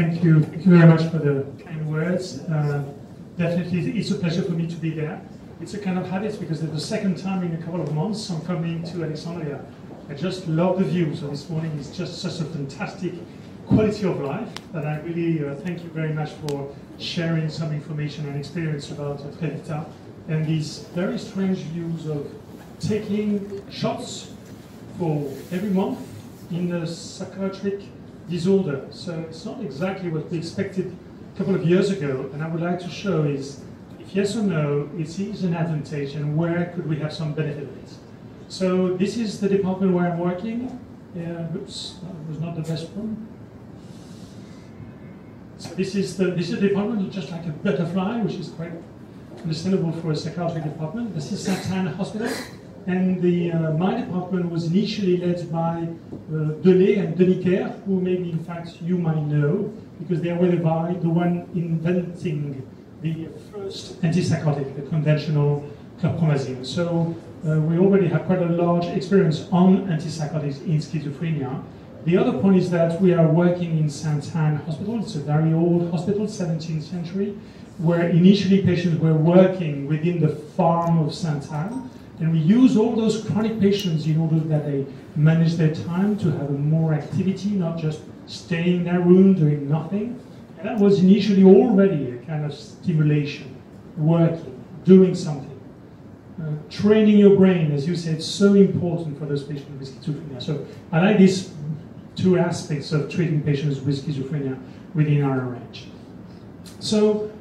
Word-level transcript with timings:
thank 0.00 0.24
you. 0.24 0.40
Thank 0.40 0.64
you 0.64 0.78
very 0.78 0.88
much 0.88 1.04
for 1.10 1.18
the 1.18 1.44
kind 1.62 1.90
words. 1.90 2.40
Uh, 2.40 2.84
definitely, 3.36 3.98
it's 3.98 4.10
a 4.10 4.14
pleasure 4.14 4.42
for 4.42 4.52
me 4.52 4.66
to 4.66 4.76
be 4.76 4.90
there. 4.90 5.20
It's 5.60 5.74
a 5.74 5.78
kind 5.78 5.98
of 5.98 6.06
habit 6.06 6.40
because 6.40 6.62
it's 6.62 6.72
the 6.72 6.80
second 6.80 7.18
time 7.18 7.42
in 7.42 7.52
a 7.54 7.62
couple 7.62 7.82
of 7.82 7.94
months 7.94 8.30
I'm 8.30 8.40
coming 8.42 8.82
to 8.84 9.04
Alexandria. 9.04 9.62
I 10.08 10.14
just 10.14 10.48
love 10.48 10.78
the 10.78 10.84
view. 10.84 11.14
So 11.14 11.28
this 11.28 11.48
morning 11.50 11.72
is 11.72 11.94
just 11.94 12.22
such 12.22 12.40
a 12.40 12.44
fantastic 12.44 13.12
quality 13.66 14.06
of 14.06 14.20
life 14.20 14.48
that 14.72 14.86
I 14.86 15.00
really 15.00 15.46
uh, 15.46 15.54
thank 15.56 15.84
you 15.84 15.90
very 15.90 16.12
much 16.12 16.30
for 16.30 16.74
sharing 16.98 17.50
some 17.50 17.72
information 17.72 18.26
and 18.26 18.36
experience 18.36 18.90
about 18.90 19.18
Trevicta 19.38 19.86
and 20.28 20.46
these 20.46 20.78
very 20.94 21.18
strange 21.18 21.58
views 21.58 22.06
of 22.06 22.26
taking 22.80 23.62
shots 23.70 24.32
for 24.98 25.30
every 25.52 25.70
month 25.70 26.00
in 26.50 26.72
a 26.72 26.86
psychiatric 26.86 27.82
disorder. 28.30 28.86
So 28.90 29.18
it's 29.28 29.44
not 29.44 29.60
exactly 29.60 30.08
what 30.08 30.30
we 30.30 30.38
expected 30.38 30.96
a 31.34 31.38
couple 31.38 31.54
of 31.54 31.64
years 31.66 31.90
ago. 31.90 32.30
And 32.32 32.42
I 32.42 32.48
would 32.48 32.62
like 32.62 32.78
to 32.80 32.88
show 32.88 33.24
is 33.24 33.60
if 33.98 34.14
yes 34.14 34.36
or 34.36 34.42
no, 34.42 34.88
it 34.96 35.18
is 35.18 35.44
an 35.44 35.54
advantage 35.54 36.14
and 36.14 36.36
where 36.36 36.66
could 36.74 36.88
we 36.88 36.98
have 37.00 37.12
some 37.12 37.34
benefit 37.34 37.64
of 37.64 37.76
it. 37.76 37.90
So 38.48 38.96
this 38.96 39.16
is 39.16 39.40
the 39.40 39.48
department 39.48 39.92
where 39.92 40.10
I'm 40.10 40.18
working. 40.18 40.80
Yeah, 41.14 41.54
oops, 41.56 41.96
that 42.02 42.28
was 42.28 42.40
not 42.40 42.54
the 42.54 42.62
best 42.62 42.88
one. 42.90 43.26
So 45.58 45.74
this 45.74 45.94
is 45.94 46.16
the 46.16 46.26
this 46.30 46.50
is 46.50 46.60
the 46.60 46.68
department 46.68 47.12
just 47.12 47.30
like 47.30 47.44
a 47.46 47.50
butterfly, 47.50 48.22
which 48.22 48.34
is 48.34 48.48
quite 48.48 48.72
understandable 49.42 49.92
for 49.92 50.12
a 50.12 50.16
psychiatric 50.16 50.64
department. 50.64 51.14
This 51.14 51.32
is 51.32 51.42
Sainte-Anne 51.44 51.86
Hospital. 51.86 52.30
And 52.90 53.22
the, 53.22 53.52
uh, 53.52 53.72
my 53.74 54.00
department 54.00 54.50
was 54.50 54.66
initially 54.66 55.16
led 55.18 55.40
by 55.52 55.86
uh, 55.86 56.36
Delay 56.66 56.96
and 56.96 57.16
Deniker, 57.16 57.84
who 57.84 58.00
maybe 58.00 58.30
in 58.32 58.42
fact 58.42 58.82
you 58.82 58.98
might 58.98 59.22
know, 59.34 59.72
because 60.00 60.20
they 60.20 60.32
were 60.32 60.48
the, 60.48 61.08
one 61.08 61.48
inventing 61.54 62.66
the 63.00 63.28
first 63.52 64.02
antipsychotic, 64.02 64.74
the 64.74 64.82
conventional 64.82 65.64
chlorpromazine. 66.00 66.66
So 66.66 67.14
uh, 67.46 67.60
we 67.60 67.78
already 67.78 68.08
have 68.08 68.24
quite 68.24 68.42
a 68.42 68.52
large 68.64 68.86
experience 68.86 69.46
on 69.52 69.86
antipsychotics 69.86 70.60
in 70.66 70.78
schizophrenia. 70.78 71.62
The 72.06 72.16
other 72.16 72.36
point 72.40 72.56
is 72.56 72.70
that 72.70 73.00
we 73.00 73.14
are 73.14 73.28
working 73.28 73.78
in 73.78 73.88
Sainte-Anne 73.88 74.56
Hospital. 74.66 74.98
It's 74.98 75.14
a 75.14 75.20
very 75.20 75.52
old 75.52 75.92
hospital, 75.92 76.26
17th 76.26 76.82
century, 76.82 77.38
where 77.78 78.08
initially 78.08 78.62
patients 78.62 78.98
were 78.98 79.14
working 79.14 79.86
within 79.86 80.20
the 80.20 80.30
farm 80.56 80.98
of 80.98 81.14
Sainte-Anne 81.14 81.88
and 82.20 82.32
we 82.32 82.38
use 82.38 82.76
all 82.76 82.94
those 82.94 83.24
chronic 83.24 83.58
patients 83.58 84.06
in 84.06 84.20
order 84.20 84.38
that 84.40 84.66
they 84.66 84.86
manage 85.16 85.54
their 85.54 85.74
time 85.74 86.18
to 86.18 86.30
have 86.30 86.50
more 86.50 86.92
activity, 86.92 87.50
not 87.50 87.78
just 87.78 88.00
staying 88.26 88.76
in 88.76 88.84
their 88.84 89.00
room 89.00 89.34
doing 89.34 89.68
nothing. 89.68 90.20
And 90.58 90.68
that 90.68 90.78
was 90.78 91.00
initially 91.00 91.42
already 91.42 92.10
a 92.10 92.16
kind 92.26 92.44
of 92.44 92.52
stimulation, 92.52 93.56
working, 93.96 94.62
doing 94.84 95.14
something. 95.14 95.48
Uh, 96.40 96.52
training 96.68 97.18
your 97.18 97.36
brain, 97.36 97.72
as 97.72 97.86
you 97.88 97.96
said, 97.96 98.22
so 98.22 98.52
important 98.54 99.18
for 99.18 99.24
those 99.24 99.42
patients 99.44 99.78
with 99.78 100.04
schizophrenia. 100.04 100.42
So 100.42 100.66
I 100.92 101.00
like 101.00 101.18
these 101.18 101.52
two 102.16 102.38
aspects 102.38 102.92
of 102.92 103.10
treating 103.10 103.42
patients 103.42 103.80
with 103.80 104.04
schizophrenia 104.04 104.60
within 104.94 105.22
our 105.22 105.40
range. 105.40 105.88
So 106.80 107.32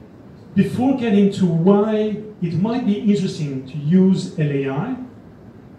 before 0.55 0.97
getting 0.97 1.31
to 1.33 1.45
why 1.45 2.23
it 2.41 2.53
might 2.53 2.85
be 2.85 2.99
interesting 2.99 3.67
to 3.67 3.77
use 3.77 4.37
LAI, 4.37 4.95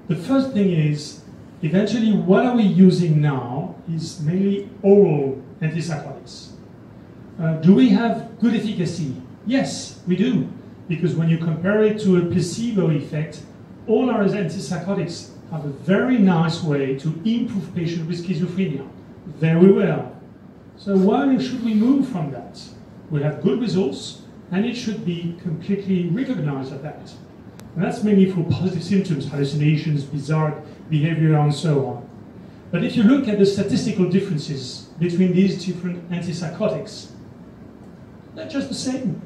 the 0.08 0.16
first 0.16 0.53
thing 0.53 0.70
is, 0.70 1.22
eventually 1.62 2.12
what 2.12 2.44
are 2.44 2.56
we 2.56 2.64
using 2.64 3.20
now 3.20 3.77
is 3.92 4.20
mainly 4.20 4.69
oral 4.83 5.42
antipsychotics. 5.62 6.51
Uh, 7.40 7.55
do 7.55 7.74
we 7.74 7.89
have 7.90 8.39
good 8.40 8.55
efficacy? 8.55 9.14
Yes, 9.46 10.01
we 10.07 10.17
do. 10.17 10.48
Because 10.89 11.14
when 11.14 11.29
you 11.29 11.39
compare 11.39 11.83
it 11.85 12.01
to 12.01 12.17
a 12.17 12.20
placebo 12.23 12.90
effect, 12.90 13.42
all 13.86 14.11
our 14.11 14.24
antipsychotics 14.24 15.30
have 15.51 15.64
a 15.64 15.68
very 15.68 16.18
nice 16.18 16.62
way 16.62 16.98
to 16.98 17.08
improve 17.24 17.74
patients 17.74 18.06
with 18.06 18.27
schizophrenia. 18.27 18.89
Very 19.27 19.73
well. 19.73 20.14
So 20.77 20.96
why 20.96 21.39
should 21.39 21.64
we 21.64 21.74
move 21.74 22.08
from 22.08 22.30
that? 22.33 22.61
We 23.11 23.23
have 23.23 23.42
good 23.42 23.61
results, 23.61 24.20
and 24.50 24.64
it 24.64 24.74
should 24.74 25.05
be 25.05 25.36
completely 25.42 26.08
recognized 26.08 26.72
at 26.72 26.83
that. 26.83 27.12
And 27.74 27.84
that's 27.84 28.02
mainly 28.02 28.30
for 28.30 28.42
positive 28.44 28.83
symptoms, 28.83 29.28
hallucinations, 29.28 30.05
bizarre 30.05 30.61
behavior, 30.88 31.36
and 31.38 31.55
so 31.55 31.86
on. 31.86 32.08
But 32.70 32.84
if 32.84 32.96
you 32.96 33.02
look 33.02 33.28
at 33.28 33.38
the 33.38 33.46
statistical 33.46 34.08
differences 34.08 34.90
between 34.98 35.33
these 35.33 35.64
different 35.64 36.08
antipsychotics, 36.11 37.11
they're 38.34 38.48
just 38.48 38.68
the 38.68 38.74
same. 38.74 39.22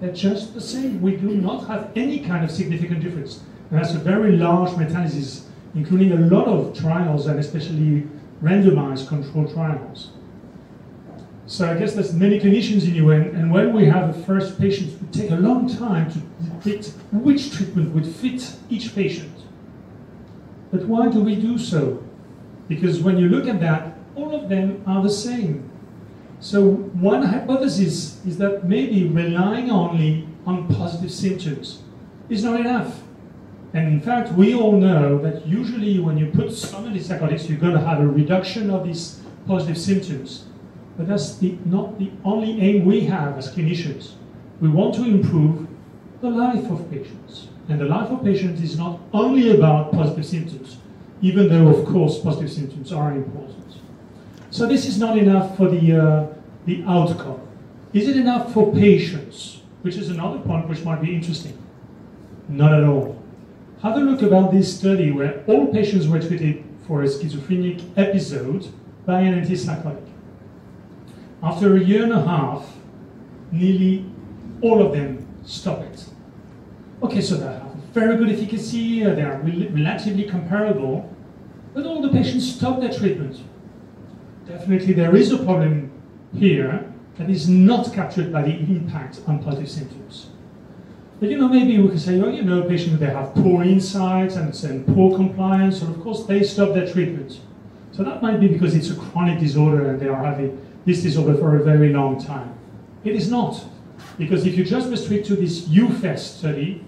They're 0.00 0.12
just 0.12 0.54
the 0.54 0.60
same. 0.60 1.00
We 1.00 1.16
do 1.16 1.28
not 1.28 1.66
have 1.68 1.90
any 1.96 2.20
kind 2.20 2.44
of 2.44 2.50
significant 2.50 3.00
difference. 3.00 3.40
And 3.70 3.80
that's 3.80 3.94
a 3.94 3.98
very 3.98 4.32
large 4.32 4.76
meta-analysis, 4.76 5.46
including 5.74 6.12
a 6.12 6.16
lot 6.16 6.46
of 6.46 6.76
trials 6.76 7.26
and 7.26 7.38
especially 7.38 8.06
randomized 8.42 9.08
controlled 9.08 9.52
trials. 9.52 10.10
So 11.46 11.70
I 11.70 11.78
guess 11.78 11.94
there's 11.94 12.12
many 12.12 12.40
clinicians 12.40 12.88
in 12.88 13.08
and, 13.08 13.36
and 13.36 13.52
when 13.52 13.72
we 13.72 13.84
have 13.84 14.14
the 14.14 14.22
first 14.24 14.58
patients, 14.58 14.94
it 14.94 15.00
would 15.00 15.12
take 15.12 15.30
a 15.30 15.36
long 15.36 15.68
time 15.68 16.10
to 16.12 16.18
predict 16.60 16.92
which 17.12 17.52
treatment 17.52 17.94
would 17.94 18.06
fit 18.06 18.52
each 18.68 18.94
patient. 18.94 19.32
But 20.72 20.86
why 20.86 21.08
do 21.08 21.20
we 21.20 21.36
do 21.36 21.56
so? 21.56 22.02
Because 22.66 23.00
when 23.00 23.16
you 23.16 23.28
look 23.28 23.46
at 23.46 23.60
that, 23.60 23.96
all 24.16 24.34
of 24.34 24.48
them 24.48 24.82
are 24.86 25.02
the 25.02 25.10
same. 25.10 25.70
So 26.40 26.64
one 26.64 27.22
hypothesis 27.22 28.24
is 28.26 28.38
that 28.38 28.68
maybe 28.68 29.06
relying 29.06 29.70
only 29.70 30.28
on 30.46 30.66
positive 30.74 31.12
symptoms 31.12 31.82
is 32.28 32.42
not 32.42 32.58
enough. 32.58 33.02
And 33.72 33.86
in 33.88 34.00
fact, 34.00 34.32
we 34.32 34.54
all 34.54 34.72
know 34.72 35.18
that 35.18 35.46
usually 35.46 35.98
when 36.00 36.18
you 36.18 36.26
put 36.26 36.52
some 36.52 36.86
antipsychotics, 36.86 37.48
you're 37.48 37.58
going 37.58 37.74
to 37.74 37.80
have 37.80 38.00
a 38.00 38.06
reduction 38.06 38.70
of 38.70 38.84
these 38.84 39.20
positive 39.46 39.78
symptoms. 39.78 40.46
But 40.96 41.08
that's 41.08 41.36
the, 41.38 41.58
not 41.64 41.98
the 41.98 42.10
only 42.24 42.60
aim 42.60 42.84
we 42.84 43.00
have 43.02 43.36
as 43.36 43.54
clinicians. 43.54 44.12
We 44.60 44.68
want 44.68 44.94
to 44.94 45.04
improve 45.04 45.66
the 46.20 46.30
life 46.30 46.70
of 46.70 46.90
patients. 46.90 47.48
And 47.68 47.80
the 47.80 47.84
life 47.84 48.10
of 48.10 48.24
patients 48.24 48.62
is 48.62 48.78
not 48.78 49.00
only 49.12 49.54
about 49.56 49.92
positive 49.92 50.24
symptoms, 50.24 50.78
even 51.20 51.48
though, 51.48 51.68
of 51.68 51.86
course, 51.86 52.18
positive 52.20 52.52
symptoms 52.52 52.92
are 52.92 53.12
important. 53.12 53.76
So 54.50 54.66
this 54.66 54.86
is 54.86 54.98
not 54.98 55.18
enough 55.18 55.56
for 55.56 55.68
the, 55.68 56.00
uh, 56.00 56.26
the 56.64 56.82
outcome. 56.86 57.40
Is 57.92 58.08
it 58.08 58.16
enough 58.16 58.52
for 58.54 58.72
patients? 58.72 59.62
Which 59.82 59.96
is 59.96 60.08
another 60.08 60.38
point 60.38 60.68
which 60.68 60.82
might 60.84 61.02
be 61.02 61.14
interesting. 61.14 61.56
Not 62.48 62.72
at 62.72 62.84
all. 62.84 63.22
Have 63.82 63.96
a 63.96 64.00
look 64.00 64.22
about 64.22 64.52
this 64.52 64.74
study 64.74 65.10
where 65.10 65.44
all 65.46 65.66
patients 65.72 66.08
were 66.08 66.20
treated 66.20 66.64
for 66.86 67.02
a 67.02 67.08
schizophrenic 67.08 67.82
episode 67.96 68.68
by 69.04 69.20
an 69.20 69.40
antipsychotic. 69.40 70.15
After 71.46 71.76
a 71.76 71.80
year 71.80 72.02
and 72.02 72.12
a 72.12 72.22
half, 72.22 72.66
nearly 73.52 74.04
all 74.62 74.84
of 74.84 74.92
them 74.92 75.24
stop 75.44 75.80
it. 75.82 76.04
Okay, 77.04 77.20
so 77.20 77.36
they 77.36 77.46
have 77.46 77.72
very 77.94 78.16
good 78.16 78.30
efficacy, 78.30 79.04
uh, 79.04 79.14
they 79.14 79.22
are 79.22 79.38
relatively 79.40 80.24
comparable, 80.24 81.08
but 81.72 81.86
all 81.86 82.02
the 82.02 82.08
patients 82.08 82.52
stop 82.52 82.80
their 82.80 82.92
treatment. 82.92 83.36
Definitely 84.48 84.94
there 84.94 85.14
is 85.14 85.30
a 85.30 85.38
problem 85.38 85.92
here 86.34 86.92
that 87.16 87.30
is 87.30 87.48
not 87.48 87.92
captured 87.92 88.32
by 88.32 88.42
the 88.42 88.50
impact 88.50 89.20
on 89.28 89.40
positive 89.40 89.70
symptoms. 89.70 90.30
But 91.20 91.28
you 91.30 91.38
know, 91.38 91.48
maybe 91.48 91.78
we 91.78 91.88
could 91.88 92.00
say, 92.00 92.20
oh, 92.20 92.28
you 92.28 92.42
know, 92.42 92.64
patients 92.64 92.98
they 92.98 93.06
have 93.06 93.32
poor 93.36 93.62
insights 93.62 94.34
and, 94.34 94.52
and 94.64 94.84
poor 94.84 95.16
compliance, 95.16 95.80
and 95.80 95.94
of 95.94 96.02
course 96.02 96.24
they 96.24 96.42
stop 96.42 96.74
their 96.74 96.90
treatment. 96.92 97.40
So 97.92 98.02
that 98.02 98.20
might 98.20 98.40
be 98.40 98.48
because 98.48 98.74
it's 98.74 98.90
a 98.90 98.96
chronic 98.96 99.38
disorder 99.38 99.90
and 99.90 100.00
they 100.00 100.08
are 100.08 100.24
having 100.24 100.65
this 100.86 101.04
is 101.04 101.18
over 101.18 101.34
for 101.34 101.56
a 101.56 101.62
very 101.62 101.92
long 101.92 102.18
time. 102.24 102.54
It 103.04 103.14
is 103.14 103.30
not. 103.30 103.62
Because 104.16 104.46
if 104.46 104.56
you 104.56 104.64
just 104.64 104.88
restrict 104.88 105.26
to 105.26 105.36
this 105.36 105.68
EUFEST 105.68 106.38
study, 106.38 106.84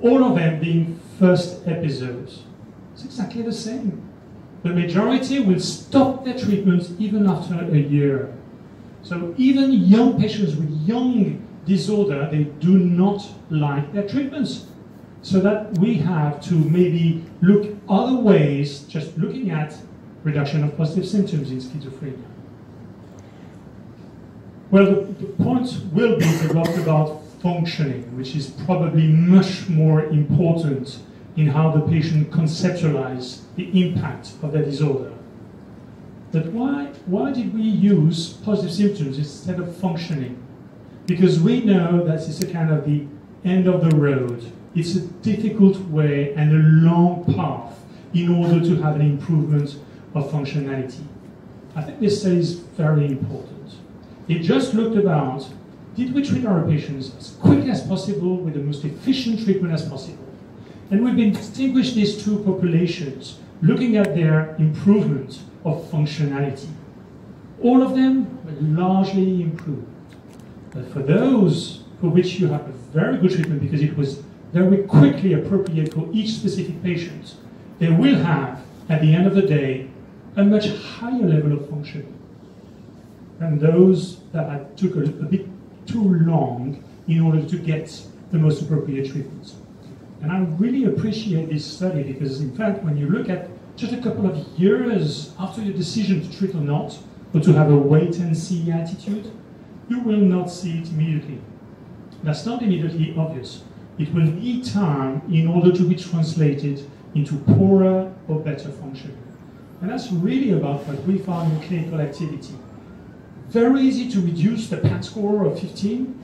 all 0.00 0.22
of 0.22 0.36
them 0.36 0.60
being 0.60 1.00
first 1.18 1.66
episodes, 1.66 2.42
it's 2.92 3.04
exactly 3.04 3.42
the 3.42 3.52
same. 3.52 4.02
The 4.62 4.68
majority 4.68 5.40
will 5.40 5.58
stop 5.58 6.24
their 6.24 6.38
treatment 6.38 6.90
even 7.00 7.26
after 7.26 7.54
a 7.54 7.78
year. 7.78 8.32
So 9.02 9.34
even 9.36 9.72
young 9.72 10.20
patients 10.20 10.54
with 10.54 10.70
young 10.86 11.44
disorder, 11.64 12.28
they 12.30 12.44
do 12.44 12.78
not 12.78 13.26
like 13.50 13.92
their 13.92 14.06
treatments. 14.06 14.66
So 15.22 15.40
that 15.40 15.78
we 15.78 15.94
have 15.94 16.40
to 16.42 16.54
maybe 16.54 17.24
look 17.40 17.76
other 17.88 18.16
ways, 18.20 18.80
just 18.80 19.16
looking 19.16 19.50
at 19.50 19.76
reduction 20.24 20.64
of 20.64 20.76
positive 20.76 21.08
symptoms 21.08 21.50
in 21.50 21.58
schizophrenia. 21.58 22.31
Well, 24.72 24.86
the, 24.86 25.26
point 25.36 25.70
will 25.92 26.16
be 26.16 26.24
developed 26.24 26.78
about 26.78 27.22
functioning, 27.42 28.16
which 28.16 28.34
is 28.34 28.48
probably 28.64 29.06
much 29.06 29.68
more 29.68 30.06
important 30.06 30.98
in 31.36 31.48
how 31.48 31.72
the 31.72 31.82
patient 31.82 32.30
conceptualize 32.30 33.42
the 33.56 33.68
impact 33.78 34.32
of 34.42 34.52
their 34.52 34.64
disorder. 34.64 35.12
But 36.32 36.46
why, 36.46 36.86
why 37.04 37.32
did 37.32 37.52
we 37.52 37.60
use 37.60 38.32
positive 38.32 38.72
symptoms 38.72 39.18
instead 39.18 39.60
of 39.60 39.76
functioning? 39.76 40.42
Because 41.04 41.38
we 41.38 41.60
know 41.60 42.02
that 42.06 42.26
it's 42.26 42.40
a 42.40 42.50
kind 42.50 42.70
of 42.70 42.86
the 42.86 43.06
end 43.44 43.66
of 43.66 43.84
the 43.84 43.94
road. 43.94 44.50
It's 44.74 44.94
a 44.94 45.02
difficult 45.02 45.76
way 45.90 46.32
and 46.32 46.50
a 46.50 46.88
long 46.90 47.26
path 47.34 47.78
in 48.14 48.34
order 48.34 48.64
to 48.64 48.76
have 48.80 48.96
an 48.96 49.02
improvement 49.02 49.76
of 50.14 50.30
functionality. 50.30 51.04
I 51.76 51.82
think 51.82 52.00
this 52.00 52.22
study 52.22 52.38
is 52.38 52.54
very 52.54 53.06
important. 53.08 53.51
It 54.32 54.38
just 54.38 54.72
looked 54.72 54.96
about 54.96 55.46
did 55.94 56.14
we 56.14 56.22
treat 56.24 56.46
our 56.46 56.66
patients 56.66 57.14
as 57.18 57.32
quickly 57.32 57.70
as 57.70 57.86
possible 57.86 58.38
with 58.38 58.54
the 58.54 58.60
most 58.60 58.82
efficient 58.82 59.44
treatment 59.44 59.74
as 59.74 59.86
possible? 59.86 60.26
And 60.90 61.04
we've 61.04 61.16
been 61.16 61.34
distinguished 61.34 61.94
these 61.94 62.24
two 62.24 62.38
populations, 62.38 63.40
looking 63.60 63.98
at 63.98 64.14
their 64.14 64.56
improvement 64.56 65.40
of 65.66 65.84
functionality. 65.90 66.70
All 67.62 67.82
of 67.82 67.94
them 67.94 68.42
were 68.42 68.58
largely 68.84 69.42
improved. 69.42 69.86
But 70.70 70.90
for 70.90 71.00
those 71.00 71.84
for 72.00 72.08
which 72.08 72.40
you 72.40 72.46
have 72.46 72.66
a 72.66 72.72
very 72.98 73.18
good 73.18 73.32
treatment 73.32 73.60
because 73.60 73.82
it 73.82 73.94
was 73.98 74.22
very 74.54 74.78
quickly 74.84 75.34
appropriate 75.34 75.92
for 75.92 76.08
each 76.10 76.30
specific 76.30 76.82
patient, 76.82 77.34
they 77.80 77.90
will 77.90 78.16
have, 78.16 78.62
at 78.88 79.02
the 79.02 79.14
end 79.14 79.26
of 79.26 79.34
the 79.34 79.42
day, 79.42 79.90
a 80.36 80.42
much 80.42 80.68
higher 80.70 81.22
level 81.22 81.52
of 81.52 81.68
function 81.68 82.06
than 83.38 83.58
those 83.58 84.20
that 84.32 84.76
took 84.76 84.96
a, 84.96 85.02
a 85.02 85.26
bit 85.26 85.46
too 85.86 86.02
long 86.02 86.82
in 87.08 87.20
order 87.20 87.44
to 87.44 87.56
get 87.56 88.02
the 88.30 88.38
most 88.38 88.62
appropriate 88.62 89.10
treatment. 89.10 89.54
And 90.22 90.30
I 90.30 90.40
really 90.58 90.84
appreciate 90.84 91.50
this 91.50 91.64
study 91.64 92.04
because, 92.04 92.40
in 92.40 92.56
fact, 92.56 92.84
when 92.84 92.96
you 92.96 93.08
look 93.08 93.28
at 93.28 93.48
just 93.76 93.92
a 93.92 94.00
couple 94.00 94.26
of 94.26 94.36
years 94.58 95.34
after 95.38 95.60
your 95.60 95.74
decision 95.74 96.22
to 96.22 96.38
treat 96.38 96.54
or 96.54 96.60
not, 96.60 96.96
or 97.34 97.40
to 97.40 97.52
have 97.54 97.70
a 97.70 97.76
wait 97.76 98.16
and 98.18 98.36
see 98.36 98.70
attitude, 98.70 99.32
you 99.88 100.00
will 100.00 100.18
not 100.18 100.50
see 100.50 100.78
it 100.78 100.88
immediately. 100.88 101.40
That's 102.22 102.46
not 102.46 102.62
immediately 102.62 103.14
obvious. 103.16 103.64
It 103.98 104.12
will 104.14 104.22
need 104.22 104.64
time 104.64 105.22
in 105.32 105.48
order 105.48 105.72
to 105.72 105.88
be 105.88 105.96
translated 105.96 106.88
into 107.14 107.36
poorer 107.38 108.12
or 108.28 108.38
better 108.40 108.70
function. 108.70 109.16
And 109.80 109.90
that's 109.90 110.12
really 110.12 110.52
about 110.52 110.86
what 110.86 111.02
we 111.04 111.18
found 111.18 111.52
in 111.52 111.68
clinical 111.68 112.00
activity. 112.00 112.54
Very 113.52 113.82
easy 113.82 114.10
to 114.12 114.20
reduce 114.22 114.68
the 114.68 114.78
PAT 114.78 115.04
score 115.04 115.44
of 115.44 115.60
15, 115.60 116.18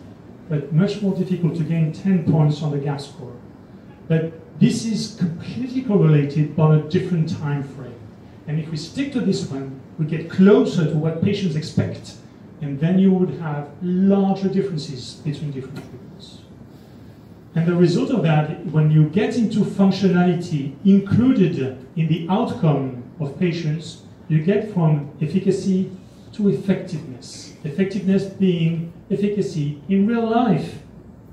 but 0.49 0.73
much 0.73 1.03
more 1.03 1.15
difficult 1.15 1.57
to 1.57 1.63
gain 1.63 1.93
10 1.93 2.25
points 2.33 2.63
on 2.63 2.71
the 2.71 2.79
GAF 2.79 3.03
score. 3.03 3.37
But 4.09 4.33
this 4.59 4.87
is 4.87 5.15
completely 5.19 5.83
correlated 5.83 6.57
by 6.57 6.77
a 6.77 6.81
different 6.81 7.29
time 7.29 7.65
frame. 7.65 8.01
And 8.47 8.59
if 8.59 8.71
we 8.71 8.79
stick 8.79 9.13
to 9.13 9.21
this 9.21 9.47
one, 9.47 9.79
we 9.99 10.07
get 10.07 10.31
closer 10.31 10.87
to 10.87 10.97
what 10.97 11.23
patients 11.23 11.55
expect, 11.55 12.15
and 12.63 12.81
then 12.81 12.99
you 12.99 13.13
would 13.13 13.39
have 13.41 13.69
larger 13.83 14.49
differences 14.49 15.21
between 15.23 15.51
different 15.51 15.77
treatments. 15.77 16.39
And 17.55 17.67
the 17.67 17.75
result 17.75 18.09
of 18.09 18.23
that, 18.23 18.65
when 18.69 18.91
you 18.91 19.07
get 19.11 19.37
into 19.37 19.59
functionality 19.59 20.77
included 20.87 21.87
in 21.95 22.09
the 22.09 22.27
outcome 22.31 23.03
of 23.21 23.39
patients, 23.39 24.05
you 24.29 24.43
get 24.43 24.73
from 24.73 25.11
efficacy 25.21 25.91
to 26.39 26.49
effectiveness. 26.49 27.55
Effectiveness 27.65 28.25
being 28.25 28.93
efficacy 29.11 29.83
in 29.89 30.07
real 30.07 30.27
life, 30.31 30.79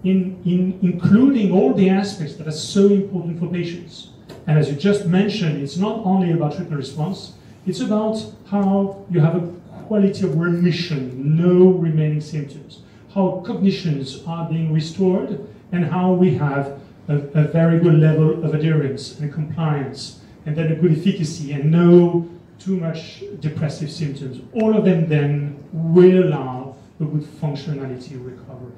in, 0.03 0.41
in 0.45 0.79
including 0.81 1.51
all 1.51 1.73
the 1.73 1.89
aspects 1.89 2.35
that 2.35 2.47
are 2.47 2.51
so 2.51 2.87
important 2.87 3.39
for 3.39 3.47
patients. 3.47 4.09
And 4.47 4.57
as 4.57 4.69
you 4.69 4.75
just 4.75 5.05
mentioned, 5.05 5.61
it's 5.61 5.77
not 5.77 6.03
only 6.05 6.31
about 6.31 6.55
treatment 6.55 6.77
response, 6.77 7.33
it's 7.67 7.81
about 7.81 8.17
how 8.47 9.05
you 9.11 9.19
have 9.19 9.35
a 9.35 9.47
quality 9.85 10.25
of 10.25 10.35
remission, 10.37 11.37
no 11.37 11.69
remaining 11.69 12.21
symptoms, 12.21 12.81
how 13.13 13.43
cognitions 13.45 14.23
are 14.25 14.49
being 14.49 14.73
restored, 14.73 15.47
and 15.71 15.85
how 15.85 16.13
we 16.13 16.33
have 16.35 16.79
a, 17.07 17.17
a 17.17 17.43
very 17.43 17.79
good 17.79 17.95
level 17.95 18.43
of 18.43 18.55
adherence 18.55 19.19
and 19.19 19.31
compliance, 19.31 20.21
and 20.47 20.55
then 20.55 20.71
a 20.71 20.75
good 20.75 20.97
efficacy 20.97 21.51
and 21.53 21.71
no 21.71 22.27
too 22.65 22.77
much 22.77 23.23
depressive 23.39 23.91
symptoms. 23.91 24.41
All 24.53 24.75
of 24.75 24.85
them 24.85 25.07
then 25.07 25.63
will 25.71 26.25
allow 26.25 26.75
a 27.00 27.06
good 27.06 27.21
functionality 27.21 28.13
recovery. 28.13 28.73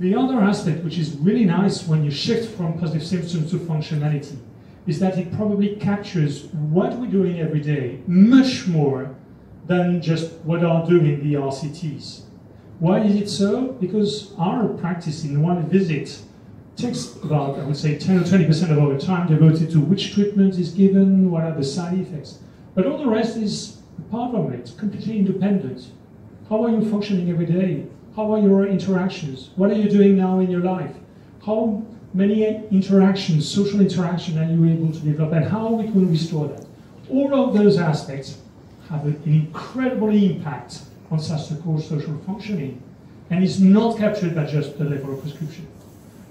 The 0.00 0.14
other 0.14 0.40
aspect, 0.40 0.84
which 0.84 0.98
is 0.98 1.16
really 1.16 1.44
nice 1.44 1.86
when 1.86 2.04
you 2.04 2.10
shift 2.10 2.54
from 2.56 2.78
positive 2.78 3.06
symptoms 3.06 3.50
to 3.52 3.58
functionality, 3.58 4.36
is 4.86 4.98
that 5.00 5.16
it 5.16 5.32
probably 5.32 5.76
captures 5.76 6.46
what 6.52 6.98
we're 6.98 7.10
doing 7.10 7.40
every 7.40 7.60
day 7.60 8.00
much 8.06 8.66
more 8.66 9.14
than 9.66 10.02
just 10.02 10.32
what 10.42 10.62
are 10.62 10.86
doing 10.86 11.22
the 11.22 11.34
RCTs. 11.34 12.22
Why 12.80 13.00
is 13.00 13.14
it 13.14 13.30
so? 13.30 13.68
Because 13.80 14.34
our 14.36 14.68
practice 14.68 15.24
in 15.24 15.40
one 15.40 15.66
visit 15.70 16.20
takes 16.76 17.16
about, 17.22 17.58
I 17.58 17.64
would 17.64 17.76
say, 17.76 17.98
10 17.98 18.18
or 18.18 18.22
20% 18.22 18.70
of 18.70 18.78
our 18.78 18.98
time 18.98 19.28
devoted 19.28 19.70
to 19.70 19.80
which 19.80 20.14
treatment 20.14 20.58
is 20.58 20.72
given, 20.72 21.30
what 21.30 21.44
are 21.44 21.54
the 21.54 21.64
side 21.64 21.98
effects. 21.98 22.38
But 22.74 22.86
all 22.86 22.98
the 22.98 23.06
rest 23.06 23.36
is 23.36 23.78
apart 23.98 24.32
from 24.32 24.52
it, 24.52 24.72
completely 24.78 25.18
independent. 25.18 25.90
How 26.48 26.64
are 26.64 26.70
you 26.70 26.88
functioning 26.90 27.30
every 27.30 27.46
day? 27.46 27.86
How 28.16 28.32
are 28.32 28.40
your 28.40 28.66
interactions? 28.66 29.50
What 29.56 29.70
are 29.70 29.74
you 29.74 29.88
doing 29.88 30.16
now 30.16 30.40
in 30.40 30.50
your 30.50 30.60
life? 30.60 30.94
How 31.44 31.84
many 32.12 32.44
interactions, 32.70 33.48
social 33.48 33.80
interaction 33.80 34.38
are 34.38 34.50
you 34.50 34.64
able 34.72 34.92
to 34.92 34.98
develop 35.00 35.32
and 35.32 35.44
how 35.44 35.68
we 35.68 35.84
can 35.84 36.10
restore 36.10 36.48
that? 36.48 36.66
All 37.10 37.34
of 37.34 37.54
those 37.54 37.78
aspects 37.78 38.38
have 38.88 39.04
an 39.04 39.20
incredible 39.24 40.10
impact 40.10 40.82
on 41.10 41.18
SASTA-core 41.18 41.80
social 41.80 42.16
functioning 42.26 42.82
and 43.30 43.42
is 43.42 43.60
not 43.60 43.98
captured 43.98 44.34
by 44.34 44.46
just 44.46 44.78
the 44.78 44.84
level 44.84 45.14
of 45.14 45.22
prescription. 45.22 45.66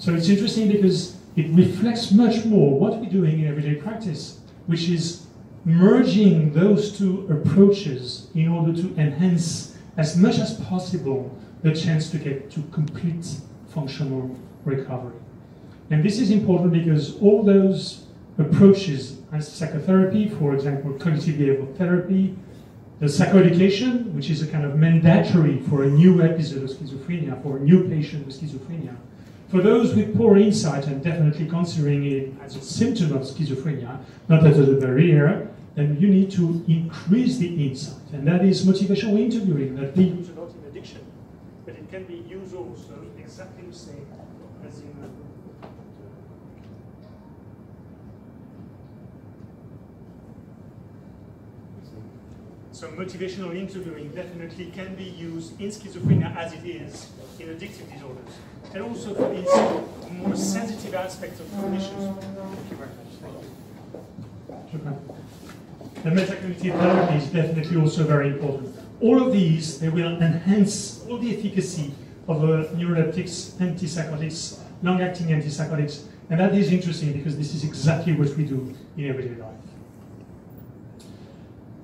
So 0.03 0.13
it's 0.13 0.27
interesting 0.27 0.67
because 0.67 1.15
it 1.37 1.49
reflects 1.51 2.11
much 2.11 2.43
more 2.43 2.77
what 2.77 2.99
we're 2.99 3.09
doing 3.09 3.39
in 3.39 3.47
everyday 3.47 3.75
practice, 3.75 4.41
which 4.65 4.89
is 4.89 5.27
merging 5.63 6.51
those 6.51 6.97
two 6.97 7.25
approaches 7.31 8.27
in 8.35 8.49
order 8.49 8.73
to 8.81 8.93
enhance 8.99 9.77
as 9.95 10.17
much 10.17 10.39
as 10.39 10.59
possible 10.65 11.33
the 11.61 11.73
chance 11.73 12.11
to 12.11 12.17
get 12.17 12.51
to 12.51 12.61
complete 12.63 13.25
functional 13.69 14.37
recovery. 14.65 15.15
And 15.89 16.03
this 16.03 16.19
is 16.19 16.31
important 16.31 16.73
because 16.73 17.17
all 17.21 17.41
those 17.41 18.03
approaches 18.37 19.21
as 19.31 19.49
psychotherapy, 19.49 20.27
for 20.27 20.53
example, 20.53 20.91
cognitive 20.99 21.35
behavioral 21.35 21.77
therapy, 21.77 22.35
the 22.99 23.05
psychoeducation, 23.05 24.11
which 24.11 24.29
is 24.29 24.41
a 24.41 24.47
kind 24.47 24.65
of 24.65 24.75
mandatory 24.75 25.61
for 25.61 25.83
a 25.83 25.87
new 25.87 26.21
episode 26.21 26.61
of 26.63 26.71
schizophrenia, 26.71 27.41
for 27.41 27.55
a 27.55 27.59
new 27.61 27.87
patient 27.87 28.25
with 28.27 28.37
schizophrenia, 28.37 28.97
for 29.53 29.61
those 29.61 29.93
with 29.93 30.17
poor 30.17 30.35
insight 30.35 30.87
and 30.87 31.03
definitely 31.03 31.45
considering 31.45 32.03
it 32.05 32.33
as 32.43 32.55
a 32.55 32.61
symptom 32.61 33.13
of 33.13 33.21
schizophrenia, 33.21 33.99
not 34.27 34.43
as 34.47 34.57
a 34.57 34.73
barrier, 34.73 35.47
then 35.75 35.95
you 35.99 36.07
need 36.07 36.31
to 36.31 36.65
increase 36.67 37.37
the 37.37 37.67
insight. 37.67 38.01
And 38.13 38.27
that 38.27 38.43
is 38.43 38.65
motivational 38.65 39.19
interviewing 39.19 39.75
that 39.75 39.95
we 39.95 40.05
use 40.05 40.29
a 40.29 40.33
lot 40.41 40.51
in 40.55 40.67
addiction. 40.67 41.05
But 41.65 41.75
it 41.75 41.87
can 41.91 42.05
be 42.05 42.25
used 42.27 42.55
also 42.55 42.95
exactly 43.19 43.67
the 43.67 43.75
same 43.75 44.07
as 44.67 44.79
in 44.79 44.91
So 52.73 52.87
motivational 52.87 53.55
interviewing 53.55 54.09
definitely 54.15 54.65
can 54.73 54.95
be 54.95 55.03
used 55.03 55.61
in 55.61 55.69
schizophrenia 55.69 56.35
as 56.35 56.53
it 56.53 56.65
is 56.65 57.07
in 57.39 57.49
addictive 57.49 57.93
disorders. 57.93 58.33
And 58.73 58.83
also 58.83 59.13
for 59.13 59.29
these 59.29 60.11
more 60.11 60.35
sensitive 60.35 60.95
aspects 60.95 61.39
of 61.39 61.51
conditions. 61.51 62.17
Thank 62.17 62.71
you 62.71 62.77
very 62.77 62.89
much. 62.89 63.13
Thank 64.49 64.73
you. 64.73 64.79
The 66.01 66.09
metacognitive 66.09 66.79
therapy 66.79 67.15
is 67.15 67.25
definitely 67.27 67.79
also 67.79 68.05
very 68.05 68.29
important. 68.29 68.75
All 69.01 69.21
of 69.21 69.31
these, 69.31 69.79
they 69.79 69.89
will 69.89 70.19
enhance 70.19 71.05
all 71.07 71.19
the 71.19 71.37
efficacy 71.37 71.93
of 72.27 72.43
uh, 72.43 72.65
neuroleptics, 72.73 73.51
antipsychotics, 73.59 74.59
long-acting 74.81 75.27
antipsychotics, 75.27 76.05
and 76.31 76.39
that 76.39 76.55
is 76.55 76.71
interesting 76.71 77.13
because 77.13 77.37
this 77.37 77.53
is 77.53 77.63
exactly 77.63 78.13
what 78.13 78.35
we 78.35 78.45
do 78.45 78.73
in 78.97 79.09
everyday 79.09 79.39
life 79.39 79.52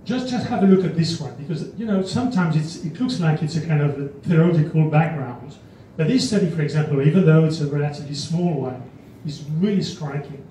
just 0.09 0.27
just 0.27 0.47
have 0.47 0.63
a 0.63 0.65
look 0.65 0.83
at 0.83 0.95
this 0.95 1.19
one 1.19 1.35
because 1.35 1.71
you 1.77 1.85
know 1.85 2.01
sometimes 2.01 2.83
it 2.83 2.99
looks 2.99 3.19
like 3.19 3.43
it's 3.43 3.55
a 3.55 3.65
kind 3.65 3.81
of 3.81 3.91
a 3.99 4.07
theoretical 4.27 4.89
background, 4.89 5.55
but 5.97 6.07
this 6.07 6.27
study, 6.27 6.49
for 6.49 6.63
example, 6.63 6.99
even 7.01 7.25
though 7.27 7.45
it's 7.45 7.61
a 7.61 7.67
relatively 7.67 8.15
small 8.15 8.53
one, 8.69 8.81
is 9.23 9.43
really 9.59 9.83
striking. 9.83 10.43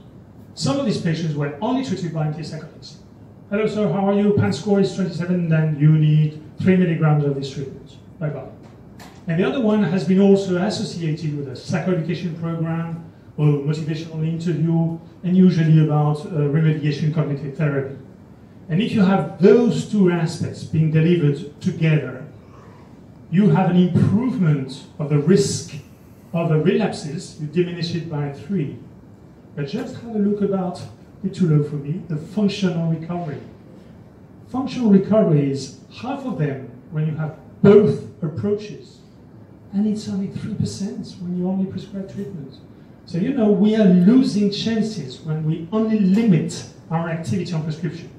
Some 0.54 0.78
of 0.78 0.86
these 0.86 1.00
patients 1.00 1.34
were 1.34 1.58
only 1.60 1.84
treated 1.84 2.14
by 2.14 2.28
antipsychotics. 2.28 2.98
Hello, 3.50 3.66
sir, 3.66 3.92
how 3.92 4.08
are 4.08 4.14
you? 4.14 4.34
PANSS 4.34 4.60
score 4.60 4.80
is 4.80 4.94
27, 4.94 5.48
then 5.48 5.76
you 5.80 5.92
need 5.92 6.40
three 6.60 6.76
milligrams 6.76 7.24
of 7.24 7.34
this 7.34 7.52
treatment. 7.52 7.96
Bye 8.20 8.28
bye. 8.28 8.46
And 9.26 9.40
the 9.40 9.44
other 9.44 9.60
one 9.60 9.82
has 9.82 10.04
been 10.04 10.20
also 10.20 10.56
associated 10.62 11.36
with 11.36 11.48
a 11.48 11.52
psychoeducation 11.52 12.40
program 12.40 13.04
or 13.36 13.46
motivational 13.70 14.26
interview, 14.26 14.98
and 15.24 15.36
usually 15.36 15.84
about 15.84 16.18
uh, 16.26 16.46
remediation 16.56 17.12
cognitive 17.12 17.56
therapy. 17.56 17.96
And 18.68 18.82
if 18.82 18.92
you 18.92 19.02
have 19.02 19.40
those 19.40 19.90
two 19.90 20.10
aspects 20.10 20.64
being 20.64 20.90
delivered 20.90 21.60
together, 21.60 22.26
you 23.30 23.50
have 23.50 23.70
an 23.70 23.76
improvement 23.76 24.84
of 24.98 25.08
the 25.08 25.18
risk 25.18 25.74
of 26.32 26.50
the 26.50 26.58
relapses, 26.58 27.40
you 27.40 27.46
diminish 27.46 27.94
it 27.94 28.10
by 28.10 28.32
three. 28.32 28.78
But 29.56 29.68
just 29.68 29.94
have 29.96 30.14
a 30.14 30.18
look 30.18 30.42
about, 30.42 30.80
bit 31.22 31.34
too 31.34 31.48
low 31.48 31.68
for 31.68 31.76
me, 31.76 32.02
the 32.08 32.16
functional 32.16 32.90
recovery. 32.92 33.40
Functional 34.48 34.90
recovery 34.90 35.50
is 35.50 35.80
half 36.00 36.24
of 36.24 36.38
them 36.38 36.70
when 36.90 37.06
you 37.06 37.14
have 37.16 37.38
both 37.62 38.04
approaches, 38.22 38.98
and 39.72 39.86
it's 39.86 40.08
only 40.08 40.28
3% 40.28 41.20
when 41.20 41.38
you 41.38 41.48
only 41.48 41.70
prescribe 41.70 42.12
treatment. 42.12 42.54
So, 43.04 43.18
you 43.18 43.32
know, 43.34 43.50
we 43.50 43.76
are 43.76 43.84
losing 43.84 44.50
chances 44.50 45.20
when 45.20 45.44
we 45.44 45.68
only 45.72 45.98
limit 45.98 46.64
our 46.90 47.08
activity 47.08 47.52
on 47.52 47.62
prescription. 47.62 48.10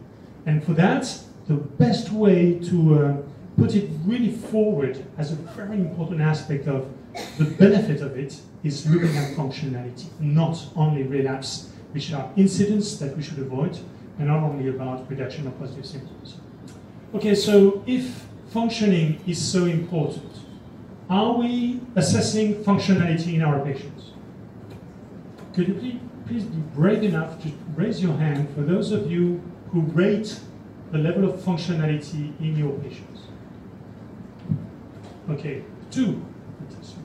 And 0.45 0.63
for 0.63 0.73
that, 0.73 1.19
the 1.47 1.55
best 1.55 2.11
way 2.11 2.59
to 2.59 2.99
uh, 2.99 3.17
put 3.57 3.75
it 3.75 3.89
really 4.05 4.31
forward 4.31 5.03
as 5.17 5.31
a 5.31 5.35
very 5.35 5.77
important 5.77 6.21
aspect 6.21 6.67
of 6.67 6.87
the 7.37 7.45
benefit 7.45 8.01
of 8.01 8.17
it 8.17 8.39
is 8.63 8.87
looking 8.89 9.15
at 9.17 9.35
functionality, 9.35 10.07
not 10.19 10.57
only 10.75 11.03
relapse, 11.03 11.69
which 11.91 12.13
are 12.13 12.31
incidents 12.35 12.97
that 12.97 13.15
we 13.17 13.23
should 13.23 13.39
avoid, 13.39 13.77
and 14.17 14.27
not 14.27 14.43
only 14.43 14.69
about 14.69 15.09
reduction 15.09 15.47
of 15.47 15.57
positive 15.59 15.85
symptoms. 15.85 16.35
Okay, 17.15 17.33
so 17.33 17.83
if 17.87 18.25
functioning 18.49 19.19
is 19.25 19.39
so 19.41 19.65
important, 19.65 20.31
are 21.09 21.37
we 21.37 21.81
assessing 21.95 22.63
functionality 22.63 23.33
in 23.33 23.41
our 23.41 23.63
patients? 23.65 24.11
Could 25.55 25.69
you 25.69 25.73
please, 25.73 25.99
please 26.27 26.43
be 26.43 26.61
brave 26.75 27.03
enough 27.03 27.41
to 27.41 27.51
raise 27.75 28.01
your 28.03 28.13
hand 28.13 28.47
for 28.53 28.61
those 28.61 28.91
of 28.91 29.11
you 29.11 29.41
who 29.71 29.81
rate 29.81 30.39
the 30.91 30.97
level 30.97 31.29
of 31.29 31.39
functionality 31.39 32.39
in 32.39 32.55
your 32.57 32.73
patients? 32.79 33.21
Okay, 35.29 35.63
two. 35.91 36.25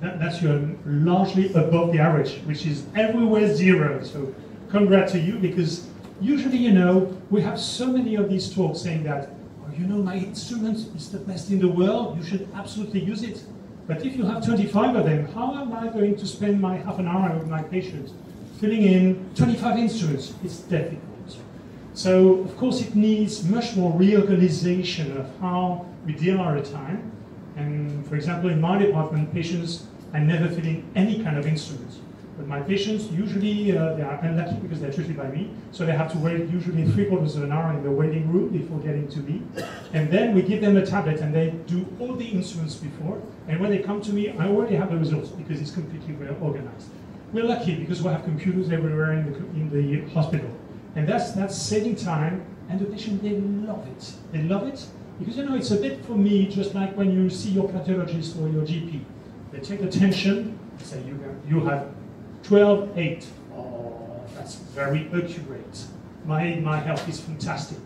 That, 0.01 0.19
that's 0.19 0.43
your 0.43 0.61
largely 0.87 1.53
above 1.55 1.93
the 1.93 1.99
average, 1.99 2.39
which 2.45 2.67
is 2.67 2.87
everywhere 2.97 3.55
zero. 3.55 4.03
So 4.03 4.35
congrats 4.69 5.13
to 5.13 5.19
you 5.19 5.39
because 5.39 5.89
usually, 6.21 6.59
you 6.59 6.73
know, 6.73 7.17
we 7.31 7.41
have 7.43 7.61
so 7.61 7.87
many 7.87 8.17
of 8.17 8.29
these 8.29 8.53
talks 8.53 8.81
saying 8.81 9.05
that, 9.05 9.31
oh, 9.63 9.73
you 9.79 9.87
know, 9.87 9.97
my 9.97 10.17
instrument 10.17 10.79
is 10.97 11.11
the 11.11 11.19
best 11.19 11.51
in 11.51 11.59
the 11.59 11.69
world, 11.69 12.19
you 12.19 12.25
should 12.25 12.49
absolutely 12.55 13.01
use 13.01 13.23
it. 13.23 13.43
But 13.87 14.05
if 14.05 14.17
you 14.17 14.25
have 14.25 14.45
25 14.45 14.97
of 14.97 15.05
them, 15.05 15.27
how 15.27 15.55
am 15.55 15.73
I 15.73 15.89
going 15.89 16.17
to 16.17 16.27
spend 16.27 16.61
my 16.61 16.77
half 16.79 16.99
an 16.99 17.07
hour 17.07 17.37
with 17.37 17.49
my 17.49 17.63
patient 17.63 18.11
filling 18.59 18.83
in 18.83 19.31
25 19.35 19.79
instruments? 19.79 20.35
It's 20.43 20.59
difficult. 20.59 21.14
So, 21.95 22.41
of 22.41 22.57
course, 22.57 22.81
it 22.81 22.97
needs 22.97 23.45
much 23.45 23.77
more 23.77 23.97
reorganization 23.97 25.17
of 25.17 25.31
how 25.41 25.87
we 26.05 26.13
deal 26.13 26.41
our 26.41 26.61
time. 26.61 27.13
And 27.57 28.05
for 28.09 28.17
example, 28.17 28.51
in 28.51 28.61
my 28.61 28.79
department, 28.79 29.33
patients 29.33 29.87
are 30.13 30.19
never 30.19 30.49
filling 30.49 30.91
any 30.97 31.23
kind 31.23 31.39
of 31.39 31.47
instruments. 31.47 32.01
But 32.37 32.49
my 32.49 32.61
patients, 32.61 33.07
usually 33.13 33.79
uh, 33.79 33.95
they 33.95 34.03
are 34.03 34.19
unlucky 34.23 34.57
because 34.57 34.81
they're 34.81 34.93
treated 34.93 35.17
by 35.17 35.29
me, 35.29 35.51
so 35.71 35.87
they 35.87 35.93
have 35.93 36.11
to 36.11 36.19
wait 36.19 36.49
usually 36.51 36.85
three 36.91 37.05
quarters 37.05 37.37
of 37.37 37.45
an 37.45 37.53
hour 37.53 37.73
in 37.73 37.85
the 37.85 37.91
waiting 37.93 38.29
room 38.33 38.49
before 38.49 38.81
getting 38.81 39.07
to 39.11 39.21
me. 39.21 39.41
And 39.93 40.11
then 40.11 40.35
we 40.35 40.43
give 40.43 40.61
them 40.61 40.77
a 40.77 40.85
tablet 40.85 41.21
and 41.21 41.33
they 41.33 41.51
do 41.69 41.87
all 42.01 42.15
the 42.15 42.27
instruments 42.27 42.75
before. 42.75 43.23
And 43.47 43.61
when 43.61 43.71
they 43.71 43.79
come 43.79 44.01
to 44.03 44.13
me, 44.13 44.31
I 44.31 44.49
already 44.49 44.75
have 44.75 44.91
the 44.91 44.97
results 44.97 45.29
because 45.29 45.61
it's 45.61 45.71
completely 45.71 46.15
well 46.15 46.37
organized. 46.41 46.89
We're 47.33 47.45
lucky 47.45 47.77
because 47.77 48.03
we 48.03 48.11
have 48.11 48.25
computers 48.25 48.73
everywhere 48.73 49.13
in 49.13 49.33
the, 49.33 49.39
in 49.39 49.71
the 49.71 50.13
hospital. 50.13 50.51
And 50.97 51.09
that's, 51.09 51.33
that's 51.33 51.57
saving 51.57 51.97
time, 51.97 52.45
and 52.69 52.81
the 52.81 52.87
patient, 52.87 53.23
they 53.23 53.37
love 53.67 53.87
it. 53.89 54.13
They 54.33 54.43
love 54.43 54.67
it 54.67 54.87
because, 55.19 55.37
you 55.37 55.45
know, 55.45 55.55
it's 55.55 55.71
a 55.71 55.77
bit 55.77 56.05
for 56.05 56.13
me 56.13 56.47
just 56.47 56.75
like 56.75 56.97
when 56.97 57.11
you 57.11 57.31
see 57.31 57.51
your 57.51 57.69
cardiologist 57.69 58.41
or 58.41 58.49
your 58.49 58.63
GP. 58.63 59.01
They 59.53 59.61
take 59.61 59.81
the 59.81 59.89
tension, 59.89 60.59
say 60.79 61.03
you 61.03 61.19
you 61.49 61.61
have 61.67 61.89
12, 62.43 62.99
8. 62.99 63.27
Oh, 63.55 64.21
that's 64.35 64.57
very 64.57 65.07
accurate. 65.15 65.85
My, 66.25 66.57
my 66.57 66.79
health 66.79 67.09
is 67.09 67.21
fantastic. 67.21 67.79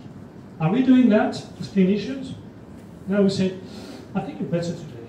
Are 0.61 0.71
we 0.73 0.83
doing 0.83 1.09
that 1.11 1.37
as 1.61 1.69
clinicians? 1.69 2.35
No, 3.07 3.23
we 3.23 3.31
say, 3.31 3.59
I 4.15 4.21
think 4.21 4.41
you're 4.41 4.49
better 4.49 4.73
today. 4.73 5.09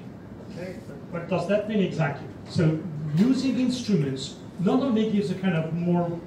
Okay, 0.51 0.73
what 1.11 1.27
does 1.27 1.47
that 1.47 1.67
mean 1.69 1.79
exactly? 1.79 2.27
So 2.49 2.79
using 3.15 3.59
instruments 3.59 4.35
not 4.59 4.81
only 4.81 5.11
gives 5.11 5.31
a 5.31 5.35
kind 5.35 5.55
of 5.55 5.73
more 5.73 6.19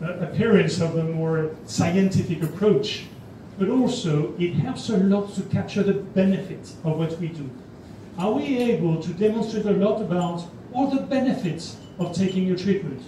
appearance 0.00 0.80
of 0.80 0.96
a 0.96 1.04
more 1.04 1.50
scientific 1.66 2.42
approach, 2.42 3.06
but 3.58 3.68
also 3.68 4.34
it 4.38 4.54
helps 4.54 4.88
a 4.88 4.96
lot 4.96 5.34
to 5.34 5.42
capture 5.42 5.82
the 5.82 5.94
benefit 5.94 6.72
of 6.84 6.98
what 6.98 7.18
we 7.18 7.28
do. 7.28 7.50
Are 8.18 8.32
we 8.32 8.58
able 8.58 9.00
to 9.02 9.12
demonstrate 9.12 9.66
a 9.66 9.72
lot 9.72 10.00
about 10.00 10.44
all 10.72 10.88
the 10.88 11.02
benefits 11.02 11.76
of 11.98 12.14
taking 12.14 12.46
your 12.46 12.56
treatment? 12.56 13.02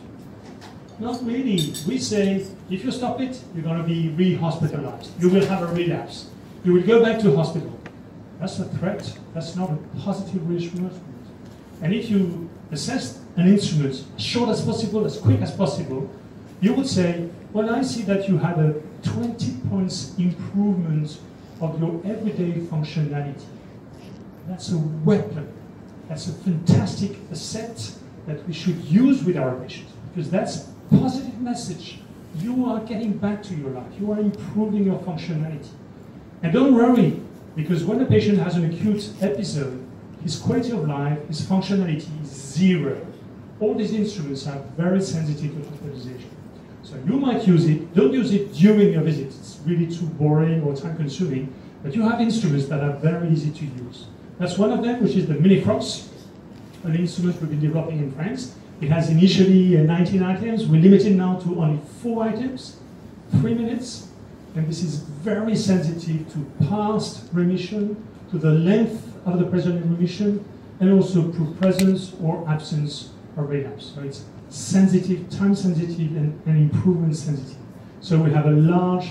Not 0.99 1.25
really. 1.25 1.73
We 1.89 1.99
say, 1.99 2.47
if 2.69 2.85
you 2.85 2.91
stop 2.91 3.21
it, 3.21 3.43
you're 3.55 3.65
going 3.65 3.79
to 3.79 3.85
be 3.85 4.11
re-hospitalized. 4.11 5.11
You 5.21 5.31
will 5.31 5.47
have 5.47 5.63
a 5.63 5.73
relapse. 5.73 6.29
You 6.63 6.75
will 6.75 6.83
go 6.83 7.03
back 7.03 7.21
to 7.21 7.35
hospital. 7.35 7.79
That's 8.39 8.59
a 8.59 8.65
threat. 8.65 9.19
That's 9.33 9.57
not 9.57 9.71
a 9.71 9.79
positive 10.01 10.49
reinforcement. 10.49 10.93
And 11.83 11.95
if 11.95 12.11
you 12.11 12.51
assess 12.71 13.21
an 13.37 13.49
instrument 13.49 14.05
as 14.17 14.23
short 14.23 14.51
as 14.51 14.63
possible, 14.63 15.07
as 15.07 15.17
quick 15.17 15.41
as 15.41 15.51
possible, 15.53 16.11
you 16.61 16.75
would 16.75 16.87
say, 16.87 17.29
well, 17.53 17.75
I 17.75 17.83
see 17.83 18.03
that 18.03 18.29
you 18.29 18.39
had 18.39 18.59
a 18.59 18.75
20 19.03 19.53
points 19.69 20.15
improvement 20.19 21.19
of 21.61 21.81
your 21.81 22.01
everyday 22.05 22.53
functionality. 22.61 23.43
That's 24.47 24.73
a 24.73 24.79
weapon. 24.79 25.53
That's 26.09 26.29
a 26.29 26.33
fantastic 26.33 27.17
asset 27.31 27.95
that 28.27 28.47
we 28.47 28.53
should 28.53 28.77
use 28.85 29.25
with 29.25 29.37
our 29.37 29.55
patients 29.61 29.93
because 30.09 30.31
that's 30.31 30.67
a 30.67 30.97
positive 30.97 31.41
message. 31.41 32.01
You 32.39 32.67
are 32.67 32.81
getting 32.81 33.13
back 33.13 33.43
to 33.45 33.55
your 33.55 33.71
life. 33.71 33.93
You 33.99 34.13
are 34.13 34.21
improving 34.21 34.85
your 34.85 34.99
functionality. 35.01 35.69
And 36.43 36.53
don't 36.53 36.75
worry, 36.75 37.21
because 37.57 37.85
when 37.85 38.01
a 38.01 38.07
patient 38.07 38.39
has 38.39 38.57
an 38.57 38.73
acute 38.73 39.11
episode, 39.21 39.85
his 40.23 40.39
quality 40.39 40.73
of 40.73 40.87
life, 40.87 41.27
his 41.29 41.41
functionality 41.43 42.09
is 42.23 42.29
zero. 42.29 43.07
All 43.59 43.75
these 43.75 43.93
instruments 43.93 44.47
are 44.47 44.59
very 44.77 45.01
sensitive 45.01 45.55
to 45.55 45.69
hospitalization. 45.69 46.30
So 46.91 46.97
you 47.07 47.21
might 47.21 47.47
use 47.47 47.67
it, 47.67 47.95
don't 47.95 48.13
use 48.13 48.33
it 48.33 48.53
during 48.53 48.93
your 48.93 49.03
visit, 49.03 49.29
it's 49.29 49.61
really 49.65 49.87
too 49.87 50.07
boring 50.07 50.63
or 50.63 50.75
time 50.75 50.97
consuming, 50.97 51.55
but 51.85 51.95
you 51.95 52.03
have 52.03 52.21
instruments 52.21 52.67
that 52.67 52.81
are 52.83 52.97
very 52.97 53.29
easy 53.31 53.53
to 53.53 53.65
use. 53.65 54.07
That's 54.39 54.59
one 54.59 54.73
of 54.73 54.83
them, 54.83 55.01
which 55.01 55.15
is 55.15 55.29
the 55.29 55.35
Mini-FROGS, 55.35 56.09
an 56.83 56.97
instrument 56.97 57.41
we've 57.41 57.51
been 57.51 57.61
developing 57.61 57.99
in 57.99 58.11
France. 58.13 58.57
It 58.81 58.89
has 58.91 59.09
initially 59.09 59.79
uh, 59.79 59.83
19 59.83 60.23
items, 60.25 60.67
we 60.67 60.81
limit 60.81 61.07
it 61.07 61.11
now 61.11 61.39
to 61.39 61.61
only 61.61 61.81
four 62.03 62.25
items, 62.25 62.79
three 63.41 63.55
minutes, 63.55 64.09
and 64.57 64.67
this 64.67 64.83
is 64.83 64.97
very 64.97 65.55
sensitive 65.55 66.33
to 66.33 66.67
past 66.67 67.29
remission, 67.33 68.05
to 68.33 68.39
the 68.39 68.51
length 68.51 69.17
of 69.27 69.39
the 69.39 69.45
present 69.45 69.85
remission, 69.85 70.45
and 70.81 70.93
also 70.93 71.31
to 71.31 71.55
presence 71.61 72.17
or 72.21 72.45
absence 72.49 73.11
of 73.37 73.49
relapse. 73.49 73.93
So 73.95 74.03
it's 74.03 74.25
sensitive, 74.51 75.31
time 75.31 75.55
sensitive, 75.55 76.17
and, 76.17 76.41
and 76.47 76.71
improvement 76.71 77.17
sensitive. 77.17 77.57
So 78.01 78.19
we 78.19 78.31
have 78.33 78.47
a 78.47 78.51
large, 78.51 79.11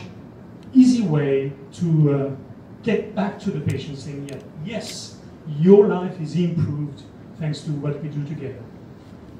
easy 0.74 1.01
way 1.01 1.53
to 1.74 2.13
uh, 2.13 2.36
get 2.84 3.15
back 3.15 3.39
to 3.39 3.51
the 3.51 3.62
patient 3.62 3.98
saying, 3.98 4.29
yeah, 4.29 4.39
yes, 4.63 5.17
your 5.58 5.88
life 5.88 6.19
is 6.22 6.36
improved 6.36 7.03
thanks 7.39 7.62
to 7.62 7.72
what 7.72 8.01
we 8.03 8.10
do 8.10 8.24
together. 8.25 8.62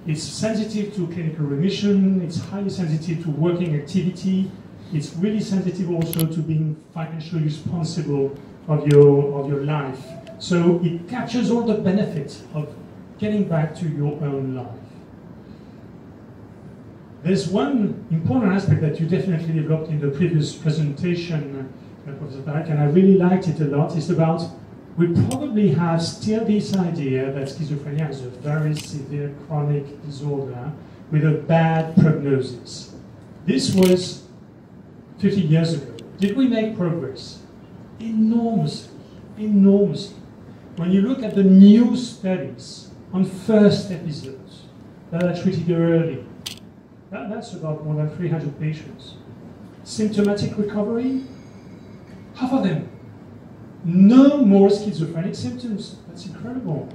It's 0.08 0.24
sensitive 0.24 0.96
to 0.96 1.08
clinical 1.08 1.46
remission, 1.46 2.22
it's 2.22 2.40
highly 2.40 2.70
sensitive 2.70 3.24
to 3.26 3.32
working 3.32 3.76
activity, 3.76 4.50
it's 4.94 5.14
really 5.16 5.42
sensitive 5.42 5.92
also 5.92 6.26
to 6.26 6.40
being 6.40 6.82
financially 6.94 7.44
responsible 7.44 8.36
of 8.68 8.88
your, 8.88 9.40
of 9.40 9.50
your 9.50 9.66
life. 9.66 10.00
So 10.40 10.80
it 10.84 11.08
captures 11.10 11.52
all 11.52 11.64
the 11.64 11.76
benefits 11.76 12.44
of 12.54 12.74
getting 13.18 13.44
back 13.50 13.76
to 13.76 13.90
your 13.90 14.14
own 14.24 14.56
life. 14.56 14.89
There's 17.22 17.50
one 17.50 18.06
important 18.12 18.54
aspect 18.54 18.80
that 18.82 19.00
you 19.00 19.08
definitely 19.08 19.54
developed 19.54 19.90
in 19.90 20.00
the 20.00 20.08
previous 20.08 20.56
presentation, 20.56 21.70
uh, 22.08 22.12
Professor 22.14 22.42
Tarek, 22.42 22.70
and 22.70 22.80
I 22.80 22.86
really 22.86 23.18
liked 23.18 23.48
it 23.50 23.60
a 23.60 23.66
lot. 23.66 23.96
It's 23.98 24.10
about 24.10 24.42
we 24.96 25.08
probably 25.28 25.70
have 25.72 26.02
still 26.02 26.46
this 26.46 26.76
idea 26.76 27.32
that 27.32 27.48
schizophrenia 27.48 28.10
is 28.10 28.22
a 28.22 28.30
very 28.30 28.76
severe 28.76 29.34
chronic 29.48 30.06
disorder 30.06 30.72
with 31.12 31.26
a 31.26 31.32
bad 31.32 31.96
prognosis. 31.96 32.96
This 33.46 33.74
was 33.74 34.28
50 35.20 35.42
years 35.42 35.74
ago. 35.74 35.96
Did 36.20 36.38
we 36.38 36.48
make 36.48 36.78
progress? 36.78 37.42
Enormously, 38.00 38.94
enormously. 39.38 40.18
When 40.78 40.92
you 40.92 41.02
look 41.02 41.24
at 41.24 41.36
the 41.36 41.44
new 41.44 41.96
studies 41.98 42.92
on 43.12 43.26
first 43.26 43.92
episodes 43.92 44.64
that 45.12 45.24
are 45.24 45.42
treated 45.42 45.70
early, 45.72 46.26
that, 47.12 47.30
that's 47.30 47.54
about 47.54 47.86
more 47.86 47.96
than 47.96 48.16
300 48.16 48.60
patients. 48.60 49.16
Symptomatic 49.84 50.58
recovery, 50.58 51.24
half 52.36 52.54
of 52.54 52.64
them. 52.64 52.90
No 53.84 54.38
more 54.38 54.70
schizophrenic 54.70 55.36
symptoms. 55.36 55.96
That's 56.08 56.26
incredible. 56.26 56.90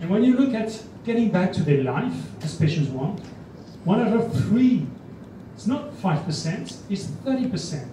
And 0.00 0.10
when 0.10 0.24
you 0.24 0.36
look 0.36 0.54
at 0.54 0.82
getting 1.04 1.30
back 1.30 1.52
to 1.54 1.62
their 1.62 1.82
life, 1.82 2.14
as 2.42 2.56
patients 2.56 2.88
want, 2.88 3.20
one 3.84 4.00
out 4.00 4.14
of 4.14 4.32
three, 4.46 4.86
it's 5.54 5.66
not 5.66 5.92
5%, 5.92 6.76
it's 6.88 7.06
30%. 7.06 7.86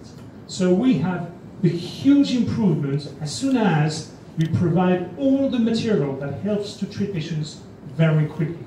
So 0.46 0.72
we 0.72 0.94
have 0.94 1.30
a 1.62 1.68
huge 1.68 2.34
improvement 2.34 3.12
as 3.20 3.34
soon 3.34 3.56
as 3.56 4.12
we 4.38 4.46
provide 4.48 5.16
all 5.18 5.48
the 5.50 5.58
material 5.58 6.16
that 6.16 6.40
helps 6.40 6.74
to 6.74 6.86
treat 6.86 7.12
patients 7.12 7.60
very 7.94 8.26
quickly. 8.26 8.64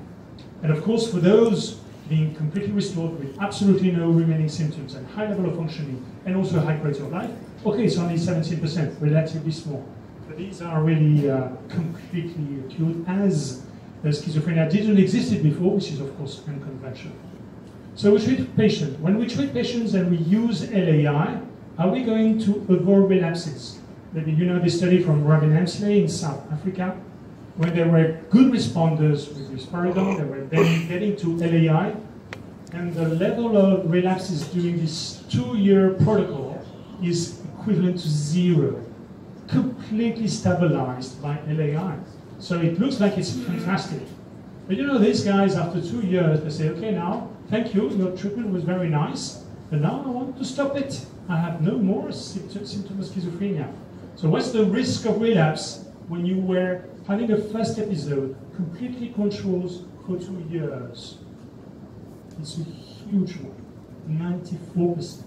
And 0.62 0.72
of 0.72 0.82
course, 0.82 1.10
for 1.10 1.18
those 1.18 1.80
being 2.08 2.34
completely 2.34 2.72
restored 2.72 3.18
with 3.18 3.38
absolutely 3.40 3.90
no 3.90 4.10
remaining 4.10 4.48
symptoms 4.48 4.94
and 4.94 5.06
high 5.08 5.28
level 5.28 5.46
of 5.46 5.56
functioning 5.56 6.04
and 6.24 6.36
also 6.36 6.60
high 6.60 6.76
quality 6.76 7.00
of 7.00 7.10
life, 7.10 7.30
okay, 7.64 7.84
it's 7.84 7.98
only 7.98 8.14
17%, 8.14 9.00
relatively 9.00 9.52
small. 9.52 9.84
But 10.28 10.38
these 10.38 10.62
are 10.62 10.82
really 10.82 11.30
uh, 11.30 11.48
completely 11.68 12.60
acute 12.60 13.04
as 13.08 13.62
schizophrenia 14.04 14.70
didn't 14.70 14.98
exist 14.98 15.42
before, 15.42 15.72
which 15.72 15.90
is 15.90 16.00
of 16.00 16.16
course 16.16 16.42
unconventional. 16.46 17.16
So 17.94 18.12
we 18.12 18.22
treat 18.22 18.56
patients. 18.56 18.98
When 19.00 19.18
we 19.18 19.26
treat 19.26 19.52
patients 19.52 19.94
and 19.94 20.10
we 20.10 20.18
use 20.18 20.70
LAI, 20.70 21.40
are 21.78 21.88
we 21.88 22.02
going 22.02 22.38
to 22.40 22.66
avoid 22.68 23.10
relapses? 23.10 23.80
Maybe 24.12 24.32
you 24.32 24.46
know 24.46 24.58
this 24.58 24.76
study 24.76 25.02
from 25.02 25.24
Robin 25.24 25.50
Emsley 25.50 26.02
in 26.02 26.08
South 26.08 26.50
Africa, 26.52 26.96
when 27.56 27.74
there 27.74 27.88
were 27.88 28.20
good 28.30 28.52
responders 28.52 29.28
with 29.28 29.50
risperidone, 29.50 30.18
they 30.18 30.24
were 30.24 30.44
then 30.44 30.88
getting 30.88 31.16
to 31.16 31.36
LAI, 31.36 31.94
and 32.72 32.94
the 32.94 33.08
level 33.08 33.56
of 33.56 33.90
relapses 33.90 34.46
during 34.48 34.78
this 34.78 35.22
two-year 35.30 35.94
protocol 36.04 36.62
is 37.02 37.40
equivalent 37.58 37.98
to 37.98 38.08
zero, 38.08 38.84
completely 39.48 40.28
stabilized 40.28 41.22
by 41.22 41.38
LAI. 41.48 41.96
So 42.38 42.60
it 42.60 42.78
looks 42.78 43.00
like 43.00 43.16
it's 43.16 43.32
fantastic. 43.32 44.02
But 44.66 44.76
you 44.76 44.86
know, 44.86 44.98
these 44.98 45.24
guys, 45.24 45.54
after 45.54 45.80
two 45.80 46.00
years, 46.00 46.42
they 46.42 46.50
say, 46.50 46.68
okay, 46.70 46.90
now, 46.90 47.30
thank 47.48 47.74
you, 47.74 47.88
your 47.90 48.14
treatment 48.16 48.50
was 48.50 48.64
very 48.64 48.88
nice, 48.88 49.44
but 49.70 49.80
now 49.80 50.02
I 50.04 50.08
want 50.10 50.36
to 50.38 50.44
stop 50.44 50.76
it. 50.76 51.06
I 51.28 51.36
have 51.36 51.62
no 51.62 51.78
more 51.78 52.12
symptoms 52.12 52.74
of 52.74 53.06
schizophrenia. 53.06 53.72
So 54.16 54.28
what's 54.28 54.50
the 54.50 54.64
risk 54.64 55.06
of 55.06 55.20
relapse 55.20 55.84
when 56.08 56.26
you 56.26 56.40
were 56.40 56.84
having 57.06 57.30
a 57.30 57.36
first 57.36 57.78
episode 57.78 58.36
completely 58.54 59.10
controls 59.10 59.82
for 60.04 60.18
two 60.18 60.44
years? 60.50 61.18
It's 62.40 62.58
a 62.58 62.64
huge 62.64 63.36
one, 63.36 64.36
94%. 64.76 65.22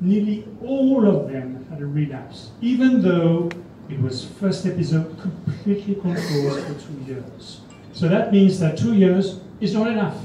Nearly 0.00 0.46
all 0.62 1.06
of 1.08 1.32
them 1.32 1.66
had 1.70 1.80
a 1.80 1.86
relapse, 1.86 2.50
even 2.60 3.00
though 3.00 3.48
it 3.88 4.00
was 4.00 4.24
first 4.24 4.66
episode 4.66 5.18
completely 5.20 5.94
controlled 5.94 6.62
for 6.62 6.74
two 6.74 7.04
years. 7.06 7.60
So 7.92 8.08
that 8.08 8.32
means 8.32 8.58
that 8.60 8.76
two 8.76 8.94
years 8.94 9.40
is 9.60 9.72
not 9.72 9.86
enough. 9.86 10.16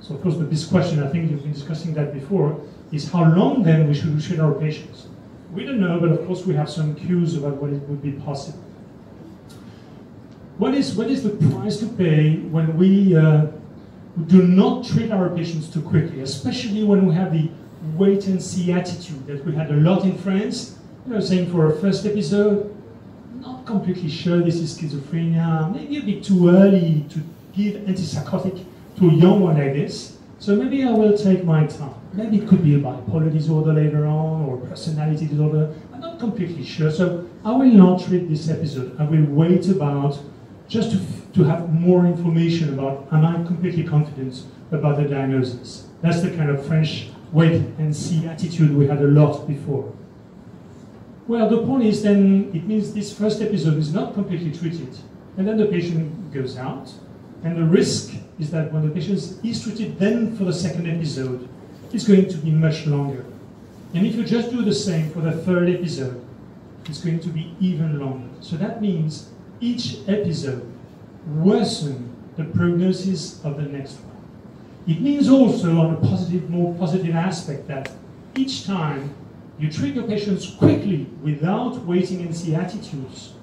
So 0.00 0.14
of 0.14 0.22
course 0.22 0.36
the 0.36 0.44
big 0.44 0.68
question, 0.68 1.02
I 1.02 1.08
think 1.08 1.30
you've 1.30 1.42
been 1.42 1.52
discussing 1.52 1.92
that 1.94 2.14
before, 2.14 2.60
is 2.92 3.10
how 3.10 3.24
long 3.24 3.62
then 3.62 3.88
we 3.88 3.94
should 3.94 4.22
treat 4.22 4.38
our 4.38 4.54
patients. 4.54 5.08
We 5.52 5.64
don't 5.64 5.80
know, 5.80 5.98
but 5.98 6.12
of 6.12 6.24
course 6.26 6.46
we 6.46 6.54
have 6.54 6.70
some 6.70 6.94
cues 6.94 7.36
about 7.36 7.56
what 7.56 7.72
it 7.72 7.82
would 7.88 8.02
be 8.02 8.12
possible. 8.12 8.69
What 10.60 10.74
is, 10.74 10.94
what 10.94 11.06
is 11.06 11.22
the 11.22 11.30
price 11.30 11.78
to 11.78 11.86
pay 11.86 12.36
when 12.36 12.76
we 12.76 13.16
uh, 13.16 13.46
do 14.26 14.42
not 14.42 14.84
treat 14.84 15.10
our 15.10 15.30
patients 15.30 15.72
too 15.72 15.80
quickly, 15.80 16.20
especially 16.20 16.84
when 16.84 17.06
we 17.06 17.14
have 17.14 17.32
the 17.32 17.48
wait 17.96 18.26
and 18.26 18.42
see 18.42 18.70
attitude 18.70 19.26
that 19.26 19.42
we 19.46 19.54
had 19.54 19.70
a 19.70 19.76
lot 19.76 20.04
in 20.04 20.18
France, 20.18 20.78
you 21.06 21.14
know, 21.14 21.20
saying 21.20 21.50
for 21.50 21.72
a 21.72 21.80
first 21.80 22.04
episode, 22.04 22.76
not 23.40 23.64
completely 23.64 24.10
sure 24.10 24.42
this 24.42 24.56
is 24.56 24.78
schizophrenia, 24.78 25.74
maybe 25.74 25.96
a 25.96 26.02
bit 26.02 26.22
too 26.22 26.50
early 26.50 27.06
to 27.08 27.20
give 27.54 27.80
antipsychotic 27.86 28.62
to 28.98 29.08
a 29.08 29.12
young 29.14 29.40
one 29.40 29.56
like 29.56 29.72
this, 29.72 30.18
so 30.40 30.54
maybe 30.56 30.84
I 30.84 30.90
will 30.90 31.16
take 31.16 31.42
my 31.42 31.64
time. 31.64 31.94
Maybe 32.12 32.36
it 32.36 32.46
could 32.46 32.62
be 32.62 32.74
a 32.74 32.78
bipolar 32.78 33.32
disorder 33.32 33.72
later 33.72 34.04
on 34.04 34.44
or 34.44 34.58
personality 34.58 35.26
disorder. 35.26 35.74
I'm 35.94 36.00
not 36.00 36.18
completely 36.18 36.64
sure. 36.64 36.90
So 36.90 37.26
I 37.46 37.52
will 37.52 37.64
not 37.64 38.02
treat 38.02 38.28
this 38.28 38.50
episode. 38.50 39.00
I 39.00 39.04
will 39.04 39.24
wait 39.24 39.66
about 39.68 40.20
just 40.70 40.92
to, 40.92 41.00
to 41.34 41.42
have 41.44 41.68
more 41.74 42.06
information 42.06 42.72
about 42.72 43.08
am 43.12 43.26
I 43.26 43.34
completely 43.44 43.82
confident 43.82 44.44
about 44.70 44.96
the 44.96 45.04
diagnosis. 45.04 45.88
That's 46.00 46.22
the 46.22 46.30
kind 46.30 46.48
of 46.48 46.64
French 46.64 47.08
wait 47.32 47.60
and 47.78 47.94
see 47.94 48.26
attitude 48.26 48.74
we 48.74 48.86
had 48.86 48.98
a 48.98 49.08
lot 49.08 49.46
before. 49.46 49.92
Well, 51.26 51.50
the 51.50 51.64
point 51.66 51.84
is 51.84 52.02
then 52.02 52.50
it 52.54 52.64
means 52.64 52.94
this 52.94 53.16
first 53.16 53.42
episode 53.42 53.78
is 53.78 53.92
not 53.92 54.14
completely 54.14 54.52
treated, 54.52 54.96
and 55.36 55.46
then 55.46 55.58
the 55.58 55.66
patient 55.66 56.32
goes 56.32 56.56
out, 56.56 56.92
and 57.42 57.56
the 57.56 57.64
risk 57.64 58.14
is 58.38 58.50
that 58.52 58.72
when 58.72 58.88
the 58.88 58.94
patient 58.94 59.18
is 59.44 59.62
treated 59.62 59.98
then 59.98 60.36
for 60.36 60.44
the 60.44 60.52
second 60.52 60.88
episode, 60.88 61.48
it's 61.92 62.06
going 62.06 62.28
to 62.28 62.38
be 62.38 62.50
much 62.50 62.86
longer. 62.86 63.24
And 63.92 64.06
if 64.06 64.14
you 64.14 64.24
just 64.24 64.50
do 64.50 64.62
the 64.62 64.74
same 64.74 65.10
for 65.10 65.20
the 65.20 65.32
third 65.32 65.68
episode, 65.68 66.24
it's 66.84 67.00
going 67.00 67.20
to 67.20 67.28
be 67.28 67.54
even 67.60 67.98
longer. 67.98 68.28
So 68.40 68.56
that 68.56 68.80
means 68.80 69.30
each 69.60 69.98
episode 70.08 70.66
worsen 71.36 72.14
the 72.36 72.44
prognosis 72.44 73.44
of 73.44 73.56
the 73.56 73.64
next 73.64 73.94
one. 73.94 74.16
It 74.86 75.00
means 75.00 75.28
also 75.28 75.78
on 75.78 75.94
a 75.94 75.96
positive, 76.00 76.48
more 76.48 76.74
positive 76.74 77.14
aspect 77.14 77.68
that 77.68 77.92
each 78.36 78.64
time 78.64 79.14
you 79.58 79.70
treat 79.70 79.94
your 79.94 80.04
patients 80.04 80.54
quickly 80.54 81.06
without 81.22 81.84
waiting 81.84 82.22
and 82.22 82.34
see 82.34 82.54
attitudes, 82.54 83.34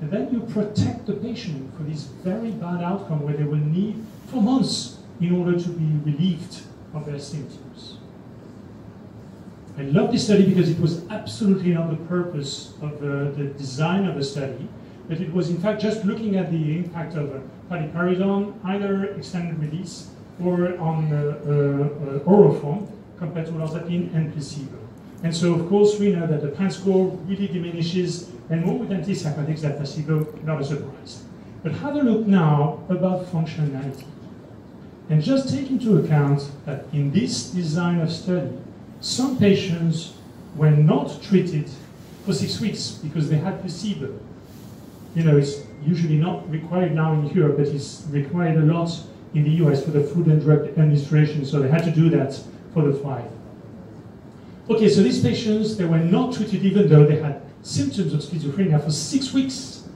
and 0.00 0.10
then 0.10 0.30
you 0.30 0.40
protect 0.40 1.06
the 1.06 1.14
patient 1.14 1.74
for 1.76 1.84
this 1.84 2.02
very 2.22 2.50
bad 2.50 2.82
outcome 2.82 3.22
where 3.22 3.34
they 3.34 3.44
will 3.44 3.56
need 3.56 4.04
for 4.26 4.42
months 4.42 4.98
in 5.20 5.34
order 5.34 5.58
to 5.58 5.68
be 5.70 6.10
relieved 6.10 6.60
of 6.92 7.06
their 7.06 7.18
symptoms. 7.18 7.96
I 9.78 9.82
love 9.82 10.12
this 10.12 10.24
study 10.24 10.46
because 10.46 10.70
it 10.70 10.78
was 10.78 11.06
absolutely 11.08 11.70
not 11.72 11.90
the 11.90 12.04
purpose 12.06 12.74
of 12.82 12.94
uh, 12.96 13.30
the 13.32 13.52
design 13.56 14.06
of 14.06 14.16
the 14.16 14.24
study, 14.24 14.68
but 15.08 15.20
it 15.20 15.32
was 15.32 15.50
in 15.50 15.58
fact 15.58 15.80
just 15.80 16.04
looking 16.04 16.36
at 16.36 16.50
the 16.50 16.78
impact 16.78 17.14
of 17.14 17.34
uh, 17.34 17.38
paliperidone, 17.70 18.54
either 18.64 19.04
extended 19.14 19.58
release 19.58 20.10
or 20.42 20.76
on 20.78 21.12
uh, 21.12 21.38
uh, 21.46 22.30
oral 22.30 22.54
form 22.60 22.88
compared 23.18 23.46
to 23.46 23.52
olanzapine 23.52 24.14
and 24.14 24.32
placebo. 24.32 24.78
And 25.22 25.34
so, 25.34 25.54
of 25.54 25.68
course, 25.68 25.98
we 25.98 26.12
know 26.12 26.26
that 26.26 26.42
the 26.42 26.48
PANSS 26.48 26.76
score 26.76 27.08
really 27.26 27.48
diminishes, 27.48 28.30
and 28.50 28.64
more 28.64 28.78
with 28.78 28.90
antipsychotics 28.90 29.60
than 29.62 29.76
placebo, 29.76 30.32
not 30.44 30.60
a 30.60 30.64
surprise. 30.64 31.24
But 31.62 31.72
have 31.72 31.96
a 31.96 32.02
look 32.02 32.26
now 32.26 32.84
about 32.88 33.26
functionality. 33.26 34.04
And 35.08 35.22
just 35.22 35.48
take 35.48 35.70
into 35.70 35.98
account 35.98 36.50
that 36.66 36.84
in 36.92 37.12
this 37.12 37.50
design 37.50 38.00
of 38.00 38.12
study, 38.12 38.56
some 39.00 39.38
patients 39.38 40.14
were 40.54 40.70
not 40.70 41.22
treated 41.22 41.70
for 42.24 42.32
six 42.32 42.60
weeks 42.60 42.90
because 42.90 43.30
they 43.30 43.36
had 43.36 43.60
placebo. 43.60 44.18
You 45.16 45.24
know, 45.24 45.38
it's 45.38 45.62
usually 45.82 46.18
not 46.18 46.48
required 46.50 46.94
now 46.94 47.14
in 47.14 47.26
Europe, 47.28 47.56
but 47.56 47.68
it's 47.68 48.06
required 48.10 48.58
a 48.58 48.66
lot 48.66 48.90
in 49.32 49.44
the 49.44 49.50
US 49.64 49.82
for 49.82 49.90
the 49.90 50.02
Food 50.02 50.26
and 50.26 50.42
Drug 50.42 50.66
Administration, 50.68 51.46
so 51.46 51.58
they 51.58 51.70
had 51.70 51.84
to 51.84 51.90
do 51.90 52.10
that 52.10 52.38
for 52.74 52.82
the 52.82 52.92
five. 52.92 53.24
Okay, 54.68 54.90
so 54.90 55.02
these 55.02 55.22
patients, 55.22 55.78
they 55.78 55.86
were 55.86 55.98
not 55.98 56.34
treated 56.34 56.62
even 56.62 56.86
though 56.88 57.06
they 57.06 57.16
had 57.16 57.40
symptoms 57.62 58.12
of 58.12 58.20
schizophrenia 58.20 58.82
for 58.84 58.90
six 58.90 59.32
weeks. 59.32 59.88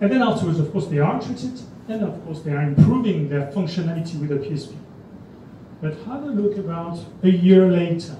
And 0.00 0.12
then 0.12 0.22
afterwards, 0.22 0.60
of 0.60 0.70
course, 0.70 0.86
they 0.86 1.00
are 1.00 1.20
treated, 1.20 1.60
and 1.88 2.04
of 2.04 2.24
course, 2.24 2.42
they 2.42 2.52
are 2.52 2.62
improving 2.62 3.28
their 3.28 3.50
functionality 3.50 4.20
with 4.20 4.28
the 4.28 4.36
PSP. 4.36 4.76
But 5.80 5.94
have 6.06 6.22
a 6.22 6.26
look 6.26 6.56
about 6.56 7.00
a 7.24 7.28
year 7.28 7.66
later. 7.68 8.16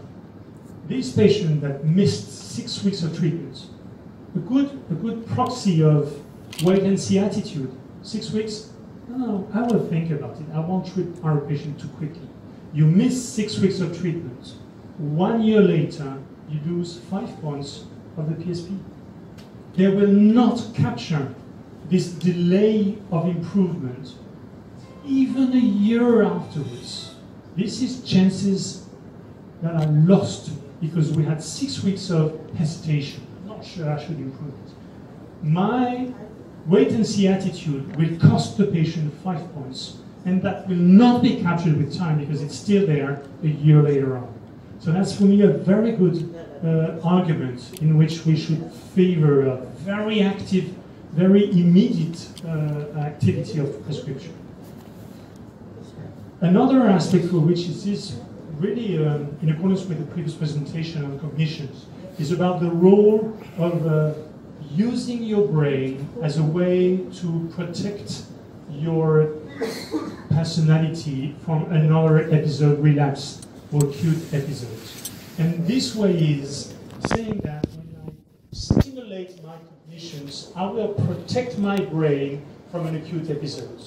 These 0.89 1.13
patients 1.13 1.63
that 1.63 1.85
missed 1.85 2.57
six 2.57 2.83
weeks 2.83 3.05
of 3.05 3.17
treatment, 3.17 3.67
a 4.35 4.41
good, 4.41 4.71
a 4.91 4.95
good 4.95 5.25
proxy 5.29 5.85
of 5.85 6.21
wait 6.63 6.83
and 6.83 6.99
see 6.99 7.19
attitude. 7.19 7.77
Six 8.03 8.31
weeks, 8.31 8.73
no, 9.09 9.49
I 9.53 9.63
will 9.63 9.87
think 9.89 10.11
about 10.11 10.37
it. 10.37 10.47
I 10.53 10.61
won't 10.61 10.93
treat 10.93 11.09
our 11.23 11.41
patient 11.41 11.81
too 11.81 11.89
quickly. 11.89 12.29
You 12.73 12.87
miss 12.87 13.27
six 13.27 13.59
weeks 13.59 13.81
of 13.81 13.99
treatment. 13.99 14.55
One 14.99 15.43
year 15.43 15.61
later, 15.61 16.19
you 16.51 16.61
lose 16.67 16.99
five 17.11 17.41
points 17.41 17.85
of 18.17 18.29
the 18.29 18.45
PSP. 18.45 18.79
They 19.75 19.89
will 19.89 20.09
not 20.09 20.63
capture 20.75 21.35
this 21.89 22.09
delay 22.09 22.99
of 23.11 23.27
improvement 23.27 24.15
even 25.09 25.53
a 25.53 25.57
year 25.57 26.23
afterwards. 26.23 27.15
This 27.57 27.81
is 27.83 28.03
chances 28.03 28.87
that 29.63 29.75
are 29.75 29.91
lost 29.93 30.51
because 30.81 31.13
we 31.13 31.25
had 31.25 31.43
six 31.43 31.83
weeks 31.83 32.11
of 32.11 32.39
hesitation. 32.57 33.27
I'm 33.43 33.49
not 33.49 33.65
sure 33.65 33.91
I 33.91 33.99
should 34.01 34.19
improve 34.19 34.53
it. 34.53 34.73
My 35.43 36.13
wait 36.69 36.91
and 36.91 37.07
see 37.07 37.27
attitude 37.27 37.97
will 37.97 38.17
cost 38.19 38.59
the 38.59 38.67
patient 38.67 39.13
five 39.25 39.43
points, 39.55 39.99
and 40.25 40.43
that 40.43 40.69
will 40.69 40.77
not 40.77 41.23
be 41.23 41.41
captured 41.41 41.77
with 41.77 41.97
time 41.97 42.19
because 42.19 42.43
it's 42.43 42.57
still 42.57 42.87
there 42.87 43.23
a 43.43 43.49
year 43.49 43.83
later 43.83 44.19
on. 44.19 44.33
So 44.79 44.93
that's 44.93 45.17
for 45.17 45.25
me 45.25 45.43
a 45.43 45.49
very 45.49 45.93
good 45.93 46.35
uh, 46.65 47.01
argument 47.03 47.81
in 47.81 47.97
which 47.97 48.25
we 48.27 48.37
should 48.37 48.71
favor 48.73 49.47
a 49.47 49.57
very 49.85 50.21
active, 50.23 50.75
very 51.13 51.51
immediate 51.51 52.29
uh, 52.45 52.99
activity 52.99 53.59
of 53.59 53.85
prescription. 53.85 54.35
Another 56.41 56.87
aspect 56.87 57.27
for 57.27 57.41
which 57.41 57.63
it 57.63 57.87
is 57.87 58.21
really 58.59 59.05
um, 59.05 59.37
in 59.43 59.51
accordance 59.51 59.85
with 59.87 59.99
the 59.99 60.13
previous 60.13 60.35
presentation 60.35 61.05
on 61.05 61.19
cognitions 61.19 61.87
is 62.19 62.31
about 62.33 62.61
the 62.61 62.71
role 62.71 63.37
of 63.57 63.87
uh, 63.87 64.15
using 64.71 65.23
your 65.23 65.47
brain 65.49 66.09
as 66.23 66.39
a 66.39 66.43
way 66.43 66.99
to 67.15 67.51
protect 67.55 68.23
your 68.71 69.35
personality 70.31 71.35
from 71.45 71.71
another 71.73 72.31
episode 72.33 72.79
relapse 72.81 73.47
or 73.73 73.85
acute 73.85 74.23
episode. 74.33 74.79
And 75.39 75.67
this 75.67 75.95
way 75.95 76.17
is 76.17 76.75
saying 77.07 77.39
that 77.45 77.67
when 77.71 77.89
I 78.07 78.13
stimulate 78.53 79.43
my 79.43 79.57
cognitions, 79.57 80.53
I 80.55 80.67
will 80.67 80.89
protect 80.89 81.59
my 81.59 81.77
brain 81.77 82.43
from 82.71 82.87
an 82.87 82.97
acute 82.97 83.31
episode. 83.31 83.81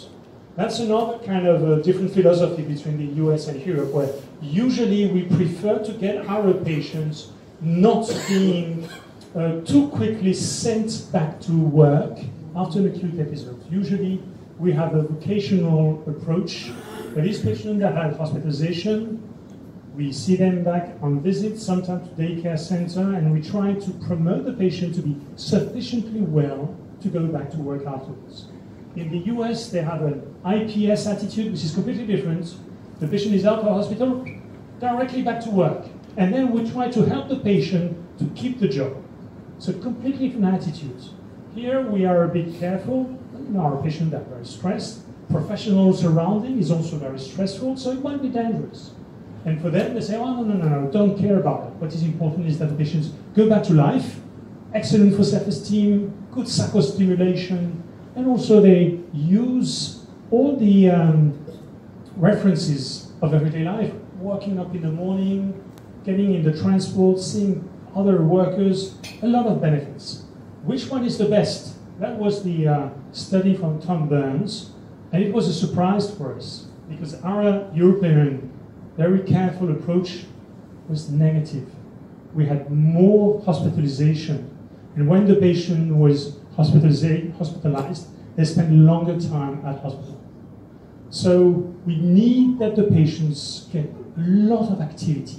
That's 0.56 0.80
another 0.80 1.20
kind 1.20 1.48
of 1.48 1.67
a 1.67 1.82
different 1.82 2.13
philosophy 2.13 2.63
between 2.63 2.98
the 2.98 3.24
US 3.26 3.48
and 3.48 3.65
Europe, 3.65 3.91
where 3.91 4.10
usually 4.41 5.08
we 5.08 5.24
prefer 5.24 5.80
to 5.80 5.94
get 5.94 6.28
our 6.28 6.54
patients 6.54 7.32
not 7.62 8.12
being 8.28 8.89
uh, 9.36 9.62
too 9.62 9.88
quickly 9.89 10.34
sent 10.34 11.12
back 11.12 11.39
to 11.41 11.52
work 11.52 12.20
after 12.56 12.80
an 12.80 12.88
acute 12.88 13.20
episode. 13.20 13.63
Usually 13.72 14.22
we 14.60 14.72
have 14.74 14.94
a 14.94 15.04
vocational 15.04 16.04
approach. 16.08 16.72
For 17.13 17.22
these 17.22 17.41
patients 17.41 17.80
that 17.80 17.96
have 17.96 18.17
hospitalization, 18.17 19.22
we 19.96 20.12
see 20.12 20.36
them 20.36 20.63
back 20.63 20.96
on 21.02 21.22
visit, 21.22 21.60
sometimes 21.60 22.08
to 22.10 22.15
daycare 22.15 22.58
center, 22.58 23.13
and 23.15 23.34
we 23.34 23.41
try 23.41 23.74
to 23.74 23.91
promote 24.06 24.46
the 24.46 24.54
patient 24.54 24.96
to 24.96 25.02
be 25.02 25.17
sufficiently 25.36 26.22
well 26.22 26.76
to 27.02 27.08
go 27.10 27.28
back 27.28 27.50
to 27.52 27.58
work 27.58 27.86
afterwards. 27.86 28.48
In 28.96 29.10
the 29.10 29.20
US, 29.34 29.70
they 29.70 29.82
have 29.82 30.02
an 30.02 30.22
IPS 30.46 31.08
attitude, 31.08 31.52
which 31.52 31.63
is 31.63 31.74
completely 31.74 32.06
different. 32.06 32.56
The 33.00 33.08
patient 33.08 33.34
is 33.34 33.46
out 33.46 33.60
of 33.60 33.65
the 33.65 33.74
hospital, 33.74 34.26
directly 34.80 35.22
back 35.22 35.41
to 35.41 35.50
work. 35.50 35.86
And 36.17 36.34
then 36.34 36.52
we 36.52 36.70
try 36.70 36.89
to 36.91 37.06
help 37.06 37.30
the 37.30 37.38
patient 37.38 37.98
to 38.20 38.26
keep 38.36 38.60
the 38.60 38.67
job. 38.67 39.01
So 39.62 39.71
completely 39.74 40.30
different 40.30 40.56
attitudes. 40.56 41.12
Here 41.54 41.82
we 41.82 42.04
are 42.04 42.24
a 42.24 42.28
bit 42.28 42.60
careful. 42.60 43.15
Our 43.56 43.80
patients 43.84 44.12
are 44.15 44.24
very 44.24 44.43
stressed. 44.43 45.02
Professional 45.30 45.93
surrounding 45.93 46.58
is 46.58 46.71
also 46.71 46.95
very 46.95 47.19
stressful, 47.19 47.78
so 47.78 47.91
it 47.91 48.02
might 48.02 48.24
be 48.24 48.30
dangerous. 48.30 48.89
And 49.45 49.62
for 49.62 49.69
them, 49.69 49.93
they 49.93 50.02
say, 50.02 50.17
oh, 50.17 50.41
no, 50.41 50.41
no, 50.41 50.56
no, 50.56 50.67
no, 50.67 50.91
don't 50.91 51.15
care 51.15 51.39
about 51.39 51.67
it. 51.67 51.74
What 51.76 51.93
is 51.93 52.02
important 52.02 52.47
is 52.47 52.58
that 52.58 52.69
the 52.69 52.76
patients 52.76 53.12
go 53.36 53.47
back 53.47 53.62
to 53.65 53.76
life, 53.76 54.19
excellent 54.74 55.15
for 55.15 55.24
self-esteem, 55.24 56.12
good 56.32 56.47
psychostimulation, 56.47 57.84
and 58.15 58.26
also 58.26 58.62
they 58.62 59.00
use 59.13 60.08
all 60.32 60.58
the 60.58 60.89
um, 60.89 61.38
references 62.17 63.12
of 63.21 63.36
everyday 63.36 63.63
life, 63.63 63.93
waking 64.17 64.58
up 64.58 64.74
in 64.74 64.82
the 64.82 64.91
morning, 64.91 65.54
getting 66.04 66.34
in 66.34 66.41
the 66.41 66.60
transport, 66.60 67.19
seeing 67.19 67.69
other 67.95 68.21
workers, 68.21 68.95
a 69.21 69.27
lot 69.27 69.47
of 69.47 69.62
benefits. 69.62 70.25
Which 70.63 70.89
one 70.89 71.04
is 71.06 71.17
the 71.17 71.25
best? 71.25 71.75
That 71.99 72.17
was 72.17 72.43
the 72.43 72.67
uh, 72.67 72.89
study 73.12 73.56
from 73.56 73.82
Tom 73.82 74.08
Burns, 74.08 74.71
and 75.12 75.23
it 75.23 75.34
was 75.34 75.47
a 75.47 75.54
surprise 75.54 76.10
for 76.15 76.36
us 76.36 76.67
because 76.89 77.15
our 77.23 77.69
European, 77.73 78.51
very 78.97 79.21
careful 79.21 79.71
approach 79.71 80.25
was 80.88 81.10
negative. 81.10 81.69
We 82.34 82.45
had 82.45 82.71
more 82.71 83.41
hospitalization, 83.43 84.49
and 84.95 85.08
when 85.08 85.27
the 85.27 85.36
patient 85.36 85.95
was 85.95 86.38
hospitalized, 86.56 88.08
they 88.36 88.45
spent 88.45 88.71
longer 88.71 89.19
time 89.19 89.65
at 89.65 89.80
hospital. 89.80 90.21
So 91.10 91.75
we 91.86 91.97
need 91.97 92.60
that 92.60 92.75
the 92.75 92.84
patients 92.84 93.67
get 93.71 93.86
a 93.86 94.21
lot 94.21 94.71
of 94.71 94.82
activity. 94.82 95.38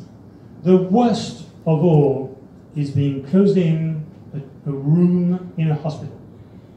The 0.62 0.76
worst 0.76 1.46
of 1.66 1.82
all 1.82 2.31
is 2.76 2.90
being 2.90 3.24
closed 3.24 3.56
in 3.56 4.04
a, 4.34 4.70
a 4.70 4.72
room 4.72 5.52
in 5.56 5.70
a 5.70 5.74
hospital. 5.74 6.18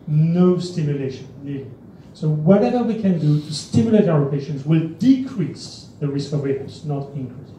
No 0.07 0.59
stimulation 0.59 1.27
needed. 1.43 1.73
So 2.13 2.29
whatever 2.29 2.83
we 2.83 3.01
can 3.01 3.19
do 3.19 3.41
to 3.41 3.53
stimulate 3.53 4.07
our 4.07 4.25
patients 4.25 4.65
will 4.65 4.87
decrease 4.87 5.89
the 5.99 6.07
risk 6.07 6.31
of 6.33 6.43
relapse, 6.43 6.85
not 6.85 7.11
increase 7.13 7.49
it. 7.49 7.55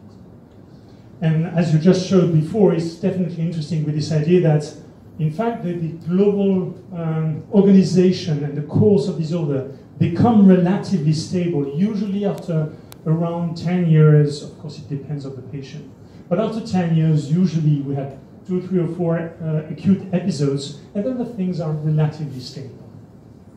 And 1.21 1.47
as 1.47 1.73
you 1.73 1.79
just 1.79 2.07
showed 2.09 2.33
before, 2.33 2.75
it's 2.75 2.95
definitely 2.95 3.43
interesting 3.43 3.85
with 3.85 3.95
this 3.95 4.13
idea 4.13 4.41
that 4.43 4.75
in 5.19 5.33
fact, 5.33 5.65
the, 5.65 5.73
the 5.73 5.89
global 6.07 6.79
um, 6.95 7.43
organization 7.53 8.45
and 8.45 8.57
the 8.57 8.63
course 8.63 9.09
of 9.09 9.17
disorder 9.17 9.75
become 9.99 10.47
relatively 10.47 11.15
stable, 11.15 11.75
usually 11.75 12.27
after 12.27 12.73
around 13.07 13.57
10 13.57 13.87
years. 13.87 14.43
Of 14.43 14.59
course, 14.59 14.79
it 14.79 14.89
depends 14.91 15.25
on 15.25 15.35
the 15.35 15.43
patient. 15.43 15.91
But 16.29 16.39
after 16.39 16.61
10 16.61 16.97
years, 16.97 17.33
usually 17.33 17.81
we 17.81 17.95
have 17.95 18.19
two, 18.47 18.63
three, 18.67 18.81
or 18.81 18.89
four 18.89 19.19
uh, 19.19 19.71
acute 19.71 20.03
episodes, 20.13 20.79
and 20.95 21.05
then 21.05 21.19
the 21.19 21.25
things 21.25 21.61
are 21.61 21.73
relatively 21.73 22.41
stable. 22.41 22.91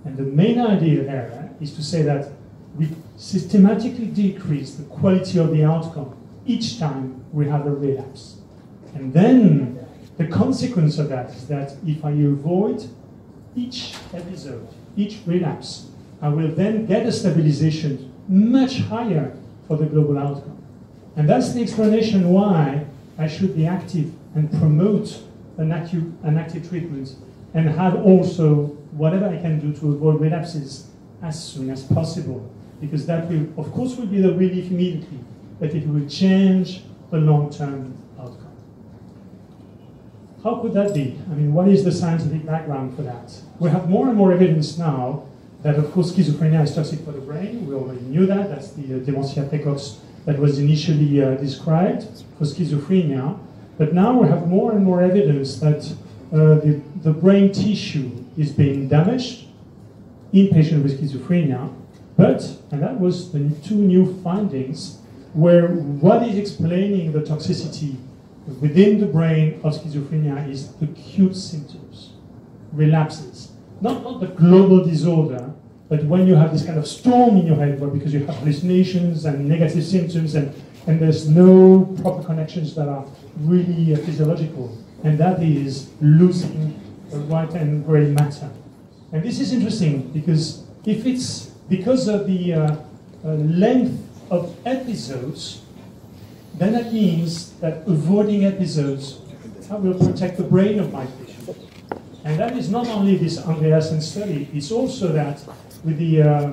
And 0.06 0.18
the 0.18 0.24
main 0.24 0.60
idea 0.60 1.04
there 1.04 1.52
is 1.60 1.76
to 1.76 1.84
say 1.84 2.02
that 2.04 2.32
we 2.78 2.90
systematically 3.18 4.08
decrease 4.08 4.76
the 4.76 4.84
quality 4.84 5.40
of 5.40 5.52
the 5.52 5.64
outcome 5.64 6.16
each 6.46 6.80
time 6.80 7.24
we 7.32 7.48
have 7.48 7.66
a 7.68 7.72
relapse. 7.72 8.38
And 8.96 9.14
then 9.14 9.86
the 10.18 10.28
consequence 10.28 10.98
of 10.98 11.10
that 11.10 11.30
is 11.32 11.48
that 11.48 11.76
if 11.86 12.04
I 12.04 12.12
avoid 12.12 12.88
each 13.56 13.94
episode, 14.14 14.68
each 14.96 15.20
relapse, 15.26 15.90
I 16.22 16.30
will 16.30 16.50
then 16.50 16.86
get 16.86 17.06
a 17.06 17.12
stabilization 17.12 18.12
much 18.28 18.80
higher 18.82 19.36
for 19.68 19.78
the 19.78 19.86
global 19.86 20.18
outcome. 20.18 20.58
And 21.16 21.28
that's 21.28 21.54
the 21.54 21.62
explanation 21.62 22.30
why 22.30 22.86
I 23.18 23.28
should 23.28 23.56
be 23.56 23.66
active 23.66 24.12
and 24.36 24.52
promote 24.52 25.22
an 25.58 25.72
active, 25.72 26.04
an 26.24 26.38
active 26.38 26.68
treatment 26.70 27.16
and 27.54 27.70
have 27.70 27.96
also 27.96 28.66
whatever 28.92 29.28
I 29.28 29.38
can 29.38 29.60
do 29.60 29.78
to 29.80 29.94
avoid 29.94 30.22
relapses 30.22 30.88
as 31.22 31.42
soon 31.42 31.70
as 31.70 31.84
possible. 31.84 32.50
Because 32.80 33.06
that 33.08 33.28
will, 33.30 33.48
of 33.58 33.72
course, 33.74 33.98
will 33.98 34.06
be 34.06 34.22
the 34.22 34.34
relief 34.34 34.72
immediately, 34.72 35.20
but 35.60 35.74
it 35.74 35.86
will 35.88 36.08
change 36.08 36.84
the 37.12 37.18
long-term 37.18 37.98
outcome. 38.20 38.46
how 40.44 40.56
could 40.62 40.74
that 40.74 40.94
be? 40.94 41.20
I 41.30 41.34
mean, 41.34 41.54
what 41.54 41.68
is 41.68 41.84
the 41.84 41.92
scientific 41.92 42.46
background 42.46 42.96
for 42.96 43.02
that? 43.02 43.42
We 43.60 43.70
have 43.70 43.90
more 43.90 44.08
and 44.08 44.16
more 44.16 44.32
evidence 44.32 44.78
now 44.78 45.26
that, 45.64 45.76
of 45.76 45.92
course, 45.92 46.14
schizophrenia 46.14 46.64
is 46.64 46.74
toxic 46.74 47.02
for 47.02 47.12
the 47.12 47.20
brain. 47.20 47.68
We 47.68 47.76
already 47.76 48.02
knew 48.02 48.26
that. 48.28 48.50
That's 48.50 48.72
the 48.72 48.96
uh, 48.96 49.00
dementia 49.00 49.44
precox 49.44 49.98
that 50.26 50.40
was 50.40 50.60
initially 50.60 51.22
uh, 51.22 51.36
described 51.36 52.04
for 52.38 52.46
schizophrenia. 52.46 53.38
But 53.80 53.94
now 53.94 54.20
we 54.22 54.28
have 54.28 54.46
more 54.46 54.74
and 54.74 54.84
more 54.84 55.02
evidence 55.02 55.58
that 55.62 55.90
uh, 56.34 56.60
the, 56.60 56.82
the 57.02 57.14
brain 57.14 57.52
tissue 57.54 58.12
is 58.38 58.52
being 58.52 58.90
damaged 58.90 59.48
in 60.34 60.50
patients 60.50 60.84
with 60.84 61.02
schizophrenia. 61.02 61.74
But, 62.18 62.42
and 62.72 62.84
that 62.84 63.00
was 63.00 63.32
the 63.32 63.50
two 63.64 63.76
new 63.76 64.22
findings, 64.22 65.00
where 65.34 65.70
what 65.70 66.24
is 66.24 66.38
explaining 66.38 67.14
the 67.14 67.22
toxicity 67.22 67.96
within 68.60 69.00
the 69.00 69.06
brain 69.06 69.62
of 69.64 69.74
schizophrenia 69.74 70.50
is 70.50 70.74
acute 70.82 71.36
symptoms, 71.36 72.12
relapses. 72.74 73.54
Not, 73.80 74.04
not 74.04 74.20
the 74.20 74.28
global 74.28 74.84
disorder, 74.84 75.54
but 75.88 76.04
when 76.04 76.28
you 76.28 76.36
have 76.36 76.52
this 76.52 76.66
kind 76.66 76.78
of 76.78 76.86
storm 76.86 77.38
in 77.38 77.48
your 77.48 77.56
head, 77.56 77.80
where 77.80 77.90
because 77.90 78.14
you 78.14 78.26
have 78.26 78.36
hallucinations 78.40 79.24
and 79.24 79.48
negative 79.48 79.86
symptoms, 79.86 80.36
and, 80.36 80.54
and 80.90 81.00
there's 81.00 81.30
no 81.30 81.86
proper 82.02 82.24
connections 82.24 82.74
that 82.74 82.90
are 82.90 83.06
really 83.42 83.96
physiological, 83.96 84.76
and 85.04 85.20
that 85.20 85.40
is 85.40 85.92
losing 86.02 86.74
the 87.12 87.20
white 87.30 87.54
and 87.54 87.86
gray 87.86 88.08
matter. 88.10 88.50
And 89.12 89.22
this 89.22 89.40
is 89.40 89.54
interesting 89.54 90.10
because 90.10 90.64
if 90.86 91.06
it's 91.06 91.52
because 91.70 92.08
of 92.08 92.26
the 92.26 92.54
uh, 92.54 92.76
uh, 93.24 93.34
length 93.36 94.02
of 94.32 94.58
episodes, 94.66 95.62
then 96.56 96.74
that 96.74 96.92
means 96.92 97.54
that 97.62 97.88
avoiding 97.88 98.46
episodes 98.46 99.20
will 99.70 99.94
protect 99.94 100.38
the 100.38 100.44
brain 100.44 100.80
of 100.80 100.92
my 100.92 101.06
patient. 101.06 101.56
And 102.26 102.40
that 102.40 102.58
is 102.58 102.72
not 102.72 102.88
only 102.88 103.16
this 103.16 103.38
Andreasen 103.40 104.02
study, 104.02 104.50
it's 104.56 104.72
also 104.72 105.10
that 105.10 105.40
with 105.84 106.00
the, 106.00 106.24
uh, 106.24 106.52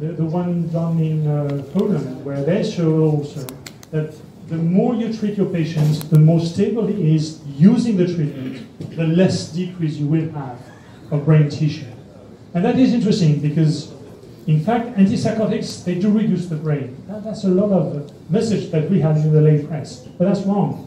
the, 0.00 0.06
the, 0.06 0.24
one 0.24 0.68
done 0.70 0.98
in 0.98 1.28
uh, 1.28 1.62
Poland, 1.72 2.24
where 2.24 2.42
they 2.42 2.68
show 2.68 2.98
also 3.00 3.46
that 3.90 4.14
the 4.48 4.56
more 4.56 4.94
you 4.94 5.12
treat 5.12 5.36
your 5.36 5.46
patients, 5.46 6.08
the 6.08 6.18
more 6.18 6.40
stable 6.40 6.86
he 6.86 7.14
is 7.14 7.40
using 7.56 7.96
the 7.96 8.06
treatment, 8.06 8.96
the 8.96 9.06
less 9.06 9.52
decrease 9.52 9.96
you 9.96 10.06
will 10.06 10.30
have 10.30 10.58
of 11.10 11.24
brain 11.24 11.48
tissue. 11.48 11.86
And 12.54 12.64
that 12.64 12.78
is 12.78 12.94
interesting 12.94 13.40
because 13.40 13.92
In 14.46 14.62
fact, 14.62 14.96
antipsychotics, 14.96 15.84
they 15.84 15.96
do 15.98 16.08
reduce 16.08 16.46
the 16.46 16.54
brain. 16.54 16.96
That, 17.08 17.24
that's 17.24 17.42
a 17.42 17.48
lot 17.48 17.72
of 17.72 18.30
message 18.30 18.70
that 18.70 18.88
we 18.88 19.00
have 19.00 19.16
in 19.16 19.32
the 19.32 19.40
lay 19.40 19.64
press, 19.66 20.06
but 20.16 20.26
that's 20.26 20.42
wrong. 20.46 20.86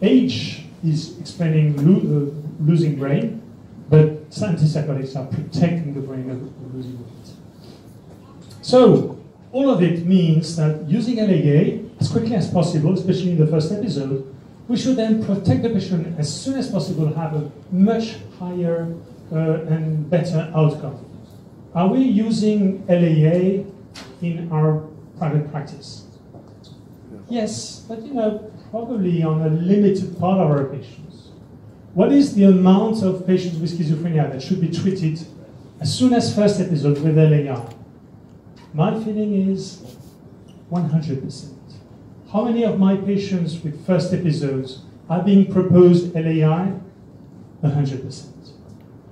Age 0.00 0.64
is 0.82 1.18
explaining 1.20 1.76
lo- 1.84 2.00
uh, 2.00 2.64
losing 2.64 2.96
brain, 2.98 3.42
but 3.90 4.30
antipsychotics 4.30 5.14
are 5.16 5.26
protecting 5.26 5.92
the 5.92 6.00
brain 6.00 6.30
of 6.30 6.40
losing 6.74 6.96
weight. 6.98 7.28
So, 8.62 9.18
all 9.52 9.68
of 9.68 9.82
it 9.82 10.06
means 10.06 10.56
that 10.56 10.88
using 10.88 11.16
LAA 11.16 11.83
as 12.04 12.10
quickly 12.10 12.36
as 12.36 12.50
possible, 12.50 12.92
especially 12.92 13.30
in 13.30 13.38
the 13.38 13.46
first 13.46 13.72
episode, 13.72 14.22
we 14.68 14.76
should 14.76 14.96
then 14.96 15.24
protect 15.24 15.62
the 15.62 15.70
patient 15.70 16.18
as 16.18 16.28
soon 16.28 16.58
as 16.58 16.70
possible, 16.70 17.06
have 17.14 17.34
a 17.34 17.50
much 17.72 18.16
higher 18.38 18.94
uh, 19.32 19.72
and 19.72 20.10
better 20.10 20.52
outcome. 20.54 20.98
Are 21.74 21.88
we 21.88 22.00
using 22.00 22.86
LAA 22.88 23.64
in 24.20 24.50
our 24.52 24.86
private 25.16 25.50
practice? 25.50 26.04
Yes, 27.30 27.86
but 27.88 28.02
you 28.02 28.12
know, 28.12 28.52
probably 28.70 29.22
on 29.22 29.40
a 29.40 29.48
limited 29.48 30.18
part 30.18 30.40
of 30.40 30.50
our 30.50 30.64
patients. 30.64 31.30
What 31.94 32.12
is 32.12 32.34
the 32.34 32.44
amount 32.44 33.02
of 33.02 33.26
patients 33.26 33.56
with 33.58 33.78
schizophrenia 33.78 34.30
that 34.30 34.42
should 34.42 34.60
be 34.60 34.68
treated 34.68 35.26
as 35.80 35.96
soon 35.98 36.12
as 36.12 36.34
first 36.34 36.60
episode 36.60 37.00
with 37.00 37.16
LAI? 37.16 37.64
My 38.74 38.92
feeling 39.02 39.50
is 39.50 39.80
100%. 40.70 41.53
How 42.34 42.42
many 42.42 42.64
of 42.64 42.80
my 42.80 42.96
patients 42.96 43.62
with 43.62 43.86
first 43.86 44.12
episodes 44.12 44.80
are 45.08 45.22
being 45.22 45.52
proposed 45.52 46.16
LAI? 46.16 46.72
100%. 47.62 48.26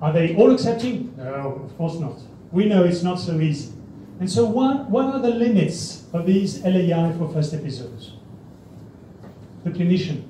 Are 0.02 0.12
they 0.12 0.34
all 0.34 0.50
accepting? 0.50 1.14
No, 1.16 1.62
of 1.64 1.78
course 1.78 2.00
not. 2.00 2.18
We 2.50 2.64
know 2.64 2.82
it's 2.82 3.04
not 3.04 3.20
so 3.20 3.38
easy. 3.38 3.74
And 4.18 4.28
so, 4.28 4.44
what, 4.44 4.90
what 4.90 5.04
are 5.04 5.20
the 5.20 5.30
limits 5.30 6.04
of 6.12 6.26
these 6.26 6.64
LAI 6.64 7.12
for 7.16 7.32
first 7.32 7.54
episodes? 7.54 8.14
The 9.62 9.70
clinician, 9.70 10.24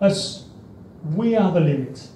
us, 0.00 0.46
we 1.14 1.36
are 1.36 1.52
the 1.52 1.60
limit. 1.60 2.08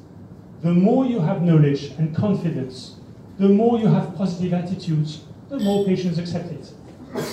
The 0.63 0.73
more 0.73 1.05
you 1.05 1.21
have 1.21 1.43
knowledge 1.43 1.93
and 1.99 2.17
confidence, 2.17 2.97
the 3.39 3.51
more 3.51 3.79
you 3.79 3.89
have 3.89 4.17
positive 4.17 4.55
attitudes, 4.55 5.25
the 5.51 5.59
more 5.59 5.85
patients 5.85 6.17
accept 6.17 6.51
it. 6.53 6.73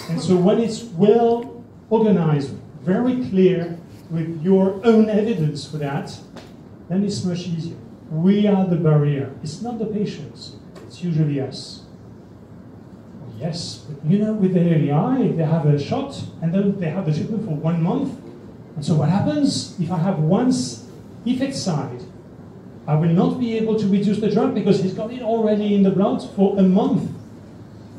And 0.10 0.22
so, 0.22 0.36
when 0.36 0.60
it's 0.60 0.84
well 0.84 1.64
organized, 1.90 2.56
very 2.82 3.30
clear 3.30 3.78
with 4.10 4.42
your 4.42 4.82
own 4.86 5.10
evidence 5.10 5.70
for 5.70 5.78
that, 5.78 6.18
then 6.88 7.04
it's 7.04 7.24
much 7.24 7.48
easier. 7.48 7.78
We 8.10 8.48
are 8.48 8.66
the 8.66 8.76
barrier. 8.76 9.34
It's 9.44 9.62
not 9.62 9.78
the 9.80 9.86
patients, 9.86 10.56
it's 10.88 11.04
usually 11.04 11.40
us. 11.40 11.84
Yes, 13.38 13.86
but 13.88 14.10
you 14.10 14.20
know, 14.20 14.34
with 14.34 14.54
the 14.54 14.60
LAI, 14.60 15.32
they 15.32 15.44
have 15.44 15.66
a 15.66 15.80
shot 15.80 16.22
and 16.42 16.54
then 16.54 16.78
they 16.78 16.90
have 16.90 17.06
the 17.06 17.14
treatment 17.14 17.46
for 17.46 17.56
one 17.56 17.82
month. 17.82 18.20
And 18.76 18.86
so, 18.86 18.96
what 18.96 19.10
happens 19.10 19.80
if 19.80 19.92
I 19.92 19.98
have 19.98 20.20
one 20.20 20.50
effect 21.26 21.56
side? 21.56 22.04
I 22.86 22.96
will 22.96 23.10
not 23.10 23.40
be 23.40 23.56
able 23.58 23.80
to 23.80 23.88
reduce 23.88 24.20
the 24.20 24.32
drug 24.32 24.56
because 24.56 24.82
he's 24.82 24.94
got 24.94 25.14
it 25.14 25.22
already 25.22 25.76
in 25.76 25.84
the 25.84 25.92
blood 25.92 26.28
for 26.36 26.58
a 26.58 26.64
month. 26.64 27.12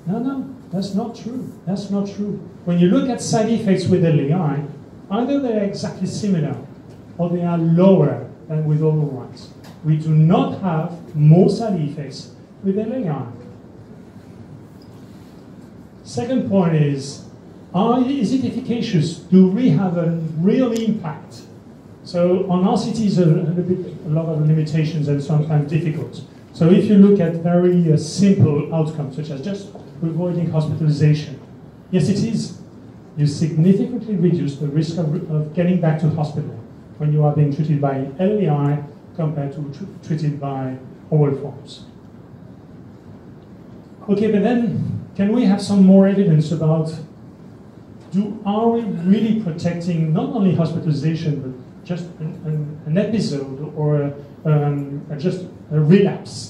No, 0.06 0.18
no, 0.18 0.54
that's 0.72 0.94
not 0.94 1.14
true. 1.14 1.52
That's 1.64 1.90
not 1.90 2.08
true. 2.08 2.49
When 2.64 2.78
you 2.78 2.88
look 2.88 3.08
at 3.08 3.20
side 3.20 3.48
effects 3.48 3.86
with 3.86 4.04
LAI, 4.04 4.62
either 5.10 5.40
they're 5.40 5.64
exactly 5.64 6.06
similar 6.06 6.56
or 7.18 7.30
they 7.30 7.42
are 7.42 7.58
lower 7.58 8.28
than 8.48 8.64
with 8.66 8.82
oral 8.82 9.06
ones. 9.06 9.50
We 9.84 9.96
do 9.96 10.10
not 10.10 10.60
have 10.60 11.14
more 11.14 11.48
side 11.48 11.80
effects 11.80 12.32
with 12.62 12.76
LAI. 12.76 13.26
Second 16.04 16.48
point 16.48 16.74
is, 16.74 17.24
are, 17.72 18.02
is 18.02 18.32
it 18.32 18.44
efficacious? 18.44 19.16
Do 19.16 19.46
we 19.46 19.70
have 19.70 19.96
a 19.96 20.10
real 20.38 20.72
impact? 20.72 21.42
So 22.04 22.50
on 22.50 22.64
RCTs, 22.64 23.18
a, 23.18 23.60
a, 23.60 23.62
bit, 23.62 23.94
a 24.06 24.08
lot 24.08 24.26
of 24.26 24.46
limitations 24.46 25.08
and 25.08 25.22
sometimes 25.22 25.70
difficult. 25.70 26.22
So 26.52 26.68
if 26.68 26.86
you 26.86 26.96
look 26.96 27.20
at 27.20 27.36
very 27.36 27.92
uh, 27.92 27.96
simple 27.96 28.74
outcomes, 28.74 29.16
such 29.16 29.30
as 29.30 29.40
just 29.42 29.68
avoiding 30.02 30.50
hospitalization, 30.50 31.40
yes, 31.90 32.08
it 32.08 32.22
is. 32.24 32.58
You 33.16 33.26
significantly 33.26 34.16
reduce 34.16 34.56
the 34.56 34.68
risk 34.68 34.96
of, 34.98 35.30
of 35.30 35.54
getting 35.54 35.80
back 35.80 36.00
to 36.00 36.10
hospital 36.10 36.58
when 36.98 37.12
you 37.12 37.24
are 37.24 37.34
being 37.34 37.54
treated 37.54 37.80
by 37.80 38.08
LAI 38.18 38.82
compared 39.16 39.52
to 39.52 39.62
tr 39.76 39.84
treated 40.06 40.40
by 40.40 40.76
oral 41.10 41.36
forms. 41.36 41.84
Okay, 44.08 44.30
but 44.30 44.42
then 44.42 45.06
can 45.16 45.32
we 45.32 45.44
have 45.44 45.60
some 45.60 45.84
more 45.84 46.08
evidence 46.08 46.52
about 46.52 46.94
do 48.12 48.42
are 48.44 48.68
we 48.68 48.82
really 48.82 49.40
protecting 49.40 50.12
not 50.12 50.30
only 50.30 50.54
hospitalization 50.54 51.40
but 51.42 51.86
just 51.86 52.04
an, 52.18 52.34
an, 52.44 52.80
an 52.86 52.98
episode 52.98 53.72
or 53.76 54.02
a, 54.02 54.14
um, 54.44 55.06
just 55.18 55.46
a 55.70 55.80
relapse? 55.80 56.49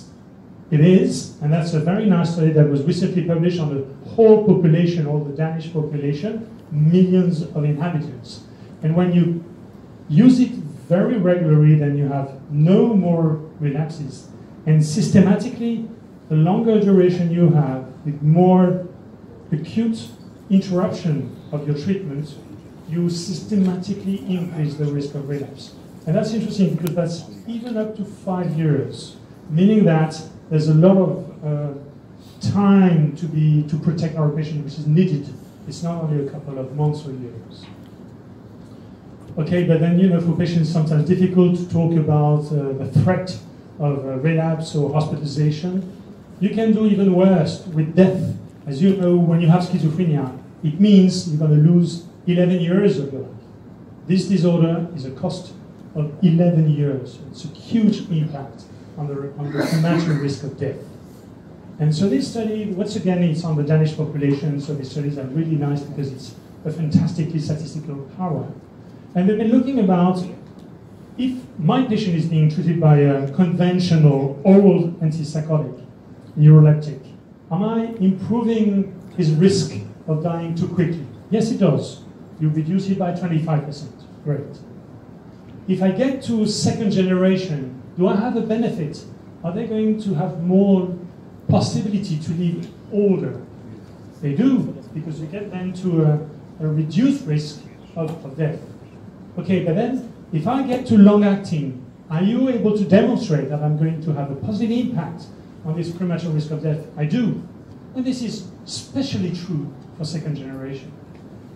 It 0.71 0.81
is, 0.81 1.37
and 1.43 1.53
that's 1.53 1.75
a 1.75 1.81
very 1.81 2.07
nice 2.07 2.35
study 2.35 2.53
that 2.53 2.69
was 2.69 2.85
recently 2.85 3.25
published 3.25 3.59
on 3.59 3.75
the 3.75 4.11
whole 4.11 4.47
population, 4.47 5.07
all 5.07 5.25
the 5.25 5.37
Danish 5.37 5.73
population, 5.73 6.49
millions 6.71 7.43
of 7.43 7.65
inhabitants. 7.65 8.45
And 8.83 8.95
when 8.95 9.13
you 9.13 9.45
use 10.09 10.39
it 10.39 10.51
very 10.51 11.19
regularly, 11.19 11.75
then 11.75 11.99
you 11.99 12.07
have 12.07 12.41
no 12.51 12.95
more 12.95 13.41
relapses. 13.59 14.29
And 14.67 14.85
systematically, 14.85 15.89
the 16.29 16.37
longer 16.37 16.81
duration 16.81 17.33
you 17.33 17.49
have, 17.51 17.87
the 18.05 18.13
more 18.23 18.87
acute 19.51 20.09
interruption 20.51 21.37
of 21.51 21.67
your 21.67 21.77
treatment, 21.77 22.35
you 22.89 23.11
systematically 23.11 24.19
increase 24.29 24.75
the 24.75 24.85
risk 24.85 25.15
of 25.15 25.29
relapse. 25.29 25.75
And 26.07 26.17
that's 26.17 26.33
interesting 26.33 26.75
because 26.75 26.95
that's 26.95 27.25
even 27.47 27.77
up 27.77 27.97
to 27.97 28.05
five 28.05 28.57
years, 28.57 29.17
meaning 29.49 29.85
that 29.85 30.21
there's 30.51 30.69
a 30.69 30.75
lot 30.75 30.97
of 30.97 31.45
uh, 31.45 32.51
time 32.53 33.17
to 33.17 33.27
be 33.27 33.63
to 33.69 33.79
protect 33.79 34.17
our 34.17 34.29
patient, 34.31 34.65
which 34.65 34.75
is 34.75 34.87
needed. 34.87 35.33
It's 35.69 35.83
not 35.83 36.03
only 36.03 36.27
a 36.27 36.31
couple 36.31 36.59
of 36.59 36.75
months 36.77 37.07
or 37.07 37.13
years. 37.13 37.65
Okay, 39.39 39.65
but 39.65 39.79
then 39.81 39.99
you 39.99 40.09
know, 40.09 40.21
for 40.21 40.37
patients, 40.37 40.71
sometimes 40.71 41.09
difficult 41.09 41.57
to 41.57 41.69
talk 41.71 41.93
about 41.93 42.47
uh, 42.47 42.73
the 42.73 42.91
threat 43.03 43.39
of 43.79 44.05
uh, 44.05 44.17
relapse 44.19 44.75
or 44.75 44.93
hospitalization. 44.93 45.97
You 46.41 46.51
can 46.51 46.73
do 46.73 46.87
even 46.87 47.15
worse 47.15 47.65
with 47.69 47.95
death. 47.95 48.35
As 48.67 48.83
you 48.83 48.97
know, 48.97 49.17
when 49.17 49.41
you 49.41 49.49
have 49.49 49.63
schizophrenia, 49.63 50.37
it 50.63 50.81
means 50.81 51.29
you're 51.29 51.39
going 51.39 51.63
to 51.63 51.71
lose 51.71 52.05
11 52.27 52.61
years 52.61 52.99
of 52.99 53.13
your 53.13 53.23
life. 53.23 53.31
This 54.07 54.27
disorder 54.27 54.89
is 54.97 55.05
a 55.05 55.11
cost 55.13 55.53
of 55.95 56.13
11 56.23 56.71
years. 56.71 57.19
It's 57.31 57.45
a 57.45 57.49
huge 57.49 58.11
impact 58.11 58.65
on 58.97 59.07
the, 59.09 59.33
on 59.39 59.51
the 59.51 60.19
risk 60.21 60.43
of 60.45 60.59
death. 60.59 60.77
And 61.79 61.95
so 61.95 62.09
this 62.09 62.31
study, 62.31 62.67
once 62.73 62.97
again, 62.97 63.23
it's 63.23 63.43
on 63.43 63.57
the 63.57 63.63
Danish 63.63 63.97
population, 63.97 64.61
so 64.61 64.75
these 64.75 64.91
studies 64.91 65.17
are 65.17 65.25
really 65.25 65.57
nice 65.57 65.81
because 65.81 66.13
it's 66.13 66.35
a 66.65 66.71
fantastically 66.71 67.41
statistical 67.41 67.97
power. 68.19 68.47
And 69.15 69.29
they've 69.29 69.39
been 69.39 69.51
looking 69.51 69.81
about 69.81 70.23
if 71.17 71.39
my 71.59 71.85
patient 71.87 72.17
is 72.17 72.27
being 72.27 72.51
treated 72.51 72.81
by 72.81 72.99
a 72.99 73.33
conventional 73.33 74.41
oral 74.45 74.91
antipsychotic, 75.03 75.87
neuroleptic. 76.39 77.01
Am 77.51 77.65
I 77.65 77.87
improving 78.01 78.95
his 79.17 79.31
risk 79.33 79.73
of 80.07 80.23
dying 80.23 80.55
too 80.55 80.69
quickly? 80.69 81.07
Yes, 81.31 81.51
it 81.51 81.59
does. 81.59 82.03
You 82.41 82.51
reduce 82.51 82.89
it 82.89 82.99
by 82.99 83.13
25%. 83.13 83.89
Great. 84.25 84.59
If 85.67 85.83
I 85.83 85.91
get 85.91 86.23
to 86.25 86.47
second 86.47 86.91
generation, 86.91 87.80
do 87.97 88.09
I 88.09 88.17
have 88.17 88.37
a 88.37 88.43
benefit? 88.43 89.05
Are 89.43 89.53
they 89.53 89.67
going 89.67 90.01
to 90.03 90.15
have 90.15 90.43
more 90.43 90.97
possibility 91.49 92.19
to 92.19 92.33
live 92.33 92.69
older? 92.93 93.41
They 94.21 94.35
do, 94.35 94.75
because 94.95 95.21
you 95.21 95.27
get 95.27 95.51
them 95.51 95.73
to 95.75 96.05
a, 96.05 96.29
a 96.61 96.69
reduced 96.69 97.27
risk 97.27 97.63
of, 97.97 98.25
of 98.25 98.37
death. 98.37 98.61
Okay, 99.39 99.65
but 99.65 99.75
then 99.75 100.13
if 100.33 100.47
I 100.47 100.63
get 100.63 100.87
to 100.87 100.99
long 100.99 101.25
acting, 101.25 101.85
are 102.11 102.23
you 102.23 102.49
able 102.49 102.77
to 102.77 102.85
demonstrate 102.85 103.49
that 103.49 103.63
I'm 103.63 103.79
going 103.79 104.03
to 104.03 104.13
have 104.13 104.31
a 104.31 104.35
positive 104.35 104.71
impact 104.71 105.25
on 105.65 105.77
this 105.77 105.91
premature 105.91 106.31
risk 106.31 106.51
of 106.51 106.63
death? 106.63 106.85
I 106.97 107.05
do. 107.05 107.43
And 107.95 108.05
this 108.05 108.23
is 108.23 108.49
especially 108.65 109.35
true 109.35 109.73
for 109.97 110.05
second 110.05 110.37
generation. 110.37 110.93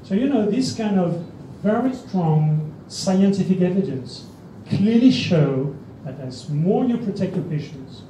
So, 0.03 0.15
you 0.15 0.29
know, 0.29 0.51
this 0.51 0.75
kind 0.75 0.99
of 0.99 1.25
very 1.63 1.95
strong 1.95 2.75
scientific 2.89 3.61
evidence 3.61 4.27
clearly 4.69 5.11
show 5.11 5.75
that 6.05 6.21
as 6.21 6.49
more 6.49 6.85
you 6.85 6.99
protect 6.99 7.35
your 7.37 7.45
patients, 7.45 8.03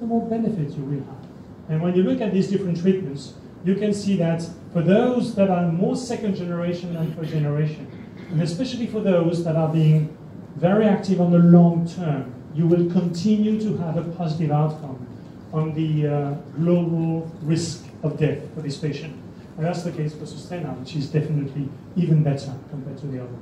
the 0.00 0.06
more 0.06 0.28
benefits 0.28 0.76
you 0.76 0.84
will 0.84 1.04
have. 1.04 1.28
And 1.68 1.82
when 1.82 1.94
you 1.94 2.02
look 2.02 2.20
at 2.20 2.32
these 2.32 2.48
different 2.48 2.80
treatments, 2.80 3.34
you 3.64 3.74
can 3.74 3.94
see 3.94 4.16
that 4.16 4.46
for 4.72 4.82
those 4.82 5.34
that 5.36 5.50
are 5.50 5.70
more 5.72 5.96
second 5.96 6.36
generation 6.36 6.94
than 6.94 7.14
first 7.14 7.30
generation, 7.30 7.86
and 8.30 8.42
especially 8.42 8.86
for 8.86 9.00
those 9.00 9.44
that 9.44 9.56
are 9.56 9.72
being 9.72 10.16
very 10.56 10.86
active 10.86 11.20
on 11.20 11.32
the 11.32 11.38
long 11.38 11.88
term, 11.88 12.34
you 12.54 12.66
will 12.66 12.90
continue 12.90 13.60
to 13.60 13.76
have 13.78 13.96
a 13.96 14.02
positive 14.12 14.50
outcome 14.50 15.06
on 15.52 15.74
the 15.74 16.06
uh, 16.06 16.30
global 16.56 17.30
risk 17.42 17.84
of 18.02 18.18
death 18.18 18.38
for 18.54 18.60
this 18.60 18.76
patient. 18.76 19.14
And 19.56 19.64
that's 19.64 19.82
the 19.82 19.92
case 19.92 20.12
for 20.14 20.26
Sustenna, 20.26 20.78
which 20.78 20.96
is 20.96 21.08
definitely 21.08 21.68
even 21.96 22.22
better 22.22 22.54
compared 22.70 22.98
to 22.98 23.06
the 23.06 23.22
other. 23.22 23.36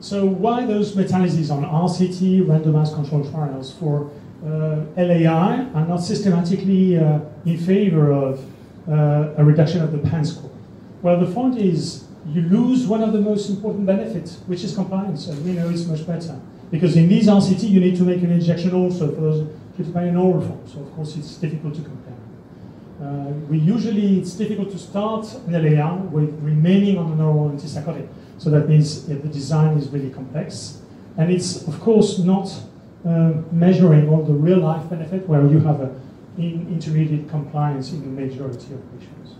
So 0.00 0.24
why 0.24 0.64
those 0.64 0.94
meta-analyses 0.94 1.50
on 1.50 1.64
RCT, 1.64 2.46
randomized 2.46 2.94
controlled 2.94 3.30
trials 3.32 3.72
for 3.72 4.10
uh, 4.44 4.84
LAI 4.96 5.66
are 5.74 5.86
not 5.86 5.98
systematically 5.98 6.96
uh, 6.96 7.20
in 7.44 7.58
favor 7.58 8.12
of 8.12 8.40
uh, 8.88 9.34
a 9.36 9.44
reduction 9.44 9.82
of 9.82 9.90
the 9.90 9.98
PANSS 9.98 10.36
score? 10.36 10.50
Well, 11.02 11.18
the 11.18 11.32
point 11.32 11.58
is 11.58 12.04
you 12.28 12.42
lose 12.42 12.86
one 12.86 13.02
of 13.02 13.12
the 13.12 13.20
most 13.20 13.50
important 13.50 13.86
benefits, 13.86 14.36
which 14.46 14.62
is 14.62 14.74
compliance, 14.74 15.26
and 15.26 15.44
we 15.44 15.52
know 15.52 15.68
it's 15.68 15.86
much 15.86 16.06
better. 16.06 16.38
Because 16.70 16.96
in 16.96 17.08
these 17.08 17.26
RCT, 17.26 17.68
you 17.68 17.80
need 17.80 17.96
to 17.96 18.02
make 18.04 18.22
an 18.22 18.30
injection 18.30 18.74
also 18.74 19.12
for 19.12 19.20
those 19.20 19.48
treated 19.74 19.94
by 19.94 20.04
an 20.04 20.16
oral 20.16 20.40
form, 20.40 20.60
so 20.66 20.80
of 20.80 20.94
course 20.94 21.16
it's 21.16 21.36
difficult 21.36 21.74
to 21.74 21.82
compare. 21.82 22.14
Uh, 23.00 23.30
we 23.48 23.58
usually, 23.58 24.18
it's 24.18 24.32
difficult 24.32 24.70
to 24.70 24.78
start 24.78 25.32
an 25.46 25.52
LAI 25.52 25.96
with 26.10 26.30
remaining 26.42 26.98
on 26.98 27.12
an 27.12 27.20
oral 27.20 27.50
antipsychotic. 27.50 28.08
So 28.38 28.50
that 28.50 28.68
means 28.68 29.06
the 29.06 29.16
design 29.16 29.76
is 29.76 29.88
really 29.88 30.10
complex. 30.10 30.80
And 31.16 31.30
it's, 31.32 31.66
of 31.66 31.80
course, 31.80 32.18
not 32.18 32.48
uh, 33.04 33.32
measuring 33.52 34.08
all 34.08 34.22
the 34.22 34.32
real 34.32 34.58
life 34.58 34.88
benefit 34.88 35.28
where 35.28 35.46
you 35.46 35.60
have 35.60 35.80
an 35.80 36.00
in 36.38 36.68
intermediate 36.72 37.28
compliance 37.28 37.90
in 37.92 38.00
the 38.00 38.22
majority 38.22 38.72
of 38.72 38.98
patients. 38.98 39.34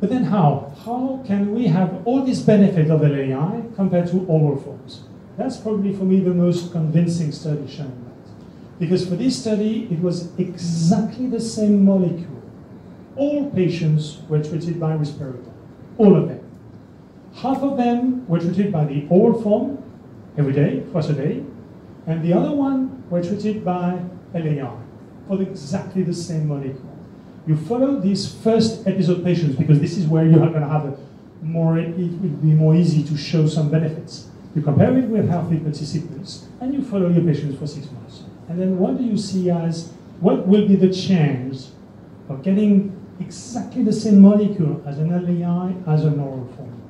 But 0.00 0.10
then 0.10 0.24
how? 0.24 0.72
How 0.84 1.24
can 1.26 1.52
we 1.52 1.66
have 1.66 2.06
all 2.06 2.24
this 2.24 2.40
benefit 2.40 2.88
of 2.90 3.02
LAI 3.02 3.64
compared 3.74 4.06
to 4.08 4.24
oral 4.26 4.56
forms? 4.56 5.02
That's 5.36 5.56
probably 5.56 5.92
for 5.92 6.04
me 6.04 6.20
the 6.20 6.34
most 6.34 6.70
convincing 6.70 7.32
study 7.32 7.66
showing 7.68 8.04
that. 8.04 8.78
Because 8.78 9.08
for 9.08 9.16
this 9.16 9.38
study, 9.40 9.88
it 9.90 10.00
was 10.00 10.36
exactly 10.38 11.26
the 11.26 11.40
same 11.40 11.84
molecule. 11.84 12.42
All 13.16 13.50
patients 13.50 14.18
were 14.28 14.42
treated 14.42 14.78
by 14.78 14.96
risperidone, 14.96 15.52
all 15.96 16.16
of 16.16 16.28
them. 16.28 16.37
Half 17.42 17.62
of 17.62 17.76
them 17.76 18.26
were 18.26 18.40
treated 18.40 18.72
by 18.72 18.84
the 18.84 19.06
oral 19.08 19.40
form 19.40 19.78
every 20.36 20.52
day, 20.52 20.80
twice 20.90 21.08
a 21.08 21.12
day, 21.12 21.44
and 22.04 22.20
the 22.20 22.32
other 22.32 22.50
one 22.50 23.08
were 23.10 23.22
treated 23.22 23.64
by 23.64 24.00
LAI 24.34 24.76
for 25.28 25.40
exactly 25.40 26.02
the 26.02 26.14
same 26.14 26.48
molecule. 26.48 26.98
You 27.46 27.56
follow 27.56 28.00
these 28.00 28.34
first 28.42 28.88
episode 28.88 29.22
patients 29.22 29.54
because 29.54 29.78
this 29.78 29.96
is 29.96 30.06
where 30.06 30.26
you 30.26 30.42
are 30.42 30.48
going 30.48 30.62
to 30.62 30.68
have 30.68 30.86
a 30.86 30.98
more, 31.40 31.78
it 31.78 31.96
will 31.96 32.28
be 32.42 32.54
more 32.54 32.74
easy 32.74 33.04
to 33.04 33.16
show 33.16 33.46
some 33.46 33.70
benefits. 33.70 34.26
You 34.56 34.62
compare 34.62 34.98
it 34.98 35.04
with 35.04 35.28
healthy 35.28 35.58
participants 35.60 36.48
and 36.60 36.74
you 36.74 36.82
follow 36.82 37.08
your 37.08 37.22
patients 37.22 37.56
for 37.56 37.68
six 37.68 37.88
months. 37.92 38.24
And 38.48 38.60
then 38.60 38.78
what 38.78 38.98
do 38.98 39.04
you 39.04 39.16
see 39.16 39.48
as 39.48 39.92
what 40.18 40.48
will 40.48 40.66
be 40.66 40.74
the 40.74 40.92
chance 40.92 41.70
of 42.28 42.42
getting 42.42 43.00
exactly 43.20 43.84
the 43.84 43.92
same 43.92 44.18
molecule 44.20 44.82
as 44.84 44.98
an 44.98 45.10
LAI 45.10 45.76
as 45.86 46.04
an 46.04 46.18
oral 46.18 46.48
form? 46.56 46.87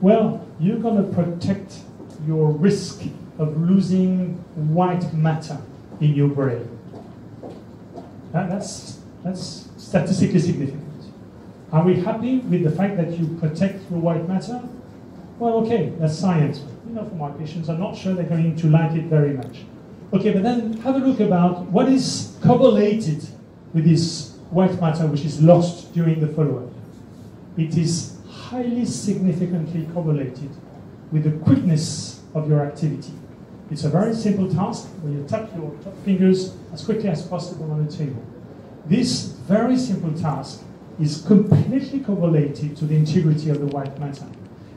Well, 0.00 0.46
you're 0.60 0.78
going 0.78 0.96
to 0.96 1.12
protect 1.12 1.78
your 2.26 2.50
risk 2.50 3.02
of 3.38 3.56
losing 3.60 4.34
white 4.54 5.12
matter 5.12 5.58
in 6.00 6.14
your 6.14 6.28
brain. 6.28 6.68
That, 8.32 8.48
that's, 8.48 9.00
that's 9.22 9.68
statistically 9.76 10.40
significant. 10.40 10.82
Are 11.72 11.84
we 11.84 12.00
happy 12.00 12.38
with 12.38 12.62
the 12.62 12.70
fact 12.70 12.96
that 12.96 13.18
you 13.18 13.36
protect 13.40 13.90
your 13.90 14.00
white 14.00 14.28
matter? 14.28 14.62
Well, 15.38 15.54
okay, 15.64 15.92
that's 15.98 16.16
science. 16.16 16.60
You 16.86 16.94
know, 16.94 17.04
for 17.04 17.14
my 17.14 17.30
patients, 17.32 17.68
I'm 17.68 17.80
not 17.80 17.96
sure 17.96 18.14
they're 18.14 18.24
going 18.24 18.56
to 18.56 18.66
like 18.68 18.92
it 18.92 19.04
very 19.04 19.32
much. 19.32 19.64
Okay, 20.12 20.32
but 20.32 20.42
then 20.42 20.74
have 20.78 20.94
a 20.94 20.98
look 20.98 21.20
about 21.20 21.62
what 21.70 21.88
is 21.88 22.36
correlated 22.42 23.26
with 23.72 23.84
this 23.84 24.36
white 24.50 24.80
matter 24.80 25.06
which 25.06 25.24
is 25.24 25.42
lost 25.42 25.92
during 25.92 26.20
the 26.20 26.28
follow-up. 26.28 26.70
It 27.56 27.76
is 27.76 28.13
highly 28.54 28.84
significantly 28.84 29.84
correlated 29.92 30.50
with 31.10 31.24
the 31.24 31.32
quickness 31.44 32.22
of 32.34 32.48
your 32.48 32.64
activity. 32.64 33.12
It's 33.68 33.82
a 33.82 33.88
very 33.88 34.14
simple 34.14 34.48
task 34.48 34.86
where 35.02 35.12
you 35.12 35.24
tap 35.26 35.50
your 35.56 35.72
top 35.82 35.96
fingers 36.04 36.54
as 36.72 36.84
quickly 36.84 37.08
as 37.08 37.26
possible 37.26 37.72
on 37.72 37.84
the 37.84 37.90
table. 37.92 38.22
This 38.86 39.24
very 39.48 39.76
simple 39.76 40.12
task 40.12 40.62
is 41.00 41.24
completely 41.26 41.98
correlated 41.98 42.76
to 42.76 42.84
the 42.84 42.94
integrity 42.94 43.50
of 43.50 43.58
the 43.58 43.66
white 43.66 43.98
matter. 43.98 44.28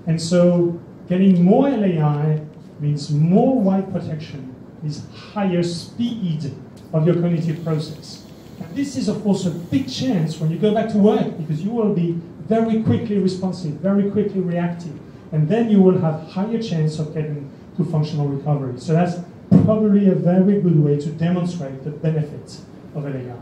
And 0.07 0.19
so 0.19 0.81
getting 1.07 1.43
more 1.43 1.69
LAI 1.69 2.41
means 2.79 3.11
more 3.11 3.61
white 3.61 3.93
protection, 3.93 4.55
means 4.81 5.05
higher 5.13 5.61
speed 5.61 6.51
of 6.93 7.05
your 7.05 7.21
cognitive 7.21 7.63
process. 7.63 8.26
And 8.59 8.75
this 8.75 8.95
is, 8.95 9.07
of 9.07 9.21
course, 9.23 9.45
a 9.45 9.51
big 9.51 9.89
chance 9.89 10.39
when 10.39 10.49
you 10.49 10.57
go 10.57 10.73
back 10.73 10.89
to 10.89 10.97
work 10.97 11.37
because 11.37 11.61
you 11.63 11.71
will 11.71 11.93
be 11.93 12.11
very 12.47 12.81
quickly 12.83 13.17
responsive, 13.17 13.73
very 13.73 14.09
quickly 14.09 14.41
reactive, 14.41 14.97
and 15.31 15.47
then 15.47 15.69
you 15.69 15.81
will 15.81 15.99
have 15.99 16.27
higher 16.29 16.61
chance 16.61 16.97
of 16.99 17.13
getting 17.13 17.49
to 17.75 17.85
functional 17.85 18.27
recovery. 18.27 18.79
So 18.79 18.93
that's 18.93 19.19
probably 19.63 20.09
a 20.09 20.15
very 20.15 20.61
good 20.61 20.79
way 20.83 20.97
to 20.97 21.09
demonstrate 21.11 21.83
the 21.83 21.91
benefits 21.91 22.63
of 22.95 23.03
LAI. 23.03 23.35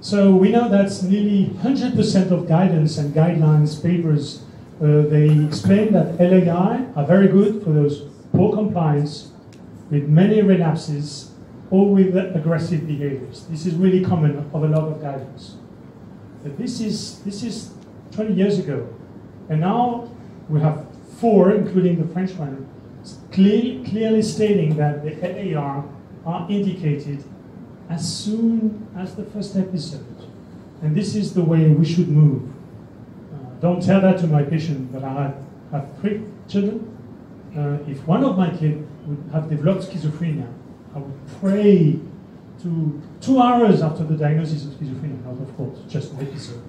So 0.00 0.34
we 0.34 0.50
know 0.50 0.68
that 0.68 0.90
nearly 1.02 1.46
100% 1.46 2.30
of 2.30 2.48
guidance 2.48 2.98
and 2.98 3.12
guidelines 3.12 3.82
papers, 3.82 4.44
uh, 4.80 5.02
they 5.02 5.44
explain 5.44 5.92
that 5.92 6.20
LAI 6.20 6.86
are 6.94 7.04
very 7.04 7.28
good 7.28 7.62
for 7.64 7.70
those 7.70 8.02
poor 8.32 8.54
compliance 8.54 9.32
with 9.90 10.08
many 10.08 10.40
relapses 10.40 11.27
or 11.70 11.92
with 11.94 12.16
aggressive 12.16 12.86
behaviors. 12.86 13.44
This 13.48 13.66
is 13.66 13.74
really 13.74 14.04
common 14.04 14.38
of 14.38 14.62
a 14.62 14.68
lot 14.68 14.84
of 14.84 15.00
guidance. 15.00 15.56
But 16.42 16.56
this 16.56 16.80
is, 16.80 17.20
this 17.20 17.42
is 17.42 17.72
20 18.12 18.34
years 18.34 18.58
ago. 18.58 18.88
And 19.48 19.60
now 19.60 20.10
we 20.48 20.60
have 20.60 20.86
four, 21.18 21.52
including 21.52 22.00
the 22.00 22.12
French 22.12 22.32
one, 22.32 22.68
clearly, 23.32 23.84
clearly 23.84 24.22
stating 24.22 24.76
that 24.76 25.04
the 25.04 25.10
LAI 25.16 25.82
are 26.24 26.50
indicated 26.50 27.24
as 27.90 28.06
soon 28.06 28.86
as 28.96 29.14
the 29.14 29.24
first 29.24 29.56
episode. 29.56 30.04
And 30.82 30.94
this 30.94 31.14
is 31.14 31.34
the 31.34 31.42
way 31.42 31.68
we 31.68 31.84
should 31.84 32.08
move. 32.08 32.48
Uh, 33.32 33.36
don't 33.60 33.82
tell 33.82 34.00
that 34.00 34.18
to 34.20 34.26
my 34.26 34.42
patient, 34.42 34.92
but 34.92 35.02
I 35.02 35.34
have 35.72 35.88
three 36.00 36.22
children. 36.48 36.96
Uh, 37.56 37.78
if 37.90 38.06
one 38.06 38.22
of 38.24 38.36
my 38.36 38.50
kids 38.50 38.86
would 39.06 39.32
have 39.32 39.48
developed 39.48 39.90
schizophrenia, 39.90 40.52
I 40.94 40.98
would 40.98 41.40
pray 41.40 41.98
to 42.62 43.02
two 43.20 43.40
hours 43.40 43.82
after 43.82 44.04
the 44.04 44.16
diagnosis 44.16 44.64
of 44.64 44.72
schizophrenia, 44.72 45.24
not 45.24 45.40
of 45.40 45.56
course, 45.56 45.78
just 45.88 46.12
an 46.12 46.26
episode. 46.26 46.62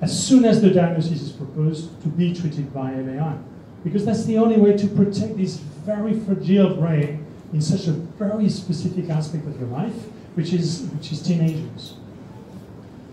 As 0.00 0.26
soon 0.26 0.44
as 0.44 0.62
the 0.62 0.70
diagnosis 0.70 1.20
is 1.20 1.32
proposed, 1.32 2.00
to 2.02 2.08
be 2.08 2.32
treated 2.32 2.72
by 2.72 2.94
LAI. 2.94 3.36
Because 3.84 4.04
that's 4.04 4.24
the 4.24 4.38
only 4.38 4.56
way 4.56 4.76
to 4.76 4.86
protect 4.88 5.36
this 5.36 5.56
very 5.56 6.18
fragile 6.20 6.74
brain 6.74 7.26
in 7.52 7.60
such 7.60 7.86
a 7.86 7.92
very 7.92 8.48
specific 8.48 9.08
aspect 9.10 9.46
of 9.46 9.58
your 9.58 9.68
life 9.68 9.94
which 10.38 10.52
is, 10.52 10.82
which 10.94 11.10
is 11.10 11.20
teenagers. 11.20 11.94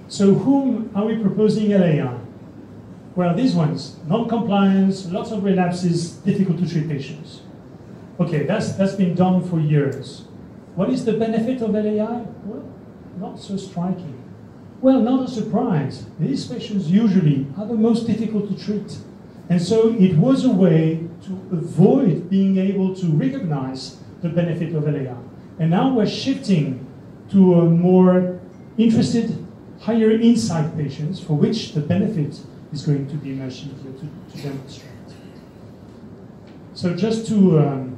So 0.08 0.36
whom 0.36 0.92
are 0.94 1.06
we 1.06 1.18
proposing 1.18 1.72
LAI? 1.72 2.20
Well, 3.16 3.34
these 3.34 3.56
ones, 3.56 3.98
non-compliance, 4.06 5.08
lots 5.08 5.32
of 5.32 5.44
relapses, 5.44 6.12
difficult 6.18 6.60
to 6.60 6.70
treat 6.70 6.88
patients. 6.88 7.42
Okay, 8.20 8.44
that's, 8.44 8.74
that's 8.74 8.94
been 8.94 9.16
done 9.16 9.42
for 9.50 9.60
years. 9.60 10.26
What 10.76 10.90
is 10.90 11.06
the 11.06 11.14
benefit 11.14 11.62
of 11.62 11.72
LAI? 11.72 12.26
Well, 12.44 12.64
not 13.18 13.40
so 13.40 13.58
striking. 13.58 14.22
Well, 14.82 15.00
not 15.00 15.28
a 15.28 15.32
surprise. 15.32 16.06
These 16.20 16.48
patients 16.48 16.88
usually 16.88 17.48
are 17.58 17.66
the 17.66 17.76
most 17.76 18.08
difficult 18.08 18.50
to 18.50 18.64
treat. 18.64 18.98
And 19.50 19.62
so 19.62 19.94
it 19.94 20.18
was 20.18 20.44
a 20.44 20.52
way 20.52 21.08
to 21.24 21.32
avoid 21.52 22.30
being 22.30 22.58
able 22.58 22.96
to 22.96 23.06
recognize 23.08 23.98
the 24.22 24.30
benefit 24.30 24.76
of 24.76 24.84
LAI. 24.84 25.16
And 25.60 25.72
now 25.72 25.94
we're 25.94 26.08
shifting 26.08 26.86
to 27.32 27.62
a 27.62 27.66
more 27.66 28.40
interested, 28.78 29.46
higher 29.80 30.12
insight 30.12 30.76
patients 30.76 31.20
for 31.20 31.34
which 31.34 31.74
the 31.74 31.82
benefit 31.82 32.40
is 32.74 32.86
going 32.86 33.08
to 33.08 33.16
be 33.16 33.30
much 33.30 33.64
easier 33.64 33.94
to, 33.94 34.36
to 34.36 34.44
demonstrate. 34.44 34.92
So 36.74 36.94
just 36.96 37.28
to, 37.28 37.60
um, 37.60 37.95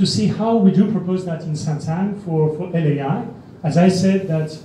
to 0.00 0.06
see 0.06 0.28
how 0.28 0.56
we 0.56 0.70
do 0.70 0.90
propose 0.90 1.26
that 1.26 1.42
in 1.42 1.54
Sainte-Anne 1.54 2.18
for, 2.22 2.56
for 2.56 2.70
LAI, 2.70 3.26
as 3.62 3.76
I 3.76 3.90
said 3.90 4.28
that 4.28 4.58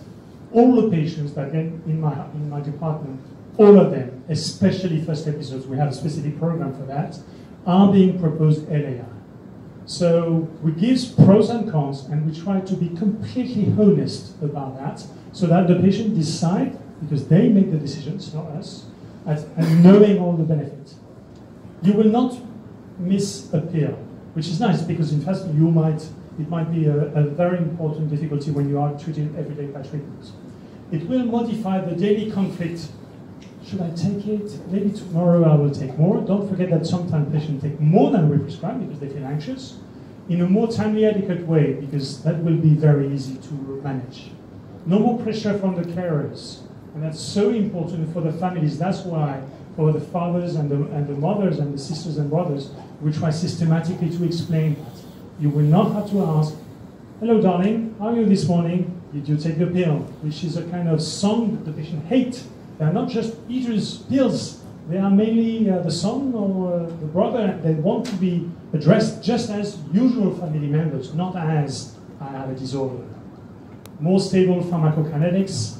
all 0.53 0.81
the 0.81 0.89
patients 0.89 1.33
that 1.33 1.51
get 1.51 1.65
in 1.65 1.99
my, 1.99 2.13
in 2.27 2.49
my 2.49 2.61
department, 2.61 3.19
all 3.57 3.77
of 3.77 3.91
them, 3.91 4.23
especially 4.29 5.01
first 5.03 5.27
episodes, 5.27 5.67
we 5.67 5.75
have 5.75 5.89
a 5.89 5.93
specific 5.93 6.39
program 6.39 6.73
for 6.73 6.85
that, 6.85 7.19
are 7.67 7.91
being 7.91 8.17
proposed 8.17 8.69
LAI. 8.69 9.03
So 9.85 10.47
we 10.63 10.71
give 10.71 11.01
pros 11.17 11.49
and 11.49 11.69
cons, 11.69 12.05
and 12.05 12.25
we 12.25 12.39
try 12.39 12.61
to 12.61 12.75
be 12.77 12.87
completely 12.95 13.65
honest 13.77 14.41
about 14.41 14.77
that, 14.77 15.05
so 15.33 15.47
that 15.47 15.67
the 15.67 15.75
patient 15.75 16.15
decide 16.15 16.79
because 17.01 17.27
they 17.27 17.49
make 17.49 17.71
the 17.71 17.77
decisions, 17.77 18.33
not 18.33 18.45
us, 18.51 18.85
and 19.25 19.83
knowing 19.83 20.17
all 20.17 20.37
the 20.37 20.45
benefits. 20.45 20.95
You 21.81 21.91
will 21.91 22.09
not 22.09 22.39
miss 22.97 23.53
a 23.53 23.59
pill, 23.59 23.99
which 24.35 24.47
is 24.47 24.59
nice 24.59 24.81
because 24.81 25.11
in 25.13 25.21
fact 25.21 25.39
you 25.53 25.71
might 25.71 26.01
it 26.37 26.49
might 26.49 26.69
be 26.71 26.85
a, 26.85 26.97
a 27.15 27.23
very 27.23 27.57
important 27.57 28.09
difficulty 28.09 28.51
when 28.51 28.69
you 28.69 28.77
are 28.77 28.91
treating 28.99 29.33
everyday 29.37 29.67
by 29.67 29.81
treatment. 29.81 30.31
It 30.91 31.07
will 31.07 31.25
modify 31.25 31.79
the 31.79 31.95
daily 31.95 32.29
conflict. 32.29 32.89
Should 33.65 33.81
I 33.81 33.89
take 33.91 34.27
it? 34.27 34.51
Maybe 34.67 34.91
tomorrow 34.91 35.43
I 35.49 35.55
will 35.55 35.71
take 35.71 35.97
more. 35.97 36.19
Don't 36.21 36.47
forget 36.49 36.69
that 36.71 36.85
sometimes 36.85 37.33
patients 37.33 37.63
take 37.63 37.79
more 37.79 38.11
than 38.11 38.29
we 38.29 38.37
prescribe 38.37 38.79
because 38.85 38.99
they 38.99 39.07
feel 39.07 39.25
anxious 39.25 39.77
in 40.27 40.41
a 40.41 40.47
more 40.47 40.67
timely, 40.67 41.05
adequate 41.05 41.47
way 41.47 41.73
because 41.73 42.21
that 42.23 42.37
will 42.43 42.57
be 42.57 42.69
very 42.69 43.13
easy 43.13 43.37
to 43.37 43.53
manage. 43.83 44.31
No 44.85 44.99
more 44.99 45.17
pressure 45.19 45.57
from 45.57 45.75
the 45.75 45.83
carers. 45.83 46.59
And 46.93 47.03
that's 47.03 47.19
so 47.19 47.49
important 47.51 48.11
for 48.13 48.21
the 48.21 48.33
families. 48.33 48.77
That's 48.77 49.01
why 49.01 49.41
for 49.75 49.91
the 49.91 49.99
fathers 49.99 50.55
and 50.55 50.69
the, 50.69 50.75
and 50.95 51.07
the 51.07 51.13
mothers 51.13 51.59
and 51.59 51.73
the 51.73 51.77
sisters 51.77 52.17
and 52.17 52.29
brothers, 52.29 52.71
we 53.01 53.11
try 53.11 53.29
systematically 53.29 54.09
to 54.09 54.23
explain 54.23 54.75
that. 54.75 54.93
You 55.39 55.49
will 55.49 55.63
not 55.63 55.91
have 55.91 56.09
to 56.11 56.23
ask, 56.23 56.55
hello 57.19 57.41
darling, 57.41 57.95
how 57.99 58.07
are 58.07 58.15
you 58.15 58.25
this 58.25 58.47
morning? 58.47 59.01
Did 59.13 59.27
you 59.27 59.37
take 59.37 59.57
the 59.57 59.67
pill? 59.67 59.99
Which 60.21 60.43
is 60.43 60.57
a 60.57 60.63
kind 60.69 60.87
of 60.87 61.01
song 61.01 61.55
that 61.55 61.65
the 61.65 61.73
patient 61.73 62.05
hates. 62.05 62.47
They 62.77 62.85
are 62.85 62.93
not 62.93 63.09
just 63.09 63.35
eaters' 63.49 63.97
pills. 63.97 64.61
They 64.89 64.97
are 64.97 65.09
mainly 65.09 65.69
uh, 65.69 65.79
the 65.79 65.91
son 65.91 66.33
or 66.33 66.73
uh, 66.73 66.79
the 66.85 67.07
brother. 67.07 67.59
They 67.63 67.73
want 67.73 68.05
to 68.07 68.15
be 68.15 68.49
addressed 68.73 69.23
just 69.23 69.49
as 69.49 69.77
usual 69.91 70.35
family 70.35 70.67
members, 70.67 71.13
not 71.13 71.35
as 71.35 71.95
I 72.21 72.25
have 72.25 72.49
a 72.49 72.55
disorder. 72.55 73.03
More 73.99 74.19
stable 74.19 74.61
pharmacokinetics, 74.61 75.77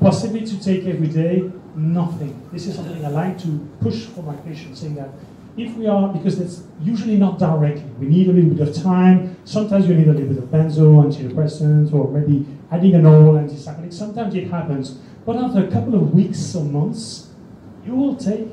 possibly 0.00 0.44
to 0.46 0.62
take 0.62 0.86
every 0.86 1.08
day, 1.08 1.50
nothing. 1.76 2.40
This 2.52 2.66
is 2.66 2.76
something 2.76 3.04
I 3.04 3.08
like 3.08 3.38
to 3.42 3.68
push 3.80 4.06
for 4.06 4.22
my 4.22 4.36
patients, 4.36 4.80
saying 4.80 4.94
that 4.96 5.10
if 5.56 5.74
we 5.76 5.86
are, 5.86 6.12
because 6.12 6.38
that's 6.38 6.62
usually 6.82 7.16
not 7.16 7.38
directly, 7.38 7.84
we 7.98 8.06
need 8.06 8.28
a 8.28 8.32
little 8.32 8.50
bit 8.50 8.68
of 8.68 8.82
time. 8.82 9.36
Sometimes 9.44 9.86
you 9.86 9.94
need 9.94 10.08
a 10.08 10.12
little 10.12 10.28
bit 10.28 10.38
of 10.38 10.50
benzo, 10.50 11.02
antidepressants, 11.04 11.92
or 11.92 12.10
maybe 12.10 12.46
adding 12.70 12.94
an 12.94 13.04
oral 13.04 13.34
antipsychotic. 13.34 13.92
Sometimes 13.92 14.34
it 14.34 14.50
happens. 14.50 14.98
But 15.26 15.36
after 15.36 15.64
a 15.64 15.70
couple 15.70 15.94
of 15.94 16.14
weeks 16.14 16.54
or 16.54 16.64
months, 16.64 17.28
you 17.84 17.94
will 17.94 18.16
take 18.16 18.48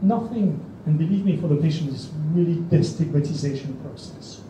nothing. 0.00 0.64
And 0.86 0.96
believe 0.96 1.24
me, 1.24 1.36
for 1.36 1.48
the 1.48 1.56
patient, 1.56 1.90
it's 1.90 2.10
really 2.32 2.56
destigmatization 2.56 3.82
process. 3.82 4.42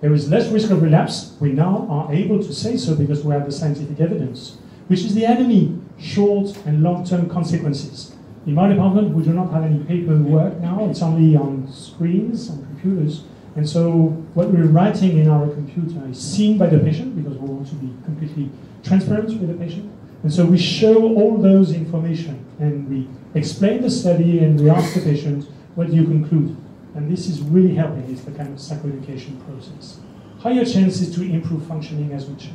There 0.00 0.12
is 0.12 0.30
less 0.30 0.48
risk 0.50 0.70
of 0.70 0.82
relapse. 0.82 1.36
We 1.40 1.52
now 1.52 1.86
are 1.90 2.12
able 2.12 2.38
to 2.38 2.54
say 2.54 2.76
so 2.76 2.94
because 2.94 3.24
we 3.24 3.32
have 3.32 3.44
the 3.44 3.52
scientific 3.52 3.98
evidence, 4.00 4.56
which 4.86 5.00
is 5.00 5.14
the 5.14 5.26
enemy, 5.26 5.79
short 6.00 6.56
and 6.66 6.82
long-term 6.82 7.28
consequences. 7.28 8.14
In 8.46 8.54
my 8.54 8.68
department, 8.68 9.14
we 9.14 9.22
do 9.22 9.32
not 9.32 9.52
have 9.52 9.64
any 9.64 9.84
paperwork 9.84 10.58
now. 10.60 10.88
It's 10.88 11.02
only 11.02 11.36
on 11.36 11.70
screens, 11.70 12.48
on 12.50 12.64
computers. 12.64 13.24
And 13.54 13.68
so 13.68 14.08
what 14.34 14.48
we're 14.48 14.66
writing 14.66 15.18
in 15.18 15.28
our 15.28 15.48
computer 15.48 16.00
is 16.08 16.20
seen 16.20 16.56
by 16.56 16.66
the 16.66 16.78
patient 16.78 17.16
because 17.16 17.36
we 17.38 17.46
want 17.46 17.68
to 17.68 17.74
be 17.74 17.92
completely 18.04 18.50
transparent 18.82 19.28
with 19.28 19.48
the 19.48 19.54
patient. 19.54 19.92
And 20.22 20.32
so 20.32 20.44
we 20.46 20.58
show 20.58 21.14
all 21.14 21.36
those 21.36 21.72
information 21.72 22.44
and 22.58 22.88
we 22.88 23.08
explain 23.38 23.82
the 23.82 23.90
study 23.90 24.38
and 24.38 24.58
we 24.60 24.70
ask 24.70 24.94
the 24.94 25.00
patient, 25.00 25.46
what 25.74 25.88
do 25.88 25.94
you 25.94 26.04
conclude? 26.04 26.56
And 26.94 27.10
this 27.10 27.26
is 27.26 27.40
really 27.40 27.74
helping. 27.74 28.10
It's 28.10 28.22
the 28.22 28.32
kind 28.32 28.48
of 28.48 28.58
psychoeducation 28.58 29.44
process. 29.46 30.00
Higher 30.40 30.64
chances 30.64 31.14
to 31.14 31.22
improve 31.22 31.66
functioning 31.66 32.12
as 32.12 32.26
we 32.26 32.40
should. 32.40 32.52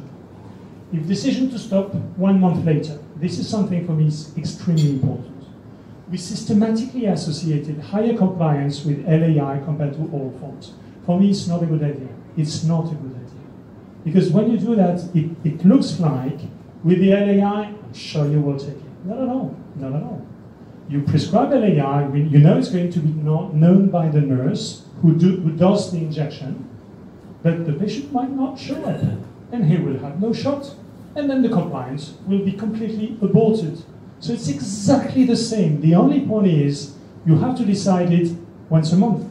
If 0.95 1.07
decision 1.07 1.49
to 1.49 1.59
stop 1.59 1.93
one 2.15 2.39
month 2.39 2.63
later, 2.65 2.97
this 3.17 3.37
is 3.37 3.49
something 3.49 3.85
for 3.85 3.91
me 3.91 4.07
is 4.07 4.31
extremely 4.37 4.91
important. 4.91 5.43
We 6.09 6.17
systematically 6.17 7.07
associated 7.07 7.81
higher 7.81 8.15
compliance 8.15 8.85
with 8.85 9.05
LAI 9.05 9.59
compared 9.65 9.95
to 9.95 10.09
oral 10.13 10.31
forms. 10.39 10.71
For 11.05 11.19
me, 11.19 11.31
it's 11.31 11.47
not 11.47 11.61
a 11.63 11.65
good 11.65 11.83
idea. 11.83 12.07
It's 12.37 12.63
not 12.63 12.85
a 12.85 12.95
good 12.95 13.11
idea. 13.11 13.45
Because 14.05 14.29
when 14.29 14.49
you 14.49 14.57
do 14.57 14.75
that, 14.77 15.03
it, 15.13 15.31
it 15.43 15.65
looks 15.65 15.99
like 15.99 16.39
with 16.85 16.99
the 16.99 17.11
LAI, 17.11 17.65
I'm 17.65 17.93
sure 17.93 18.25
you 18.27 18.39
will 18.39 18.57
take 18.57 18.69
it. 18.69 19.05
Not 19.05 19.21
at 19.21 19.27
all. 19.27 19.53
Not 19.75 19.95
at 19.95 20.01
all. 20.03 20.25
You 20.87 21.01
prescribe 21.01 21.51
LAI, 21.51 22.07
you 22.15 22.39
know 22.39 22.57
it's 22.57 22.69
going 22.69 22.91
to 22.93 22.99
be 22.99 23.11
not 23.21 23.53
known 23.53 23.89
by 23.89 24.07
the 24.07 24.21
nurse 24.21 24.85
who, 25.01 25.13
do, 25.13 25.41
who 25.41 25.51
does 25.51 25.91
the 25.91 25.97
injection, 25.97 26.69
but 27.43 27.65
the 27.65 27.73
patient 27.73 28.13
might 28.13 28.31
not 28.31 28.57
show 28.57 28.81
up, 28.85 29.01
and 29.51 29.65
he 29.65 29.75
will 29.75 29.99
have 29.99 30.21
no 30.21 30.31
shot, 30.31 30.73
and 31.15 31.29
then 31.29 31.41
the 31.41 31.49
compliance 31.49 32.15
will 32.27 32.43
be 32.43 32.51
completely 32.51 33.17
aborted. 33.21 33.83
So 34.19 34.33
it's 34.33 34.49
exactly 34.49 35.25
the 35.25 35.35
same. 35.35 35.81
The 35.81 35.95
only 35.95 36.25
point 36.25 36.47
is 36.47 36.95
you 37.25 37.37
have 37.37 37.57
to 37.57 37.65
decide 37.65 38.11
it 38.11 38.35
once 38.69 38.91
a 38.91 38.97
month, 38.97 39.27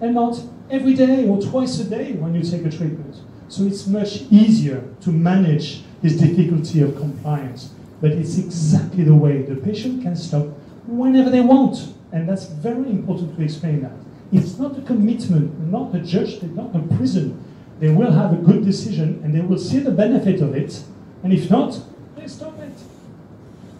and 0.00 0.14
not 0.14 0.40
every 0.70 0.94
day 0.94 1.26
or 1.28 1.40
twice 1.40 1.78
a 1.80 1.84
day 1.84 2.12
when 2.12 2.34
you 2.34 2.42
take 2.42 2.64
a 2.64 2.70
treatment. 2.70 3.16
So 3.48 3.64
it's 3.64 3.86
much 3.86 4.22
easier 4.30 4.84
to 5.00 5.10
manage 5.10 5.82
this 6.02 6.14
difficulty 6.14 6.82
of 6.82 6.96
compliance. 6.96 7.70
But 8.00 8.12
it's 8.12 8.38
exactly 8.38 9.04
the 9.04 9.14
way 9.14 9.42
the 9.42 9.56
patient 9.56 10.02
can 10.02 10.14
stop 10.14 10.46
whenever 10.86 11.30
they 11.30 11.40
want. 11.40 11.94
And 12.12 12.28
that's 12.28 12.46
very 12.46 12.88
important 12.90 13.36
to 13.36 13.42
explain 13.42 13.82
that. 13.82 13.92
It's 14.30 14.58
not 14.58 14.78
a 14.78 14.82
commitment, 14.82 15.58
not 15.70 15.94
a 15.94 16.00
judge, 16.00 16.42
not 16.42 16.76
a 16.76 16.80
prison. 16.96 17.42
They 17.80 17.90
will 17.90 18.12
have 18.12 18.32
a 18.32 18.36
good 18.36 18.64
decision 18.64 19.20
and 19.24 19.34
they 19.34 19.40
will 19.40 19.58
see 19.58 19.78
the 19.78 19.90
benefit 19.90 20.40
of 20.40 20.54
it. 20.54 20.82
And 21.22 21.32
if 21.32 21.50
not, 21.50 21.80
they 22.16 22.26
stop 22.26 22.58
it. 22.60 22.72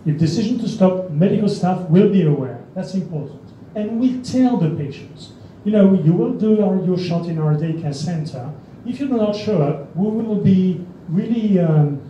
If 0.07 0.19
decision 0.19 0.59
to 0.61 0.69
stop, 0.69 1.11
medical 1.11 1.49
staff 1.49 1.89
will 1.91 2.11
be 2.11 2.23
aware. 2.23 2.63
That's 2.75 2.95
important. 2.95 3.43
And 3.75 4.01
we 4.01 4.21
tell 4.23 4.57
the 4.57 4.71
patients, 4.71 5.33
you 5.65 5.73
know, 5.73 5.95
you 5.95 6.13
will 6.13 6.33
do 6.33 6.65
our, 6.65 6.83
your 6.85 6.99
shot 6.99 7.27
in 7.27 7.39
our 7.39 7.55
daycare 7.55 7.95
center. 7.95 8.51
If 8.87 9.01
you 9.01 9.09
do 9.09 9.17
not 9.17 9.37
show 9.37 9.63
up, 9.63 9.95
we 9.95 10.09
will 10.11 10.41
be 10.43 10.85
really, 11.09 11.59
um, 11.61 12.01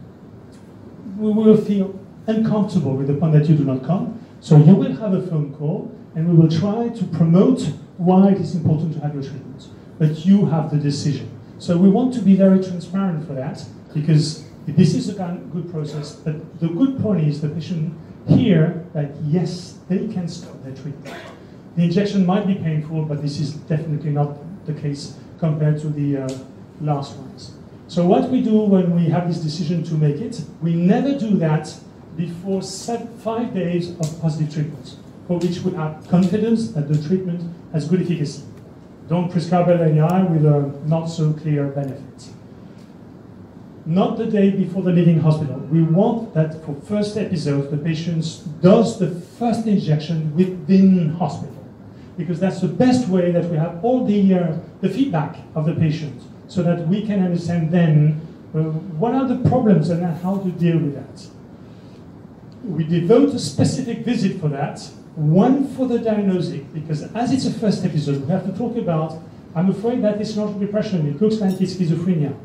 we 1.17 1.33
will 1.33 1.57
feel 1.57 1.99
uncomfortable 2.27 2.95
with 2.95 3.09
the 3.09 3.15
point 3.15 3.33
that 3.33 3.49
you 3.49 3.57
do 3.57 3.65
not 3.65 3.85
come. 3.85 4.25
So 4.41 4.57
you 4.57 4.75
will 4.75 4.95
have 4.97 5.13
a 5.15 5.27
phone 5.27 5.55
call, 5.55 5.91
and 6.15 6.29
we 6.29 6.37
will 6.37 6.51
try 6.51 6.89
to 6.89 7.05
promote 7.07 7.63
why 7.97 8.31
it 8.31 8.39
is 8.39 8.55
important 8.55 8.95
to 8.95 9.01
have 9.01 9.15
your 9.15 9.23
treatment. 9.23 9.67
But 9.99 10.25
you 10.25 10.47
have 10.47 10.71
the 10.71 10.77
decision. 10.77 11.29
So 11.59 11.77
we 11.77 11.89
want 11.89 12.15
to 12.15 12.21
be 12.21 12.37
very 12.37 12.63
transparent 12.63 13.27
for 13.27 13.33
that, 13.35 13.65
because 13.93 14.48
this 14.77 14.95
is 14.95 15.09
a 15.09 15.41
good 15.53 15.71
process. 15.71 16.17
But 16.17 16.61
the 16.61 16.69
good 16.69 17.01
point 17.01 17.27
is 17.27 17.41
the 17.41 17.49
patient 17.49 17.95
hear 18.27 18.87
that 18.93 19.11
yes, 19.25 19.79
they 19.89 20.07
can 20.09 20.29
stop 20.29 20.63
their 20.63 20.75
treatment. 20.75 21.15
The 21.77 21.85
injection 21.85 22.27
might 22.27 22.47
be 22.47 22.55
painful, 22.55 23.05
but 23.05 23.23
this 23.23 23.41
is 23.41 23.55
definitely 23.55 24.11
not 24.11 24.37
the 24.67 24.75
case 24.75 25.17
compared 25.39 25.81
to 25.81 25.89
the 25.89 26.19
uh, 26.19 26.29
last 26.81 27.17
ones. 27.17 27.55
So 27.87 28.05
what 28.05 28.29
we 28.29 28.43
do 28.43 28.61
when 28.61 28.95
we 28.95 29.07
have 29.07 29.29
this 29.29 29.39
decision 29.39 29.83
to 29.85 29.95
make 29.95 30.17
it, 30.17 30.43
we 30.61 30.75
never 30.75 31.19
do 31.19 31.37
that 31.39 31.75
before 32.17 32.61
five 32.63 33.55
days 33.55 33.91
of 34.01 34.21
positive 34.21 34.53
treatment, 34.53 34.97
for 35.27 35.39
which 35.39 35.61
we 35.61 35.73
have 35.73 36.07
confidence 36.09 36.73
that 36.73 36.89
the 36.89 37.01
treatment 37.09 37.43
has 37.73 37.89
good 37.89 38.03
efficacy. 38.03 38.43
Don't 39.09 39.31
prescribe 39.31 39.69
LAI 39.69 40.23
with 40.25 40.45
a 40.45 40.79
not 40.87 41.07
so 41.07 41.33
clear 41.33 41.69
benefit. 41.69 42.29
Not 43.89 44.19
the 44.19 44.27
day 44.27 44.51
before 44.51 44.83
the 44.83 44.93
leaving 44.93 45.19
hospital. 45.21 45.57
We 45.57 45.83
want 45.83 46.35
that 46.35 46.63
for 46.65 46.75
first 46.75 47.17
episode, 47.17 47.71
the 47.71 47.79
patient 47.79 48.23
does 48.61 48.99
the 48.99 49.09
first 49.39 49.67
injection 49.67 50.37
within 50.37 51.09
hospital, 51.15 51.65
because 52.19 52.39
that's 52.39 52.61
the 52.61 52.69
best 52.69 53.09
way 53.09 53.33
that 53.33 53.47
we 53.47 53.57
have 53.57 53.83
all 53.83 54.05
the, 54.05 54.35
uh, 54.35 54.59
the 54.83 54.91
feedback 54.91 55.39
of 55.55 55.65
the 55.65 55.75
patient, 55.75 56.23
so 56.49 56.63
that 56.63 56.87
we 56.87 57.07
can 57.07 57.25
understand 57.25 57.71
then 57.71 58.21
uh, 58.55 58.59
what 59.01 59.15
are 59.15 59.27
the 59.27 59.49
problems 59.49 59.89
and 59.89 60.05
how 60.23 60.37
to 60.37 60.51
deal 60.51 60.79
with 60.79 60.95
that 60.95 61.27
we 62.65 62.85
devote 62.85 63.35
a 63.35 63.39
specific 63.39 64.05
visit 64.05 64.41
for 64.41 64.49
that, 64.49 64.81
one 65.15 65.67
for 65.75 65.87
the 65.87 65.99
diagnostic, 65.99 66.73
because 66.75 67.03
as 67.15 67.33
it's 67.33 67.47
a 67.47 67.53
first 67.53 67.85
episode, 67.85 68.23
we 68.23 68.29
have 68.29 68.45
to 68.47 68.57
talk 68.57 68.77
about, 68.77 69.21
I'm 69.55 69.71
afraid 69.71 70.03
that 70.03 70.21
it's 70.21 70.37
not 70.37 70.59
depression, 70.59 71.07
it 71.09 71.21
looks 71.21 71.37
like 71.37 71.61
it's 71.61 71.75
schizophrenia. 71.75 72.37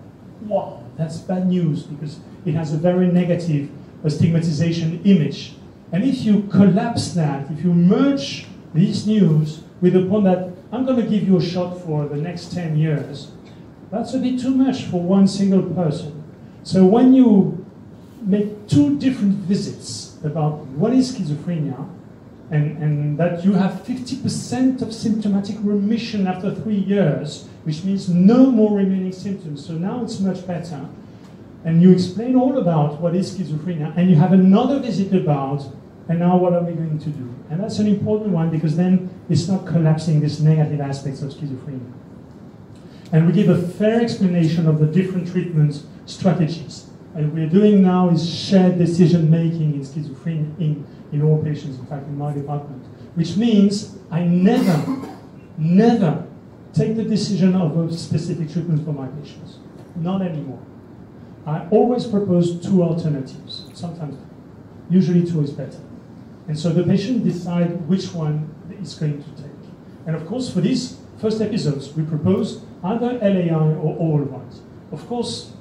Wow, 0.41 0.83
that's 0.98 1.18
bad 1.18 1.48
news, 1.48 1.84
because 1.84 2.20
it 2.46 2.54
has 2.54 2.74
a 2.74 2.78
very 2.78 3.08
negative 3.08 3.70
stigmatization 4.08 5.02
image. 5.04 5.56
And 5.91 6.04
if 6.04 6.24
you 6.24 6.44
collapse 6.44 7.14
that, 7.14 7.50
if 7.52 7.64
you 7.64 7.74
merge 7.74 8.48
this 8.74 9.06
news 9.06 9.62
with 9.82 9.94
the 9.94 10.06
point 10.08 10.26
that 10.26 10.50
I'm 10.72 10.86
going 10.86 11.02
to 11.02 11.08
give 11.08 11.28
you 11.28 11.38
a 11.38 11.41
shot 11.41 11.82
for 11.82 12.08
the 12.08 12.18
next 12.18 12.52
10 12.52 12.78
years, 12.78 13.32
that's 13.91 14.14
a 14.14 14.20
bit 14.20 14.39
too 14.39 14.52
much 14.52 14.84
for 14.86 15.02
one 15.02 15.28
single 15.28 15.62
person. 15.62 16.24
So 16.64 16.86
when 16.86 17.14
you 17.14 17.64
make 18.22 18.68
two 18.68 18.98
different 18.98 19.34
visits 19.34 20.18
about 20.24 20.66
what 20.78 20.94
is 20.94 21.16
schizophrenia 21.16 21.88
and, 22.52 22.78
and 22.84 23.18
that 23.18 23.44
you 23.44 23.54
have 23.54 23.84
50% 23.84 24.82
of 24.82 24.94
symptomatic 24.94 25.56
remission 25.62 26.28
after 26.28 26.54
three 26.54 26.78
years, 26.78 27.48
which 27.64 27.84
means 27.84 28.10
no 28.10 28.46
more 28.46 28.78
remaining 28.78 29.12
symptoms. 29.12 29.66
So 29.66 29.74
now 29.74 30.04
it's 30.04 30.20
much 30.20 30.46
better. 30.46 30.88
And 31.64 31.82
you 31.82 31.91
explain 31.91 32.36
all 32.36 32.58
about 32.58 33.00
what 33.00 33.16
is 33.16 33.34
schizophrenia, 33.34 33.96
and 33.96 34.10
you 34.10 34.18
have 34.18 34.34
another 34.34 34.80
visit 34.80 35.14
about, 35.16 35.64
and 36.10 36.20
now 36.20 36.38
what 36.38 36.54
are 36.54 36.62
we 36.62 36.74
going 36.74 37.00
to 37.00 37.10
do? 37.10 37.34
And 37.50 37.64
that's 37.64 37.80
an 37.80 37.88
important 37.88 38.32
one 38.32 38.50
because 38.50 38.76
then 38.76 39.10
it's 39.30 39.48
not 39.48 39.66
collapsing 39.66 40.20
these 40.20 40.41
negative 40.41 40.82
aspects 40.82 41.22
of 41.22 41.32
schizophrenia. 41.32 41.91
And 43.14 43.28
we 43.28 43.34
give 43.34 43.48
a 43.48 43.62
fair 43.62 44.02
explanation 44.02 44.68
of 44.68 44.80
the 44.80 44.88
different 44.88 45.32
treatment 45.32 45.84
strategies. 46.06 46.89
And 47.16 47.34
we're 47.34 47.49
doing 47.49 47.84
now 47.84 48.09
is 48.09 48.28
shared 48.28 48.78
decision 48.78 49.30
making 49.30 49.76
in 49.76 49.82
schizophrenia 49.82 50.59
in, 50.59 50.86
in 51.11 51.22
all 51.22 51.41
patients, 51.43 51.78
in 51.78 51.86
fact, 51.86 52.07
in 52.07 52.18
my 52.18 52.34
department, 52.34 52.84
which 53.16 53.38
means 53.38 53.97
I 54.09 54.24
never, 54.24 55.09
never 55.57 56.26
take 56.74 56.95
the 56.95 57.03
decision 57.03 57.55
of 57.55 57.78
a 57.78 57.95
specific 57.95 58.51
treatment 58.51 58.84
for 58.84 58.93
my 58.93 59.07
patients. 59.07 59.59
Not 59.95 60.24
anymore. 60.24 60.59
I 61.45 61.68
always 61.70 62.07
propose 62.07 62.66
two 62.66 62.84
alternatives, 62.84 63.70
sometimes, 63.74 64.18
usually 64.89 65.30
two 65.30 65.41
is 65.41 65.51
better. 65.51 65.80
And 66.47 66.57
so 66.57 66.70
the 66.74 66.84
patient 66.84 67.24
decide 67.24 67.88
which 67.88 68.14
one 68.14 68.53
is 68.82 68.95
going 68.95 69.24
to 69.24 69.30
take. 69.41 69.51
And 70.05 70.16
of 70.16 70.26
course, 70.26 70.51
for 70.51 70.61
these 70.61 70.99
first 71.20 71.41
episodes, 71.41 71.93
we 71.93 72.03
propose 72.03 72.64
either 72.84 73.14
LAI 73.20 73.76
or 73.76 73.95
oral 73.97 74.26
ones. 74.26 74.61
Of 74.91 75.07
course, 75.07 75.53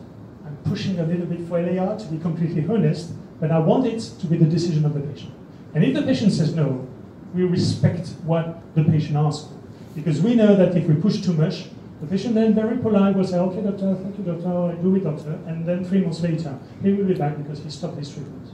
pushing 0.72 0.98
a 1.00 1.04
little 1.04 1.26
bit 1.26 1.46
for 1.48 1.60
LAI 1.60 1.98
to 1.98 2.06
be 2.06 2.18
completely 2.18 2.66
honest, 2.66 3.12
but 3.38 3.50
I 3.50 3.58
want 3.58 3.84
it 3.86 4.00
to 4.20 4.26
be 4.26 4.38
the 4.38 4.46
decision 4.46 4.86
of 4.86 4.94
the 4.94 5.00
patient. 5.00 5.34
And 5.74 5.84
if 5.84 5.92
the 5.92 6.00
patient 6.00 6.32
says 6.32 6.54
no, 6.54 6.88
we 7.34 7.42
respect 7.44 8.08
what 8.24 8.62
the 8.74 8.82
patient 8.84 9.16
asks 9.16 9.48
for. 9.48 9.58
Because 9.94 10.22
we 10.22 10.34
know 10.34 10.56
that 10.56 10.74
if 10.74 10.86
we 10.88 10.94
push 10.94 11.20
too 11.20 11.34
much, 11.34 11.66
the 12.00 12.06
patient 12.06 12.34
then 12.34 12.54
very 12.54 12.78
polite 12.78 13.14
will 13.14 13.24
say, 13.24 13.38
okay, 13.38 13.60
doctor, 13.60 13.94
thank 13.96 14.16
you, 14.16 14.24
doctor, 14.24 14.48
I 14.48 14.74
do 14.80 14.96
it, 14.96 15.04
doctor. 15.04 15.38
And 15.46 15.66
then 15.66 15.84
three 15.84 16.00
months 16.00 16.22
later, 16.22 16.58
he 16.82 16.94
will 16.94 17.04
be 17.04 17.14
back 17.14 17.36
because 17.36 17.62
he 17.62 17.68
stopped 17.68 17.98
his 17.98 18.10
treatment. 18.10 18.48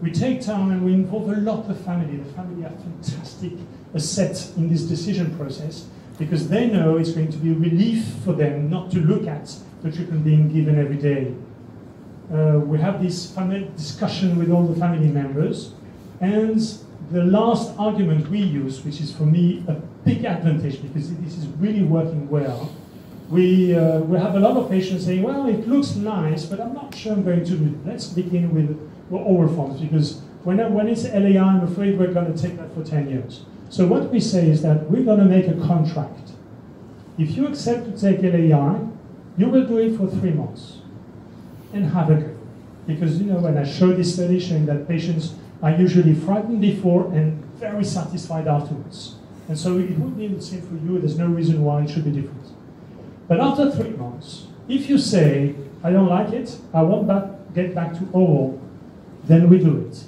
We 0.00 0.12
take 0.12 0.40
time 0.40 0.70
and 0.70 0.84
we 0.84 0.92
involve 0.94 1.28
a 1.28 1.40
lot 1.40 1.66
the 1.66 1.74
family. 1.74 2.18
The 2.18 2.32
family 2.34 2.64
are 2.64 2.70
fantastic 2.70 3.54
asset 3.92 4.52
in 4.56 4.68
this 4.68 4.82
decision 4.82 5.36
process 5.36 5.86
because 6.20 6.48
they 6.48 6.68
know 6.68 6.96
it's 6.96 7.10
going 7.10 7.32
to 7.32 7.38
be 7.38 7.50
a 7.50 7.54
relief 7.54 8.04
for 8.24 8.32
them 8.32 8.70
not 8.70 8.92
to 8.92 9.00
look 9.00 9.26
at 9.26 9.56
the 9.82 9.90
treatment 9.90 10.24
being 10.24 10.48
given 10.52 10.78
every 10.78 10.96
day. 10.96 11.34
Uh, 12.32 12.58
we 12.58 12.78
have 12.78 13.02
this 13.02 13.30
family 13.32 13.70
discussion 13.76 14.36
with 14.36 14.50
all 14.50 14.66
the 14.66 14.78
family 14.78 15.08
members, 15.08 15.74
and 16.20 16.60
the 17.10 17.22
last 17.22 17.72
argument 17.78 18.28
we 18.28 18.40
use, 18.40 18.84
which 18.84 19.00
is 19.00 19.14
for 19.14 19.24
me 19.24 19.64
a 19.68 19.74
big 20.04 20.24
advantage 20.24 20.82
because 20.82 21.14
this 21.16 21.38
is 21.38 21.46
really 21.58 21.82
working 21.82 22.28
well, 22.28 22.72
we, 23.28 23.74
uh, 23.74 24.00
we 24.00 24.18
have 24.18 24.34
a 24.34 24.40
lot 24.40 24.56
of 24.56 24.70
patients 24.70 25.04
saying, 25.04 25.22
well, 25.22 25.46
it 25.46 25.66
looks 25.66 25.96
nice, 25.96 26.46
but 26.46 26.60
I'm 26.60 26.74
not 26.74 26.94
sure 26.94 27.12
I'm 27.12 27.24
going 27.24 27.44
to 27.44 27.56
do 27.56 27.64
it. 27.64 27.86
Let's 27.86 28.06
begin 28.06 28.54
with 28.54 28.78
oral 29.10 29.52
forms 29.54 29.80
because 29.80 30.20
when, 30.44 30.72
when 30.72 30.88
it's 30.88 31.04
LAI, 31.04 31.38
I'm 31.38 31.62
afraid 31.62 31.98
we're 31.98 32.12
going 32.12 32.32
to 32.32 32.40
take 32.40 32.56
that 32.56 32.72
for 32.72 32.84
10 32.84 33.08
years. 33.10 33.44
So 33.68 33.86
what 33.86 34.10
we 34.10 34.20
say 34.20 34.48
is 34.48 34.62
that 34.62 34.88
we're 34.90 35.02
going 35.02 35.18
to 35.18 35.24
make 35.24 35.48
a 35.48 35.54
contract. 35.66 36.30
If 37.18 37.36
you 37.36 37.48
accept 37.48 37.86
to 37.86 38.00
take 38.00 38.22
LAI, 38.22 38.78
you 39.36 39.48
will 39.48 39.66
do 39.66 39.78
it 39.78 39.96
for 39.96 40.08
three 40.08 40.32
months 40.32 40.78
and 41.72 41.90
have 41.92 42.10
a 42.10 42.14
go. 42.14 42.36
Because, 42.86 43.20
you 43.20 43.26
know, 43.26 43.38
when 43.38 43.58
I 43.58 43.64
show 43.64 43.92
this 43.92 44.14
study 44.14 44.38
showing 44.38 44.66
that 44.66 44.86
patients 44.86 45.34
are 45.62 45.72
usually 45.72 46.14
frightened 46.14 46.60
before 46.60 47.12
and 47.12 47.44
very 47.56 47.84
satisfied 47.84 48.46
afterwards. 48.46 49.16
And 49.48 49.58
so 49.58 49.78
it 49.78 49.98
would 49.98 50.16
be 50.16 50.28
the 50.28 50.40
same 50.40 50.62
for 50.62 50.74
you. 50.74 50.98
There's 50.98 51.18
no 51.18 51.26
reason 51.26 51.62
why 51.62 51.82
it 51.82 51.90
should 51.90 52.04
be 52.04 52.10
different. 52.10 52.46
But 53.28 53.40
after 53.40 53.70
three 53.70 53.90
months, 53.90 54.46
if 54.68 54.88
you 54.88 54.98
say, 54.98 55.54
I 55.82 55.90
don't 55.90 56.08
like 56.08 56.32
it, 56.32 56.56
I 56.72 56.82
want 56.82 57.06
back, 57.06 57.54
get 57.54 57.74
back 57.74 57.94
to 57.94 58.08
oral, 58.12 58.60
then 59.24 59.48
we 59.48 59.58
do 59.58 59.88
it. 59.88 60.04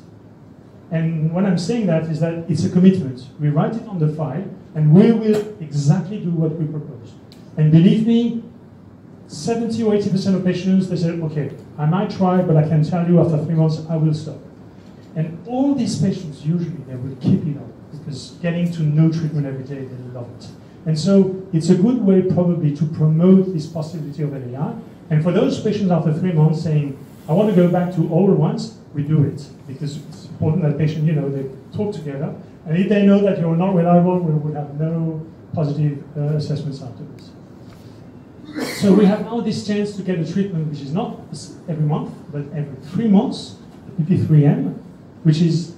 And 0.90 1.32
what 1.32 1.44
I'm 1.44 1.58
saying 1.58 1.86
that 1.86 2.04
is 2.04 2.20
that 2.20 2.48
it's 2.48 2.64
a 2.64 2.70
commitment. 2.70 3.26
We 3.40 3.48
write 3.48 3.74
it 3.74 3.86
on 3.86 3.98
the 3.98 4.08
file, 4.08 4.44
and 4.74 4.94
we 4.94 5.12
will 5.12 5.56
exactly 5.60 6.18
do 6.20 6.30
what 6.30 6.52
we 6.56 6.66
propose. 6.66 7.12
And 7.56 7.70
believe 7.70 8.06
me, 8.06 8.42
70 9.28 9.82
or 9.82 9.92
80% 9.92 10.36
of 10.36 10.44
patients, 10.44 10.88
they 10.88 10.96
say, 10.96 11.10
okay, 11.10 11.52
I 11.76 11.84
might 11.86 12.10
try, 12.10 12.42
but 12.42 12.56
I 12.56 12.66
can 12.66 12.82
tell 12.82 13.06
you 13.06 13.20
after 13.20 13.36
three 13.44 13.54
months, 13.54 13.82
I 13.88 13.96
will 13.96 14.14
stop. 14.14 14.38
And 15.14 15.38
all 15.46 15.74
these 15.74 16.00
patients, 16.00 16.44
usually, 16.44 16.82
they 16.88 16.96
will 16.96 17.14
keep 17.16 17.46
it 17.46 17.56
up 17.58 17.68
because 17.92 18.36
getting 18.42 18.72
to 18.72 18.82
know 18.82 19.12
treatment 19.12 19.46
every 19.46 19.64
day, 19.64 19.84
they 19.84 20.12
love 20.12 20.28
it. 20.38 20.48
And 20.86 20.98
so 20.98 21.46
it's 21.52 21.68
a 21.68 21.74
good 21.74 22.00
way 22.00 22.22
probably 22.22 22.74
to 22.76 22.86
promote 22.86 23.52
this 23.52 23.66
possibility 23.66 24.22
of 24.22 24.32
LAI. 24.32 24.74
And 25.10 25.22
for 25.22 25.32
those 25.32 25.60
patients 25.60 25.90
after 25.90 26.12
three 26.12 26.32
months 26.32 26.62
saying, 26.62 26.98
I 27.28 27.32
want 27.32 27.50
to 27.50 27.56
go 27.56 27.70
back 27.70 27.94
to 27.96 28.10
older 28.10 28.32
ones, 28.32 28.78
we 28.94 29.02
do 29.02 29.22
it 29.24 29.46
because 29.66 29.98
it's 29.98 30.24
important 30.26 30.62
that 30.62 30.78
patient, 30.78 31.04
you 31.04 31.12
know, 31.12 31.28
they 31.28 31.44
talk 31.76 31.94
together. 31.94 32.34
And 32.66 32.78
if 32.78 32.88
they 32.88 33.04
know 33.04 33.20
that 33.20 33.38
you're 33.38 33.56
not 33.56 33.74
reliable, 33.74 34.18
we 34.18 34.32
would 34.32 34.56
have 34.56 34.80
no 34.80 35.26
positive 35.52 36.02
uh, 36.16 36.36
assessments 36.36 36.80
afterwards. 36.80 37.17
So 38.58 38.92
we 38.92 39.04
have 39.04 39.22
now 39.22 39.40
this 39.40 39.66
chance 39.66 39.96
to 39.96 40.02
get 40.02 40.18
a 40.18 40.32
treatment 40.32 40.68
which 40.68 40.80
is 40.80 40.92
not 40.92 41.20
every 41.68 41.84
month, 41.84 42.14
but 42.32 42.42
every 42.54 42.76
three 42.90 43.08
months, 43.08 43.56
PP3M, 44.00 44.74
which 45.22 45.40
is 45.40 45.74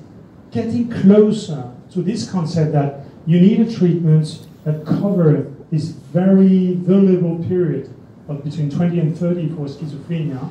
getting 0.51 0.91
closer 0.91 1.73
to 1.93 2.03
this 2.03 2.31
concept 2.31 2.73
that 2.73 3.05
you 3.27 3.41
need 3.41 3.61
a 3.61 3.73
treatment 3.75 4.47
that 4.65 4.85
covers 4.87 5.47
this 5.71 5.89
very 5.89 6.75
vulnerable 6.75 7.43
period 7.45 7.93
of 8.29 8.45
between 8.45 8.71
20 8.71 8.99
and 8.99 9.17
30 9.17 9.49
for 9.51 9.67
schizophrenia, 9.67 10.51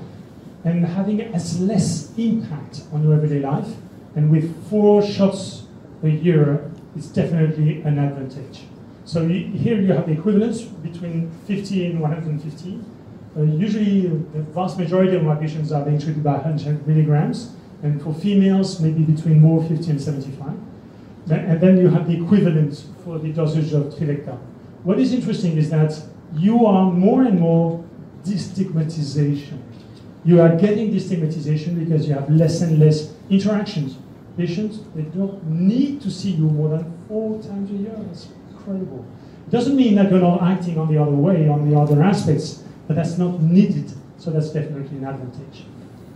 and 0.63 0.85
having 0.85 1.21
as 1.21 1.59
less 1.61 2.11
impact 2.17 2.83
on 2.91 3.03
your 3.03 3.13
everyday 3.13 3.39
life. 3.39 3.75
And 4.15 4.29
with 4.31 4.69
four 4.69 5.01
shots 5.01 5.63
a 6.03 6.09
year, 6.09 6.71
it's 6.95 7.07
definitely 7.07 7.81
an 7.83 7.99
advantage. 7.99 8.61
So 9.09 9.27
here 9.27 9.81
you 9.81 9.91
have 9.93 10.05
the 10.05 10.13
equivalence 10.13 10.61
between 10.61 11.31
50 11.47 11.85
and 11.87 11.99
150. 11.99 12.79
Uh, 13.35 13.41
usually, 13.41 14.01
the 14.01 14.41
vast 14.53 14.77
majority 14.77 15.15
of 15.15 15.23
my 15.23 15.33
patients 15.33 15.71
are 15.71 15.83
being 15.83 15.97
treated 15.97 16.23
by 16.23 16.33
100 16.33 16.87
milligrams, 16.87 17.55
and 17.81 17.99
for 18.03 18.13
females, 18.13 18.79
maybe 18.79 19.01
between 19.01 19.41
more 19.41 19.63
50 19.63 19.89
and 19.89 19.99
75. 19.99 20.53
And 21.31 21.59
then 21.59 21.77
you 21.77 21.89
have 21.89 22.07
the 22.07 22.23
equivalent 22.23 22.85
for 23.03 23.17
the 23.17 23.33
dosage 23.33 23.73
of 23.73 23.97
Trevicta. 23.97 24.37
What 24.83 24.99
is 24.99 25.11
interesting 25.11 25.57
is 25.57 25.71
that 25.71 25.99
you 26.35 26.67
are 26.67 26.91
more 26.91 27.23
and 27.23 27.39
more 27.39 27.83
destigmatization 28.23 29.59
you 30.25 30.41
are 30.41 30.55
getting 30.55 30.91
destigmatization 30.91 31.79
because 31.79 32.07
you 32.07 32.13
have 32.13 32.29
less 32.29 32.61
and 32.61 32.77
less 32.77 33.13
interactions. 33.29 33.97
Patients, 34.37 34.79
they 34.93 35.03
don't 35.03 35.43
need 35.45 36.01
to 36.01 36.11
see 36.11 36.31
you 36.31 36.43
more 36.43 36.69
than 36.69 36.93
four 37.07 37.41
times 37.41 37.71
a 37.71 37.73
year. 37.73 37.95
It 38.67 39.51
doesn't 39.51 39.75
mean 39.75 39.95
that 39.95 40.11
you're 40.11 40.19
not 40.19 40.43
acting 40.43 40.77
on 40.77 40.93
the 40.93 41.01
other 41.01 41.11
way, 41.11 41.47
on 41.47 41.69
the 41.69 41.77
other 41.77 42.03
aspects, 42.03 42.63
but 42.87 42.95
that's 42.95 43.17
not 43.17 43.41
needed. 43.41 43.91
So 44.17 44.31
that's 44.31 44.49
definitely 44.51 44.97
an 44.97 45.05
advantage. 45.05 45.65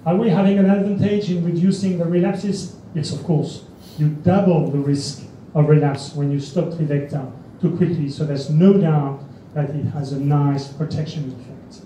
Are 0.06 0.16
we 0.16 0.30
having 0.30 0.60
an 0.60 0.70
advantage 0.70 1.32
in 1.32 1.46
reducing 1.46 1.98
the 1.98 2.06
relapses? 2.06 2.76
Yes, 2.94 3.14
of 3.14 3.24
course. 3.24 3.64
You 3.98 4.10
double 4.10 4.70
the 4.70 4.78
risk 4.78 5.24
of 5.56 5.70
relapse 5.70 6.14
when 6.14 6.32
you 6.32 6.39
stop 6.39 6.72
Trevicta 6.72 7.32
too 7.62 7.76
quickly, 7.78 8.10
so 8.10 8.26
there's 8.26 8.50
no 8.50 8.74
doubt 8.74 9.24
that 9.54 9.70
it 9.70 9.86
has 9.86 10.12
a 10.12 10.20
nice 10.20 10.68
protection 10.68 11.32
effect. 11.32 11.86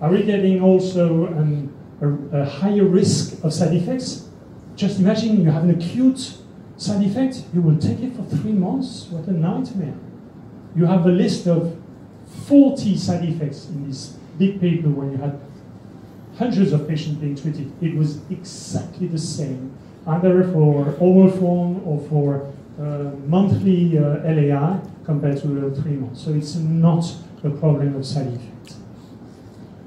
Are 0.00 0.10
we 0.10 0.22
getting 0.22 0.62
also 0.62 1.26
um, 1.26 1.72
a, 2.00 2.38
a, 2.40 2.44
higher 2.44 2.84
risk 2.84 3.44
of 3.44 3.52
side 3.52 3.74
effects? 3.74 4.28
Just 4.76 4.98
imagine 4.98 5.42
you 5.42 5.50
have 5.50 5.64
an 5.64 5.70
acute 5.70 6.38
side 6.80 7.04
effect, 7.04 7.44
you 7.52 7.60
will 7.60 7.76
take 7.76 8.00
it 8.00 8.16
for 8.16 8.24
three 8.24 8.52
months. 8.52 9.06
What 9.10 9.26
a 9.28 9.32
nightmare. 9.32 9.94
You 10.74 10.86
have 10.86 11.04
a 11.04 11.10
list 11.10 11.46
of 11.46 11.76
40 12.46 12.96
side 12.96 13.28
effects 13.28 13.68
in 13.68 13.86
this 13.86 14.16
big 14.38 14.60
paper 14.60 14.88
when 14.88 15.12
you 15.12 15.18
had 15.18 15.38
hundreds 16.38 16.72
of 16.72 16.88
patients 16.88 17.18
being 17.18 17.36
treated. 17.36 17.70
It 17.82 17.94
was 17.94 18.20
exactly 18.30 19.08
the 19.08 19.18
same, 19.18 19.76
either 20.06 20.42
for 20.52 20.94
oral 20.98 21.30
form 21.30 21.82
or 21.86 22.00
for 22.08 22.50
uh, 22.80 23.10
monthly 23.26 23.98
uh, 23.98 24.24
LAI 24.24 24.80
compared 25.04 25.38
to 25.42 25.66
uh, 25.66 25.82
three 25.82 25.96
months. 25.96 26.24
So 26.24 26.32
it's 26.32 26.54
not 26.54 27.04
a 27.44 27.50
problem 27.50 27.94
of 27.96 28.06
side 28.06 28.28
effects. 28.28 28.76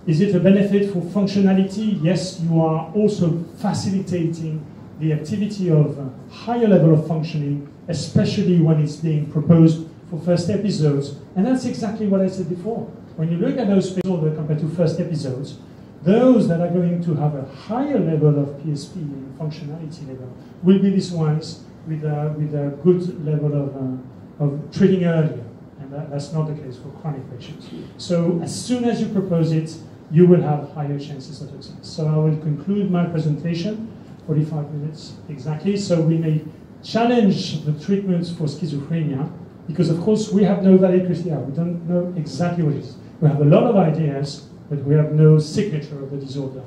Is 0.05 0.21
it 0.21 0.35
a 0.35 0.39
benefit 0.39 0.91
for 0.91 0.99
functionality? 1.01 1.97
Yes, 2.03 2.39
you 2.41 2.61
are 2.61 2.91
also 2.93 3.43
facilitating 3.57 4.63
the 4.99 5.13
activity 5.13 5.71
of 5.71 5.97
higher 6.29 6.67
level 6.67 6.93
of 6.93 7.07
functioning, 7.07 7.71
especially 7.87 8.61
when 8.61 8.81
it's 8.81 8.97
being 8.97 9.31
proposed 9.31 9.87
for 10.09 10.19
first 10.19 10.49
episodes. 10.49 11.15
And 11.35 11.45
that's 11.45 11.65
exactly 11.65 12.07
what 12.07 12.21
I 12.21 12.27
said 12.27 12.49
before. 12.49 12.81
When 13.15 13.31
you 13.31 13.37
look 13.37 13.57
at 13.57 13.67
those 13.67 13.97
episodes 13.97 14.35
compared 14.35 14.59
to 14.59 14.67
first 14.69 14.99
episodes, 14.99 15.57
those 16.03 16.47
that 16.49 16.59
are 16.59 16.69
going 16.69 17.01
to 17.03 17.15
have 17.15 17.35
a 17.35 17.45
higher 17.55 17.99
level 17.99 18.37
of 18.39 18.49
PSP 18.61 18.95
and 18.95 19.39
functionality 19.39 20.07
level 20.07 20.35
will 20.61 20.79
be 20.79 20.89
these 20.89 21.11
ones 21.11 21.63
with 21.87 22.03
a, 22.03 22.33
with 22.37 22.53
a 22.53 22.75
good 22.83 23.25
level 23.25 23.53
of, 23.53 23.75
uh, 23.75 24.43
of 24.43 24.71
treating 24.73 25.05
earlier. 25.05 25.45
And 25.79 25.91
that, 25.93 26.09
that's 26.11 26.33
not 26.33 26.47
the 26.47 26.61
case 26.61 26.77
for 26.77 26.89
chronic 27.01 27.29
patients. 27.31 27.69
So 27.97 28.39
as 28.43 28.53
soon 28.53 28.83
as 28.85 29.01
you 29.01 29.07
propose 29.07 29.51
it, 29.51 29.75
you 30.11 30.27
will 30.27 30.41
have 30.41 30.71
higher 30.73 30.99
chances 30.99 31.41
of 31.41 31.49
success. 31.49 31.75
So 31.81 32.07
I 32.07 32.17
will 32.17 32.37
conclude 32.37 32.91
my 32.91 33.05
presentation, 33.05 33.91
45 34.27 34.71
minutes 34.73 35.13
exactly. 35.29 35.77
So 35.77 36.01
we 36.01 36.17
may 36.17 36.43
challenge 36.83 37.63
the 37.63 37.73
treatments 37.83 38.29
for 38.31 38.43
schizophrenia 38.43 39.31
because 39.67 39.89
of 39.89 39.99
course 40.01 40.31
we 40.31 40.43
have 40.43 40.63
no 40.63 40.77
valid 40.77 41.05
criteria. 41.05 41.39
We 41.39 41.55
don't 41.55 41.87
know 41.87 42.13
exactly 42.17 42.63
what 42.63 42.75
it 42.75 42.79
is. 42.79 42.95
We 43.21 43.29
have 43.29 43.39
a 43.39 43.45
lot 43.45 43.63
of 43.63 43.75
ideas, 43.77 44.47
but 44.69 44.79
we 44.83 44.95
have 44.95 45.13
no 45.13 45.39
signature 45.39 46.01
of 46.03 46.11
the 46.11 46.17
disorder. 46.17 46.63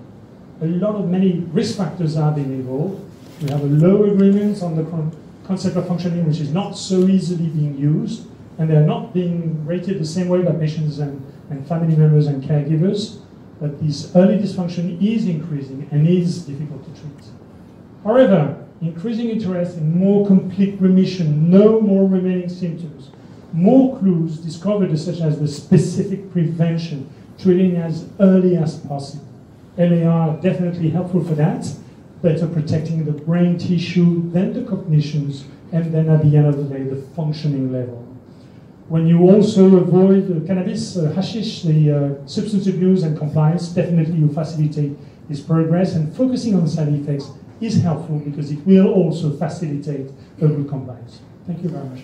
A 0.63 0.67
lot 0.67 0.95
of 0.95 1.09
many 1.09 1.41
risk 1.53 1.77
factors 1.77 2.17
are 2.17 2.33
being 2.33 2.53
involved. 2.53 3.03
We 3.43 3.51
have 3.51 3.63
a 3.63 3.67
low 3.67 4.05
agreement 4.05 4.63
on 4.63 4.77
the 4.77 4.85
con 4.85 5.15
concept 5.47 5.77
of 5.77 5.87
functioning, 5.87 6.27
which 6.27 6.41
is 6.41 6.53
not 6.53 6.73
so 6.73 7.07
easily 7.07 7.49
being 7.49 7.79
used, 7.79 8.27
and 8.59 8.69
they're 8.69 8.87
not 8.87 9.15
being 9.15 9.65
rated 9.65 10.01
the 10.01 10.07
same 10.07 10.29
way 10.29 10.43
by 10.43 10.53
patients 10.53 10.99
and, 10.99 11.23
and 11.51 11.65
family 11.69 11.95
members 11.95 12.27
and 12.27 12.43
caregivers. 12.43 13.21
But 13.61 13.81
this 13.81 14.15
early 14.17 14.39
dysfunction 14.39 15.01
is 15.01 15.27
increasing 15.27 15.89
and 15.93 16.09
is 16.09 16.45
difficult 16.45 16.83
to 16.85 17.01
treat. 17.01 17.36
However, 18.07 18.65
increasing 18.81 19.31
interest 19.31 19.79
in 19.79 19.99
more 19.99 20.25
complete 20.29 20.81
remission, 20.81 21.51
no 21.51 21.81
more 21.81 22.07
remaining 22.09 22.49
symptoms, 22.49 23.11
more 23.53 23.99
clues 23.99 24.39
discovered 24.39 24.97
such 24.97 25.21
as 25.21 25.41
the 25.41 25.49
specific 25.49 26.31
prevention, 26.31 27.11
treating 27.37 27.77
as 27.79 28.09
early 28.21 28.57
as 28.57 28.79
possible. 28.79 29.25
LAR 29.77 30.37
definitely 30.41 30.91
helpful 30.91 31.25
for 31.25 31.35
that, 31.35 31.69
better 32.23 32.47
protecting 32.47 33.05
the 33.05 33.11
brain 33.11 33.59
tissue, 33.59 34.31
then 34.31 34.53
the 34.53 34.63
cognitions, 34.63 35.45
and 35.73 35.93
then 35.93 36.09
at 36.09 36.23
the 36.23 36.37
end 36.37 36.47
of 36.47 36.57
the 36.57 36.79
day, 36.79 36.85
the 36.85 37.03
functioning 37.17 37.73
level. 37.73 38.07
When 38.89 39.09
you 39.09 39.23
also 39.23 39.79
avoid 39.79 40.31
uh, 40.31 40.47
cannabis, 40.47 40.97
uh, 40.97 41.11
hashish, 41.11 41.63
the 41.63 41.91
uh, 41.91 42.27
substance 42.29 42.69
abuse 42.69 43.03
and 43.03 43.19
compliance, 43.19 43.67
definitely 43.67 44.19
you 44.19 44.29
facilitate 44.29 44.97
this 45.29 45.41
progress, 45.41 45.97
and 45.97 46.15
focusing 46.15 46.55
on 46.55 46.69
side 46.69 46.95
effects 46.95 47.31
is 47.61 47.83
helpful 47.83 48.19
because 48.19 48.51
it 48.51 48.65
will 48.67 48.89
also 48.89 49.37
facilitate 49.37 50.11
good 50.39 50.69
compliance. 50.69 51.21
Thank 51.47 51.63
you 51.63 51.71
very 51.71 51.85
much. 51.85 52.01